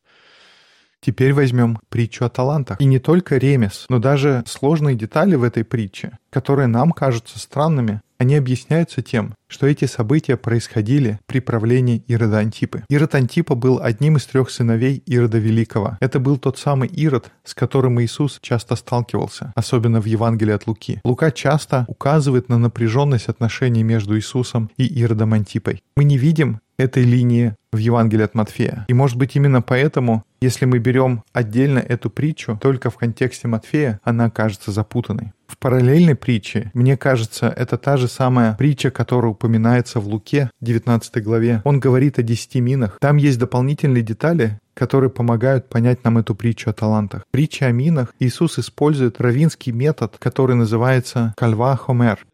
Теперь 1.02 1.34
возьмем 1.34 1.80
притчу 1.90 2.26
о 2.26 2.30
талантах. 2.30 2.82
И 2.82 2.86
не 2.86 2.98
только 2.98 3.38
ремес, 3.38 3.86
но 3.90 4.00
даже 4.00 4.44
сложные 4.48 4.96
детали 4.96 5.36
в 5.36 5.44
этой 5.44 5.64
притче, 5.64 6.18
которые 6.32 6.68
нам 6.68 6.92
кажутся 6.92 7.38
странными, 7.38 8.02
они 8.22 8.36
объясняются 8.36 9.02
тем, 9.02 9.34
что 9.48 9.66
эти 9.66 9.86
события 9.86 10.38
происходили 10.38 11.20
при 11.26 11.40
правлении 11.40 12.04
Ирода 12.06 12.38
Антипы. 12.38 12.84
Ирод 12.88 13.16
Антипа 13.16 13.56
был 13.56 13.80
одним 13.82 14.18
из 14.18 14.26
трех 14.28 14.52
сыновей 14.52 15.02
Ирода 15.08 15.40
Великого. 15.40 15.98
Это 16.00 16.20
был 16.20 16.38
тот 16.38 16.60
самый 16.60 16.88
Ирод, 16.88 17.32
с 17.44 17.56
которым 17.56 18.00
Иисус 18.00 18.38
часто 18.40 18.76
сталкивался, 18.76 19.52
особенно 19.56 20.00
в 20.02 20.06
Евангелии 20.06 20.54
от 20.54 20.68
Луки. 20.68 21.02
Лука 21.04 21.32
часто 21.32 21.86
указывает 21.88 22.48
на 22.48 22.60
напряженность 22.60 23.28
отношений 23.28 23.82
между 23.82 24.16
Иисусом 24.16 24.70
и 24.78 24.86
Иродом 24.86 25.34
Антипой. 25.34 25.82
Мы 25.98 26.04
не 26.04 26.20
видим 26.20 26.60
этой 26.78 27.04
линии 27.04 27.56
в 27.72 27.78
Евангелии 27.78 28.24
от 28.24 28.36
Матфея. 28.36 28.86
И 28.88 28.94
может 28.94 29.18
быть 29.18 29.36
именно 29.36 29.62
поэтому, 29.62 30.24
если 30.42 30.66
мы 30.66 30.80
берем 30.80 31.24
отдельно 31.32 31.80
эту 31.80 32.10
притчу, 32.10 32.60
только 32.62 32.90
в 32.90 32.98
контексте 32.98 33.48
Матфея, 33.48 34.00
она 34.04 34.26
окажется 34.26 34.72
запутанной. 34.72 35.32
В 35.52 35.58
параллельной 35.58 36.16
притче, 36.16 36.72
мне 36.74 36.96
кажется, 36.96 37.50
это 37.50 37.78
та 37.78 37.98
же 37.98 38.08
самая 38.08 38.56
притча, 38.56 38.90
которая 38.90 39.34
упоминается 39.34 40.00
в 40.00 40.08
Луке, 40.08 40.50
19 40.62 41.22
главе. 41.22 41.62
Он 41.66 41.82
говорит 41.82 42.18
о 42.18 42.24
десяти 42.24 42.62
минах. 42.62 42.98
Там 43.02 43.18
есть 43.18 43.38
дополнительные 43.38 44.02
детали, 44.02 44.62
которые 44.74 45.10
помогают 45.10 45.68
понять 45.68 46.06
нам 46.06 46.18
эту 46.18 46.36
притчу 46.36 46.70
о 46.70 46.74
талантах. 46.74 47.24
Притча 47.32 47.66
о 47.66 47.72
минах 47.72 48.16
Иисус 48.20 48.60
использует 48.60 49.20
равинский 49.20 49.74
метод, 49.74 50.16
который 50.20 50.56
называется 50.56 51.34
«кальва 51.36 51.76
хомер». 51.76 52.26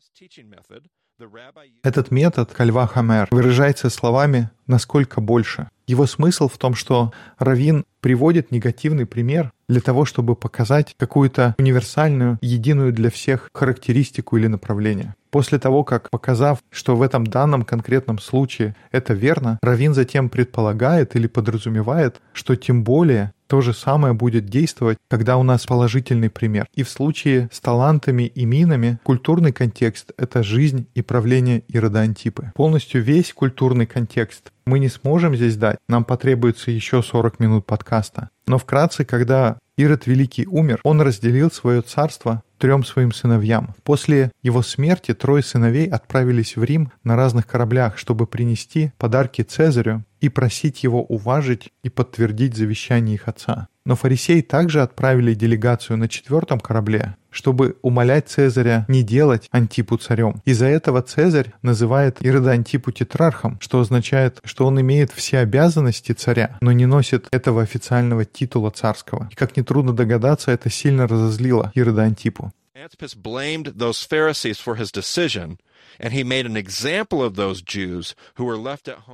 Этот 1.81 2.11
метод 2.11 2.53
Кальва 2.53 2.85
Хамер 2.85 3.27
выражается 3.31 3.89
словами 3.89 4.51
«насколько 4.67 5.19
больше». 5.21 5.69
Его 5.87 6.05
смысл 6.05 6.49
в 6.49 6.57
том, 6.57 6.75
что 6.75 7.13
Равин 7.39 7.85
приводит 8.01 8.51
негативный 8.51 9.05
пример 9.05 9.51
для 9.69 9.79
того, 9.79 10.03
чтобы 10.03 10.35
показать 10.35 10.95
какую-то 10.97 11.55
универсальную, 11.57 12.37
единую 12.41 12.91
для 12.91 13.09
всех 13.09 13.49
характеристику 13.53 14.37
или 14.37 14.47
направление. 14.47 15.15
После 15.29 15.59
того, 15.59 15.83
как 15.83 16.09
показав, 16.09 16.59
что 16.71 16.95
в 16.95 17.01
этом 17.01 17.25
данном 17.25 17.63
конкретном 17.63 18.19
случае 18.19 18.75
это 18.91 19.13
верно, 19.13 19.59
Равин 19.61 19.93
затем 19.93 20.29
предполагает 20.29 21.15
или 21.15 21.27
подразумевает, 21.27 22.21
что 22.33 22.55
тем 22.55 22.83
более 22.83 23.33
то 23.47 23.61
же 23.61 23.73
самое 23.73 24.13
будет 24.13 24.45
действовать, 24.45 24.97
когда 25.09 25.37
у 25.37 25.43
нас 25.43 25.65
положительный 25.65 26.29
пример. 26.29 26.67
И 26.75 26.83
в 26.83 26.89
случае 26.89 27.49
с 27.51 27.59
талантами 27.59 28.23
и 28.23 28.45
минами 28.45 28.99
культурный 29.03 29.51
контекст— 29.51 30.11
это 30.17 30.43
жизнь 30.43 30.87
и 30.93 31.01
правление 31.01 31.63
Ирода 31.67 32.01
Антипы. 32.01 32.51
Полностью 32.55 33.01
весь 33.01 33.33
культурный 33.33 33.85
контекст 33.85 34.51
мы 34.65 34.79
не 34.79 34.89
сможем 34.89 35.35
здесь 35.35 35.55
дать, 35.55 35.77
нам 35.87 36.03
потребуется 36.03 36.71
еще 36.71 37.01
40 37.01 37.39
минут 37.39 37.65
подкаста. 37.65 38.29
Но 38.47 38.57
вкратце, 38.57 39.05
когда 39.05 39.57
Ирод 39.77 40.07
Великий 40.07 40.47
умер, 40.47 40.79
он 40.83 41.01
разделил 41.01 41.51
свое 41.51 41.81
царство 41.81 42.41
трем 42.57 42.83
своим 42.83 43.11
сыновьям. 43.11 43.75
После 43.83 44.31
его 44.41 44.63
смерти 44.63 45.13
трое 45.13 45.43
сыновей 45.43 45.87
отправились 45.87 46.55
в 46.55 46.63
Рим 46.63 46.91
на 47.03 47.15
разных 47.15 47.45
кораблях, 47.45 47.99
чтобы 47.99 48.25
принести 48.25 48.91
подарки 48.97 49.43
Цезарю 49.43 50.03
и 50.19 50.29
просить 50.29 50.83
его 50.83 51.03
уважить 51.03 51.71
и 51.83 51.89
подтвердить 51.89 52.57
завещание 52.57 53.15
их 53.15 53.27
отца. 53.27 53.67
Но 53.85 53.95
фарисеи 53.95 54.41
также 54.41 54.81
отправили 54.81 55.35
делегацию 55.35 55.97
на 55.97 56.09
четвертом 56.09 56.59
корабле, 56.59 57.15
чтобы 57.37 57.77
умолять 57.83 58.29
Цезаря 58.29 58.83
не 58.87 59.03
делать 59.03 59.47
Антипу 59.51 59.95
царем. 59.97 60.41
Из-за 60.43 60.65
этого 60.65 61.03
Цезарь 61.03 61.53
называет 61.61 62.17
Ирода 62.25 62.49
Антипу 62.49 62.91
тетрархом, 62.91 63.59
что 63.61 63.79
означает, 63.79 64.39
что 64.43 64.65
он 64.65 64.81
имеет 64.81 65.11
все 65.11 65.37
обязанности 65.37 66.13
царя, 66.13 66.57
но 66.61 66.71
не 66.71 66.87
носит 66.87 67.27
этого 67.29 67.61
официального 67.61 68.25
титула 68.25 68.71
царского. 68.71 69.29
И 69.31 69.35
как 69.35 69.55
нетрудно 69.55 69.93
догадаться, 69.93 70.49
это 70.49 70.71
сильно 70.71 71.07
разозлило 71.07 71.71
Ирода 71.75 72.01
Антипу. 72.01 72.51
Antipas 72.75 73.13
blamed 73.15 73.77
those 73.77 74.03
Pharisees 74.03 74.59
for 74.59 74.75
his 74.75 74.91
decision, 74.91 75.57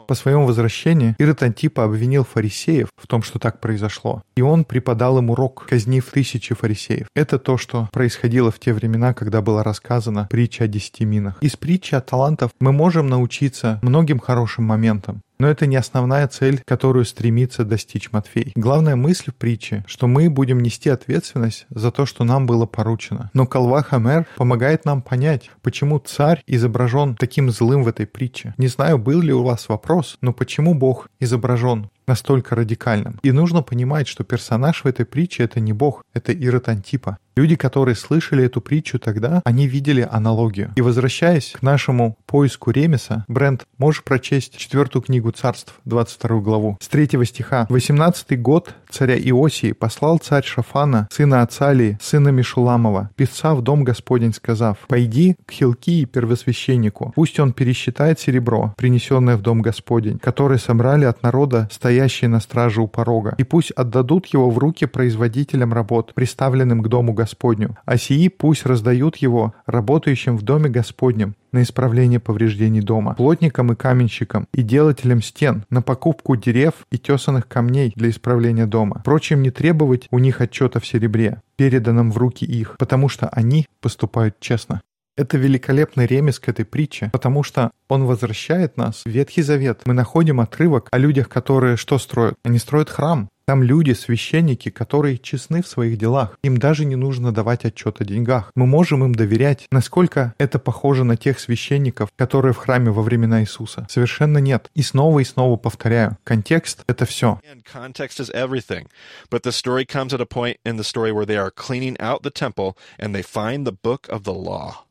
по 0.08 0.16
своему 0.16 0.46
возвращении 0.46 1.16
Ирод 1.18 1.44
Антипа 1.44 1.84
обвинил 1.84 2.24
фарисеев 2.26 2.90
в 2.96 3.08
том, 3.08 3.24
что 3.24 3.40
так 3.40 3.60
произошло. 3.60 4.24
И 4.36 4.42
он 4.42 4.66
преподал 4.66 5.18
им 5.18 5.30
урок, 5.30 5.66
казнив 5.68 6.06
тысячи 6.06 6.54
фарисеев. 6.54 7.08
Это 7.16 7.40
то, 7.40 7.58
что 7.58 7.90
происходило 7.92 8.52
в 8.52 8.60
те 8.60 8.74
времена, 8.74 9.14
когда 9.14 9.42
была 9.42 9.64
рассказана 9.64 10.28
притча 10.30 10.66
о 10.66 10.68
десяти 10.68 11.06
минах. 11.06 11.38
Из 11.42 11.56
притчи 11.56 11.96
о 11.96 12.02
талантов 12.02 12.52
мы 12.60 12.72
можем 12.72 13.08
научиться 13.08 13.80
многим 13.82 14.20
хорошим 14.20 14.66
моментам. 14.66 15.22
Но 15.44 15.50
это 15.50 15.66
не 15.66 15.76
основная 15.76 16.26
цель, 16.30 16.62
которую 16.66 17.04
стремится 17.04 17.66
достичь 17.66 18.14
Матфей. 18.14 18.54
Главная 18.56 18.96
мысль 18.96 19.32
в 19.32 19.36
притче, 19.36 19.84
что 19.88 20.08
мы 20.08 20.30
будем 20.30 20.62
нести 20.62 20.90
ответственность 20.90 21.66
за 21.70 21.92
то, 21.92 22.06
что 22.06 22.24
нам 22.24 22.46
было 22.46 22.66
поручено. 22.66 23.30
Но 23.34 23.46
Калва 23.46 23.84
Хамер 23.84 24.26
помогает 24.38 24.86
нам 24.86 25.02
понять, 25.02 25.52
почему 25.62 26.00
царь 26.00 26.42
изображен 26.48 27.16
таким 27.16 27.52
злым 27.52 27.84
в 27.84 27.90
этой 27.90 28.08
притче. 28.08 28.54
Не 28.58 28.68
знаю, 28.68 28.98
был 28.98 29.20
ли 29.20 29.34
у 29.34 29.44
вас 29.44 29.68
вопрос, 29.68 30.18
но 30.22 30.32
почему 30.32 30.76
Бог 30.76 31.10
изображен 31.20 31.90
настолько 32.08 32.56
радикальным. 32.56 33.20
И 33.24 33.32
нужно 33.32 33.62
понимать, 33.62 34.08
что 34.08 34.24
персонаж 34.24 34.84
в 34.84 34.88
этой 34.88 35.06
притче— 35.06 35.44
это 35.46 35.60
не 35.60 35.74
бог, 35.74 36.04
это 36.14 36.32
Ирод 36.32 36.70
Антипа. 36.70 37.18
Люди, 37.36 37.56
которые 37.56 37.96
слышали 37.96 38.46
эту 38.46 38.62
притчу 38.62 39.00
тогда, 39.00 39.42
они 39.44 39.68
видели 39.68 40.08
аналогию. 40.10 40.72
И 40.76 40.82
возвращаясь 40.82 41.54
к 41.58 41.64
нашему 41.64 42.16
поиску 42.28 42.70
Ремеса, 42.70 43.26
Брент, 43.28 43.66
можешь 43.80 44.04
прочесть 44.04 44.56
четвертую 44.56 45.02
книгу 45.02 45.32
царств, 45.32 45.74
22 45.86 46.42
главу, 46.42 46.78
с 46.80 46.88
3 46.88 47.26
стиха. 47.26 47.66
«18 47.70 48.38
год 48.38 48.76
царя 48.92 49.18
Иосии 49.18 49.72
послал 49.72 50.20
царь 50.20 50.44
Шафана, 50.44 51.08
сына 51.12 51.42
Ацалии, 51.42 51.98
сына 52.00 52.30
Мишуламова, 52.30 53.10
писца 53.16 53.56
в 53.56 53.64
дом 53.64 53.84
Господень, 53.84 54.34
сказав, 54.34 54.78
«Пойди 54.88 55.36
к 55.48 55.52
Хилкии 55.52 56.06
первосвященнику, 56.06 57.14
пусть 57.16 57.40
он 57.40 57.54
пересчитает 57.54 58.20
серебро, 58.20 58.76
принесенное 58.78 59.38
в 59.38 59.42
дом 59.42 59.64
Господень, 59.64 60.20
которое 60.20 60.60
собрали 60.60 61.06
от 61.06 61.24
народа, 61.24 61.68
стоящие 61.72 62.30
на 62.30 62.40
страже 62.40 62.82
у 62.82 62.88
порога, 62.88 63.34
и 63.40 63.44
пусть 63.44 63.72
отдадут 63.72 64.28
его 64.28 64.52
в 64.52 64.60
руки 64.60 64.86
производителям 64.86 65.74
работ, 65.74 66.14
приставленным 66.14 66.84
к 66.84 66.88
дому 66.88 67.14
Господь 67.14 67.23
Господню, 67.24 67.78
а 67.86 67.98
сии 67.98 68.28
пусть 68.28 68.66
раздают 68.66 69.16
его 69.16 69.54
работающим 69.66 70.36
в 70.36 70.42
доме 70.42 70.70
Господнем 70.70 71.36
на 71.54 71.62
исправление 71.62 72.20
повреждений 72.20 72.82
дома, 72.82 73.14
плотникам 73.14 73.72
и 73.72 73.76
каменщикам, 73.76 74.48
и 74.54 74.62
делателям 74.62 75.22
стен, 75.22 75.64
на 75.70 75.82
покупку 75.82 76.36
дерев 76.36 76.74
и 76.92 76.98
тесанных 76.98 77.48
камней 77.48 77.94
для 77.96 78.10
исправления 78.10 78.66
дома. 78.66 79.00
Впрочем, 79.00 79.42
не 79.42 79.52
требовать 79.52 80.08
у 80.12 80.20
них 80.20 80.42
отчета 80.42 80.82
в 80.82 80.86
серебре, 80.86 81.42
переданном 81.56 82.12
в 82.12 82.18
руки 82.18 82.46
их, 82.46 82.76
потому 82.78 83.08
что 83.08 83.30
они 83.30 83.68
поступают 83.80 84.40
честно. 84.42 84.82
Это 85.16 85.38
великолепный 85.38 86.08
ремес 86.08 86.40
к 86.40 86.50
этой 86.50 86.66
притче, 86.66 87.12
потому 87.14 87.44
что 87.44 87.70
он 87.88 88.06
возвращает 88.06 88.78
нас 88.78 89.04
в 89.06 89.10
Ветхий 89.10 89.44
Завет. 89.44 89.82
Мы 89.86 89.94
находим 89.94 90.40
отрывок 90.40 90.88
о 90.92 90.98
людях, 90.98 91.30
которые 91.30 91.78
что 91.78 92.00
строят? 92.00 92.34
Они 92.44 92.58
строят 92.58 92.90
храм. 92.90 93.30
Там 93.46 93.62
люди, 93.62 93.92
священники, 93.92 94.70
которые 94.70 95.20
честны 95.20 95.62
в 95.62 95.68
своих 95.68 95.98
делах. 95.98 96.40
Им 96.44 96.58
даже 96.58 96.86
не 96.86 96.96
нужно 96.96 97.32
давать 97.32 97.66
отчет 97.66 98.02
о 98.02 98.06
деньгах. 98.06 98.52
Мы 98.56 98.66
можем 98.66 99.04
им 99.04 99.14
доверять. 99.14 99.68
Насколько 99.70 100.34
это 100.40 100.58
похоже 100.58 101.04
на 101.04 101.18
тех 101.18 101.40
священников, 101.40 102.10
которые 102.16 102.54
в 102.54 102.58
храме 102.58 102.90
во 102.90 103.04
времена 103.04 103.42
Иисуса? 103.42 103.86
Совершенно 103.90 104.40
нет. 104.40 104.72
И 104.74 104.82
снова 104.82 105.20
и 105.20 105.26
снова 105.26 105.58
повторяю. 105.58 106.18
Контекст— 106.24 106.84
это 106.88 107.06
все. 107.06 107.40
Context 107.72 108.20
is 108.20 108.32
everything. 108.34 108.88
But 109.30 109.44
the 109.44 109.52
story 109.52 109.86
comes 109.86 110.14
at 110.14 110.22
a 110.22 110.26
point 110.26 110.58
in 110.66 110.78
the 110.78 110.84
story 110.84 111.12
where 111.12 111.26
they 111.26 111.38
are 111.38 111.52
cleaning 111.52 112.00
out 112.00 112.24
the 112.24 112.32
temple 112.32 112.78
and 112.98 113.14
they 113.14 113.22
find 113.22 113.68
the 113.68 113.78
book 113.84 114.08
of 114.10 114.24
the 114.24 114.34
law. 114.34 114.86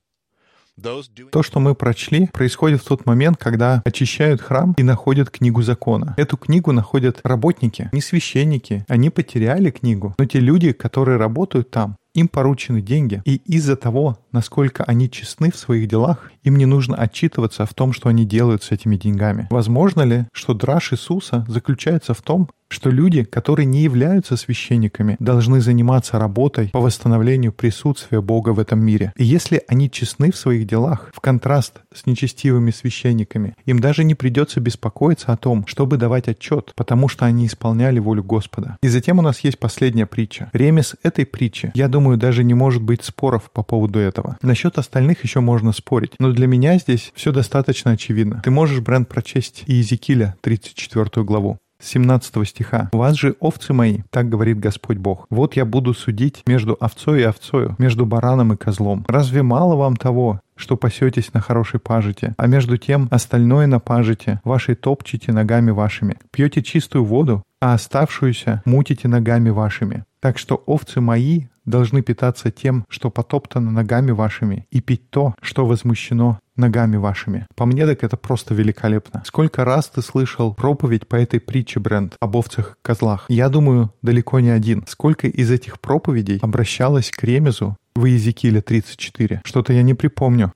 То, 1.30 1.42
что 1.42 1.60
мы 1.60 1.74
прочли, 1.74 2.28
происходит 2.32 2.80
в 2.80 2.84
тот 2.86 3.06
момент, 3.06 3.36
когда 3.36 3.82
очищают 3.84 4.40
храм 4.40 4.74
и 4.76 4.82
находят 4.82 5.30
книгу 5.30 5.62
закона. 5.62 6.14
Эту 6.16 6.36
книгу 6.36 6.72
находят 6.72 7.20
работники, 7.24 7.90
не 7.92 8.00
священники. 8.00 8.84
Они 8.88 9.10
потеряли 9.10 9.70
книгу, 9.70 10.14
но 10.18 10.24
те 10.24 10.40
люди, 10.40 10.72
которые 10.72 11.18
работают 11.18 11.70
там, 11.70 11.96
им 12.14 12.28
поручены 12.28 12.82
деньги, 12.82 13.22
и 13.24 13.36
из-за 13.46 13.76
того, 13.76 14.18
насколько 14.32 14.84
они 14.84 15.10
честны 15.10 15.50
в 15.50 15.56
своих 15.56 15.88
делах, 15.88 16.30
им 16.42 16.56
не 16.56 16.66
нужно 16.66 16.96
отчитываться 16.96 17.64
в 17.64 17.74
том, 17.74 17.92
что 17.92 18.08
они 18.08 18.26
делают 18.26 18.62
с 18.62 18.70
этими 18.70 18.96
деньгами. 18.96 19.48
Возможно 19.50 20.02
ли, 20.02 20.26
что 20.32 20.54
драж 20.54 20.92
Иисуса 20.92 21.44
заключается 21.48 22.12
в 22.12 22.20
том, 22.20 22.50
что 22.72 22.90
люди, 22.90 23.24
которые 23.24 23.66
не 23.66 23.82
являются 23.82 24.36
священниками, 24.36 25.16
должны 25.18 25.60
заниматься 25.60 26.18
работой 26.18 26.70
по 26.70 26.80
восстановлению 26.80 27.52
присутствия 27.52 28.20
Бога 28.20 28.50
в 28.50 28.58
этом 28.58 28.80
мире. 28.80 29.12
И 29.16 29.24
если 29.24 29.62
они 29.68 29.90
честны 29.90 30.32
в 30.32 30.36
своих 30.36 30.66
делах, 30.66 31.10
в 31.14 31.20
контраст 31.20 31.80
с 31.94 32.06
нечестивыми 32.06 32.70
священниками, 32.70 33.54
им 33.66 33.78
даже 33.78 34.04
не 34.04 34.14
придется 34.14 34.60
беспокоиться 34.60 35.32
о 35.32 35.36
том, 35.36 35.66
чтобы 35.66 35.96
давать 35.96 36.28
отчет, 36.28 36.72
потому 36.74 37.08
что 37.08 37.26
они 37.26 37.46
исполняли 37.46 37.98
волю 37.98 38.24
Господа. 38.24 38.78
И 38.82 38.88
затем 38.88 39.18
у 39.18 39.22
нас 39.22 39.40
есть 39.40 39.58
последняя 39.58 40.06
притча. 40.06 40.50
Ремес 40.52 40.96
этой 41.02 41.26
притчи, 41.26 41.70
я 41.74 41.88
думаю, 41.88 42.16
даже 42.16 42.42
не 42.44 42.54
может 42.54 42.82
быть 42.82 43.04
споров 43.04 43.50
по 43.52 43.62
поводу 43.62 43.98
этого. 43.98 44.38
Насчет 44.42 44.78
остальных 44.78 45.22
еще 45.24 45.40
можно 45.40 45.72
спорить, 45.72 46.14
но 46.18 46.32
для 46.32 46.46
меня 46.46 46.78
здесь 46.78 47.12
все 47.14 47.32
достаточно 47.32 47.92
очевидно. 47.92 48.40
Ты 48.42 48.50
можешь, 48.50 48.80
Бренд, 48.80 49.08
прочесть 49.08 49.64
Иезекииля, 49.66 50.36
34 50.40 51.24
главу. 51.24 51.58
17 51.82 52.48
стиха. 52.48 52.88
«Вас 52.92 53.16
же, 53.16 53.34
овцы 53.40 53.72
мои, 53.72 53.98
так 54.10 54.28
говорит 54.28 54.58
Господь 54.58 54.98
Бог, 54.98 55.26
вот 55.30 55.56
я 55.56 55.64
буду 55.64 55.94
судить 55.94 56.42
между 56.46 56.76
овцой 56.78 57.20
и 57.20 57.24
овцою, 57.24 57.74
между 57.78 58.06
бараном 58.06 58.52
и 58.52 58.56
козлом. 58.56 59.04
Разве 59.08 59.42
мало 59.42 59.76
вам 59.76 59.96
того, 59.96 60.40
что 60.56 60.76
пасетесь 60.76 61.32
на 61.34 61.40
хорошей 61.40 61.80
пажите, 61.80 62.34
а 62.36 62.46
между 62.46 62.76
тем 62.76 63.08
остальное 63.10 63.66
на 63.66 63.80
пажите, 63.80 64.40
вашей 64.44 64.74
топчете 64.74 65.32
ногами 65.32 65.70
вашими, 65.70 66.16
пьете 66.30 66.62
чистую 66.62 67.04
воду, 67.04 67.42
а 67.60 67.74
оставшуюся 67.74 68.62
мутите 68.64 69.08
ногами 69.08 69.50
вашими. 69.50 70.04
Так 70.20 70.38
что 70.38 70.62
овцы 70.66 71.00
мои 71.00 71.46
должны 71.64 72.02
питаться 72.02 72.50
тем, 72.50 72.84
что 72.88 73.10
потоптано 73.10 73.70
ногами 73.70 74.10
вашими, 74.10 74.66
и 74.70 74.80
пить 74.80 75.10
то, 75.10 75.34
что 75.40 75.66
возмущено 75.66 76.38
ногами 76.56 76.96
вашими. 76.96 77.46
По 77.54 77.66
мне 77.66 77.86
так 77.86 78.04
это 78.04 78.16
просто 78.16 78.54
великолепно. 78.54 79.22
Сколько 79.24 79.64
раз 79.64 79.88
ты 79.88 80.02
слышал 80.02 80.54
проповедь 80.54 81.08
по 81.08 81.16
этой 81.16 81.40
притче, 81.40 81.80
Брент, 81.80 82.16
об 82.20 82.36
овцах-козлах? 82.36 83.26
Я 83.28 83.48
думаю, 83.48 83.92
далеко 84.02 84.40
не 84.40 84.50
один. 84.50 84.84
Сколько 84.86 85.28
из 85.28 85.50
этих 85.50 85.80
проповедей 85.80 86.38
обращалось 86.42 87.10
к 87.10 87.22
ремезу 87.24 87.76
в 87.94 88.04
Иезекииле 88.04 88.60
34. 88.60 89.42
Что-то 89.44 89.72
я 89.72 89.82
не 89.82 89.94
припомню. 89.94 90.52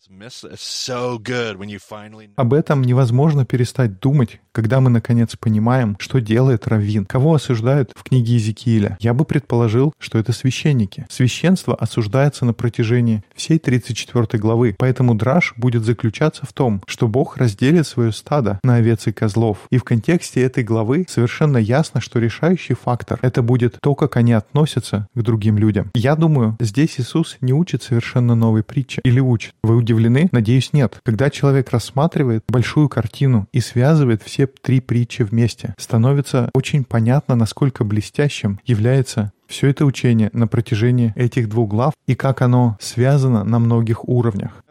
Об 2.37 2.55
этом 2.55 2.83
невозможно 2.83 3.45
перестать 3.45 4.01
думать, 4.01 4.41
когда 4.53 4.81
мы 4.81 4.91
наконец 4.91 5.37
понимаем, 5.37 5.97
что 5.99 6.19
делает 6.21 6.67
Раввин, 6.67 7.05
кого 7.05 7.35
осуждают 7.35 7.93
в 7.95 8.03
книге 8.03 8.33
Иезекииля. 8.33 8.97
Я 9.01 9.13
бы 9.13 9.25
предположил, 9.25 9.93
что 9.99 10.19
это 10.19 10.33
священники. 10.33 11.07
Священство 11.11 11.75
осуждается 11.75 12.45
на 12.47 12.55
протяжении 12.55 13.23
всей 13.35 13.59
34 13.59 14.41
главы, 14.41 14.75
поэтому 14.79 15.15
драж 15.15 15.53
будет 15.57 15.85
заключаться 15.85 16.47
в 16.47 16.53
том, 16.53 16.83
что 16.87 17.07
Бог 17.07 17.37
разделит 17.37 17.87
свое 17.87 18.13
стадо 18.13 18.59
на 18.63 18.77
овец 18.77 19.07
и 19.07 19.13
козлов. 19.13 19.67
И 19.71 19.79
в 19.79 19.85
контексте 19.85 20.43
этой 20.43 20.65
главы 20.65 21.05
совершенно 21.09 21.59
ясно, 21.59 22.01
что 22.01 22.19
решающий 22.19 22.75
фактор— 22.75 23.19
это 23.23 23.43
будет 23.43 23.79
то, 23.83 23.95
как 23.95 24.17
они 24.17 24.33
относятся 24.33 25.07
к 25.15 25.21
другим 25.21 25.59
людям. 25.59 25.91
Я 25.95 26.17
думаю, 26.17 26.57
здесь 26.61 26.99
Иисус 26.99 27.26
Иисус 27.27 27.39
не 27.41 27.53
учит 27.53 27.83
совершенно 27.83 28.35
новой 28.35 28.63
притчи. 28.63 29.01
Или 29.05 29.21
учит? 29.21 29.53
Вы 29.63 29.77
удивлены? 29.77 30.29
Надеюсь, 30.33 30.73
нет. 30.73 31.01
Когда 31.05 31.31
человек 31.31 31.71
рассматривает 31.71 32.45
большую 32.49 32.89
картину 32.89 33.49
и 33.53 33.61
связывает 33.61 34.23
все 34.23 34.47
три 34.47 34.81
притчи 34.81 35.23
вместе, 35.23 35.75
становится 35.79 36.51
очень 36.55 36.85
понятно, 36.85 37.35
насколько 37.35 37.85
блестящим 37.85 38.61
является 38.65 39.33
все 39.49 39.69
это 39.69 39.85
учение 39.85 40.31
на 40.33 40.49
протяжении 40.49 41.13
этих 41.15 41.49
двух 41.49 41.71
глав 41.71 41.95
и 42.07 42.15
как 42.15 42.43
оно 42.43 42.77
связано 42.81 43.45
на 43.45 43.59
многих 43.59 44.09
уровнях. 44.09 44.63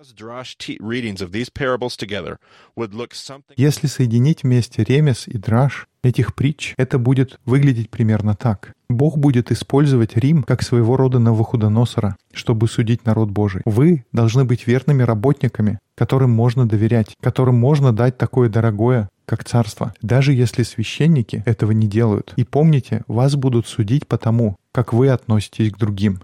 Если 3.56 3.88
соединить 3.88 4.44
вместе 4.44 4.84
ремес 4.84 5.28
и 5.28 5.38
драж 5.38 5.88
этих 6.04 6.36
притч, 6.36 6.74
это 6.78 7.00
будет 7.00 7.40
выглядеть 7.46 7.90
примерно 7.90 8.36
так. 8.36 8.74
Бог 8.96 9.18
будет 9.18 9.52
использовать 9.52 10.16
Рим 10.16 10.44
как 10.44 10.64
своего 10.64 10.98
рода 10.98 11.20
Навуходоносора, 11.20 12.16
чтобы 12.34 12.68
судить 12.68 13.06
народ 13.06 13.30
Божий. 13.30 13.62
Вы 13.66 14.06
должны 14.12 14.46
быть 14.46 14.66
верными 14.68 15.04
работниками, 15.04 15.80
которым 15.96 16.32
можно 16.32 16.68
доверять, 16.68 17.16
которым 17.22 17.56
можно 17.56 17.92
дать 17.94 18.18
такое 18.18 18.50
дорогое, 18.50 19.10
как 19.26 19.44
царство, 19.44 19.94
даже 20.02 20.34
если 20.34 20.64
священники 20.64 21.44
этого 21.46 21.72
не 21.72 21.88
делают. 21.88 22.34
И 22.36 22.44
помните, 22.44 23.04
вас 23.08 23.36
будут 23.36 23.68
судить 23.68 24.08
по 24.08 24.18
тому, 24.18 24.56
как 24.76 24.92
вы 24.92 25.08
относитесь 25.08 25.72
к 25.72 25.78
другим. 25.78 26.20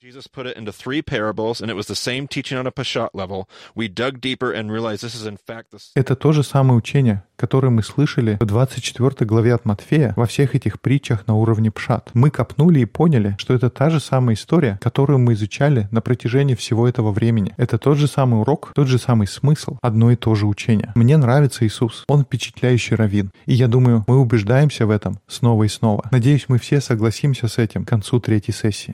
Это 5.96 6.16
то 6.18 6.32
же 6.34 6.44
самое 6.44 6.78
учение, 6.78 7.24
которое 7.38 7.70
мы 7.70 7.82
слышали 7.82 8.38
в 8.42 8.46
24 8.46 9.26
главе 9.26 9.54
от 9.54 9.64
Матфея 9.64 10.14
во 10.18 10.26
всех 10.26 10.54
этих 10.54 10.82
притчах 10.82 11.28
на 11.28 11.36
уровне 11.36 11.72
пшат. 11.72 12.10
Мы 12.14 12.30
копнули 12.30 12.82
и 12.82 12.86
поняли, 12.86 13.38
что 13.40 13.54
это 13.54 13.70
та 13.70 13.90
же 13.90 14.02
самая 14.02 14.36
история, 14.36 14.78
которую 14.82 15.20
мы 15.20 15.32
изучали 15.34 15.88
на 15.92 16.02
протяжении 16.02 16.56
всего 16.56 16.90
этого 16.90 17.14
времени. 17.14 17.54
Это 17.56 17.78
тот 17.78 17.98
же 17.98 18.08
самый 18.08 18.42
урок, 18.42 18.74
тот 18.76 18.88
же 18.88 19.00
самый 19.00 19.28
смысл, 19.28 19.78
одно 19.82 20.12
и 20.12 20.18
то 20.18 20.36
же 20.36 20.46
учение. 20.46 20.92
Мне 20.96 21.16
нравится 21.16 21.66
Иисус. 21.66 22.04
Он 22.10 22.26
впечатляющий 22.26 22.98
раввин. 22.98 23.32
И 23.46 23.54
я 23.54 23.70
думаю, 23.70 24.04
мы 24.08 24.20
убеждаемся 24.20 24.86
в 24.86 24.90
этом 24.90 25.20
снова 25.28 25.64
и 25.64 25.70
снова. 25.70 26.10
Надеюсь, 26.12 26.46
мы 26.50 26.60
все 26.60 26.82
согласимся 26.82 27.48
с 27.48 27.58
этим 27.58 27.86
к 27.86 27.88
концу 27.88 28.20
третьей 28.20 28.41
третьей 28.42 28.54
сессии. 28.54 28.94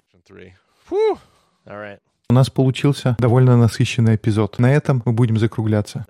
У 2.29 2.33
нас 2.33 2.49
получился 2.49 3.15
довольно 3.19 3.55
насыщенный 3.55 4.15
эпизод. 4.15 4.59
На 4.59 4.73
этом 4.73 5.01
мы 5.05 5.13
будем 5.13 5.37
закругляться. 5.37 6.05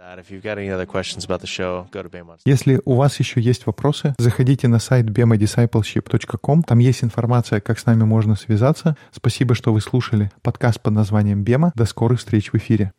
Если 2.46 2.82
у 2.86 2.96
вас 2.96 3.20
еще 3.20 3.40
есть 3.40 3.68
вопросы, 3.68 4.16
заходите 4.18 4.68
на 4.68 4.80
сайт 4.80 5.06
bemadiscipleship.com. 5.06 6.64
Там 6.64 6.80
есть 6.80 7.04
информация, 7.04 7.62
как 7.62 7.78
с 7.78 7.86
нами 7.86 8.04
можно 8.04 8.36
связаться. 8.36 8.98
Спасибо, 9.12 9.54
что 9.54 9.72
вы 9.72 9.82
слушали 9.82 10.32
подкаст 10.42 10.82
под 10.82 10.94
названием 10.94 11.44
«Бема». 11.44 11.72
До 11.76 11.86
скорых 11.86 12.18
встреч 12.18 12.52
в 12.52 12.56
эфире. 12.56 12.92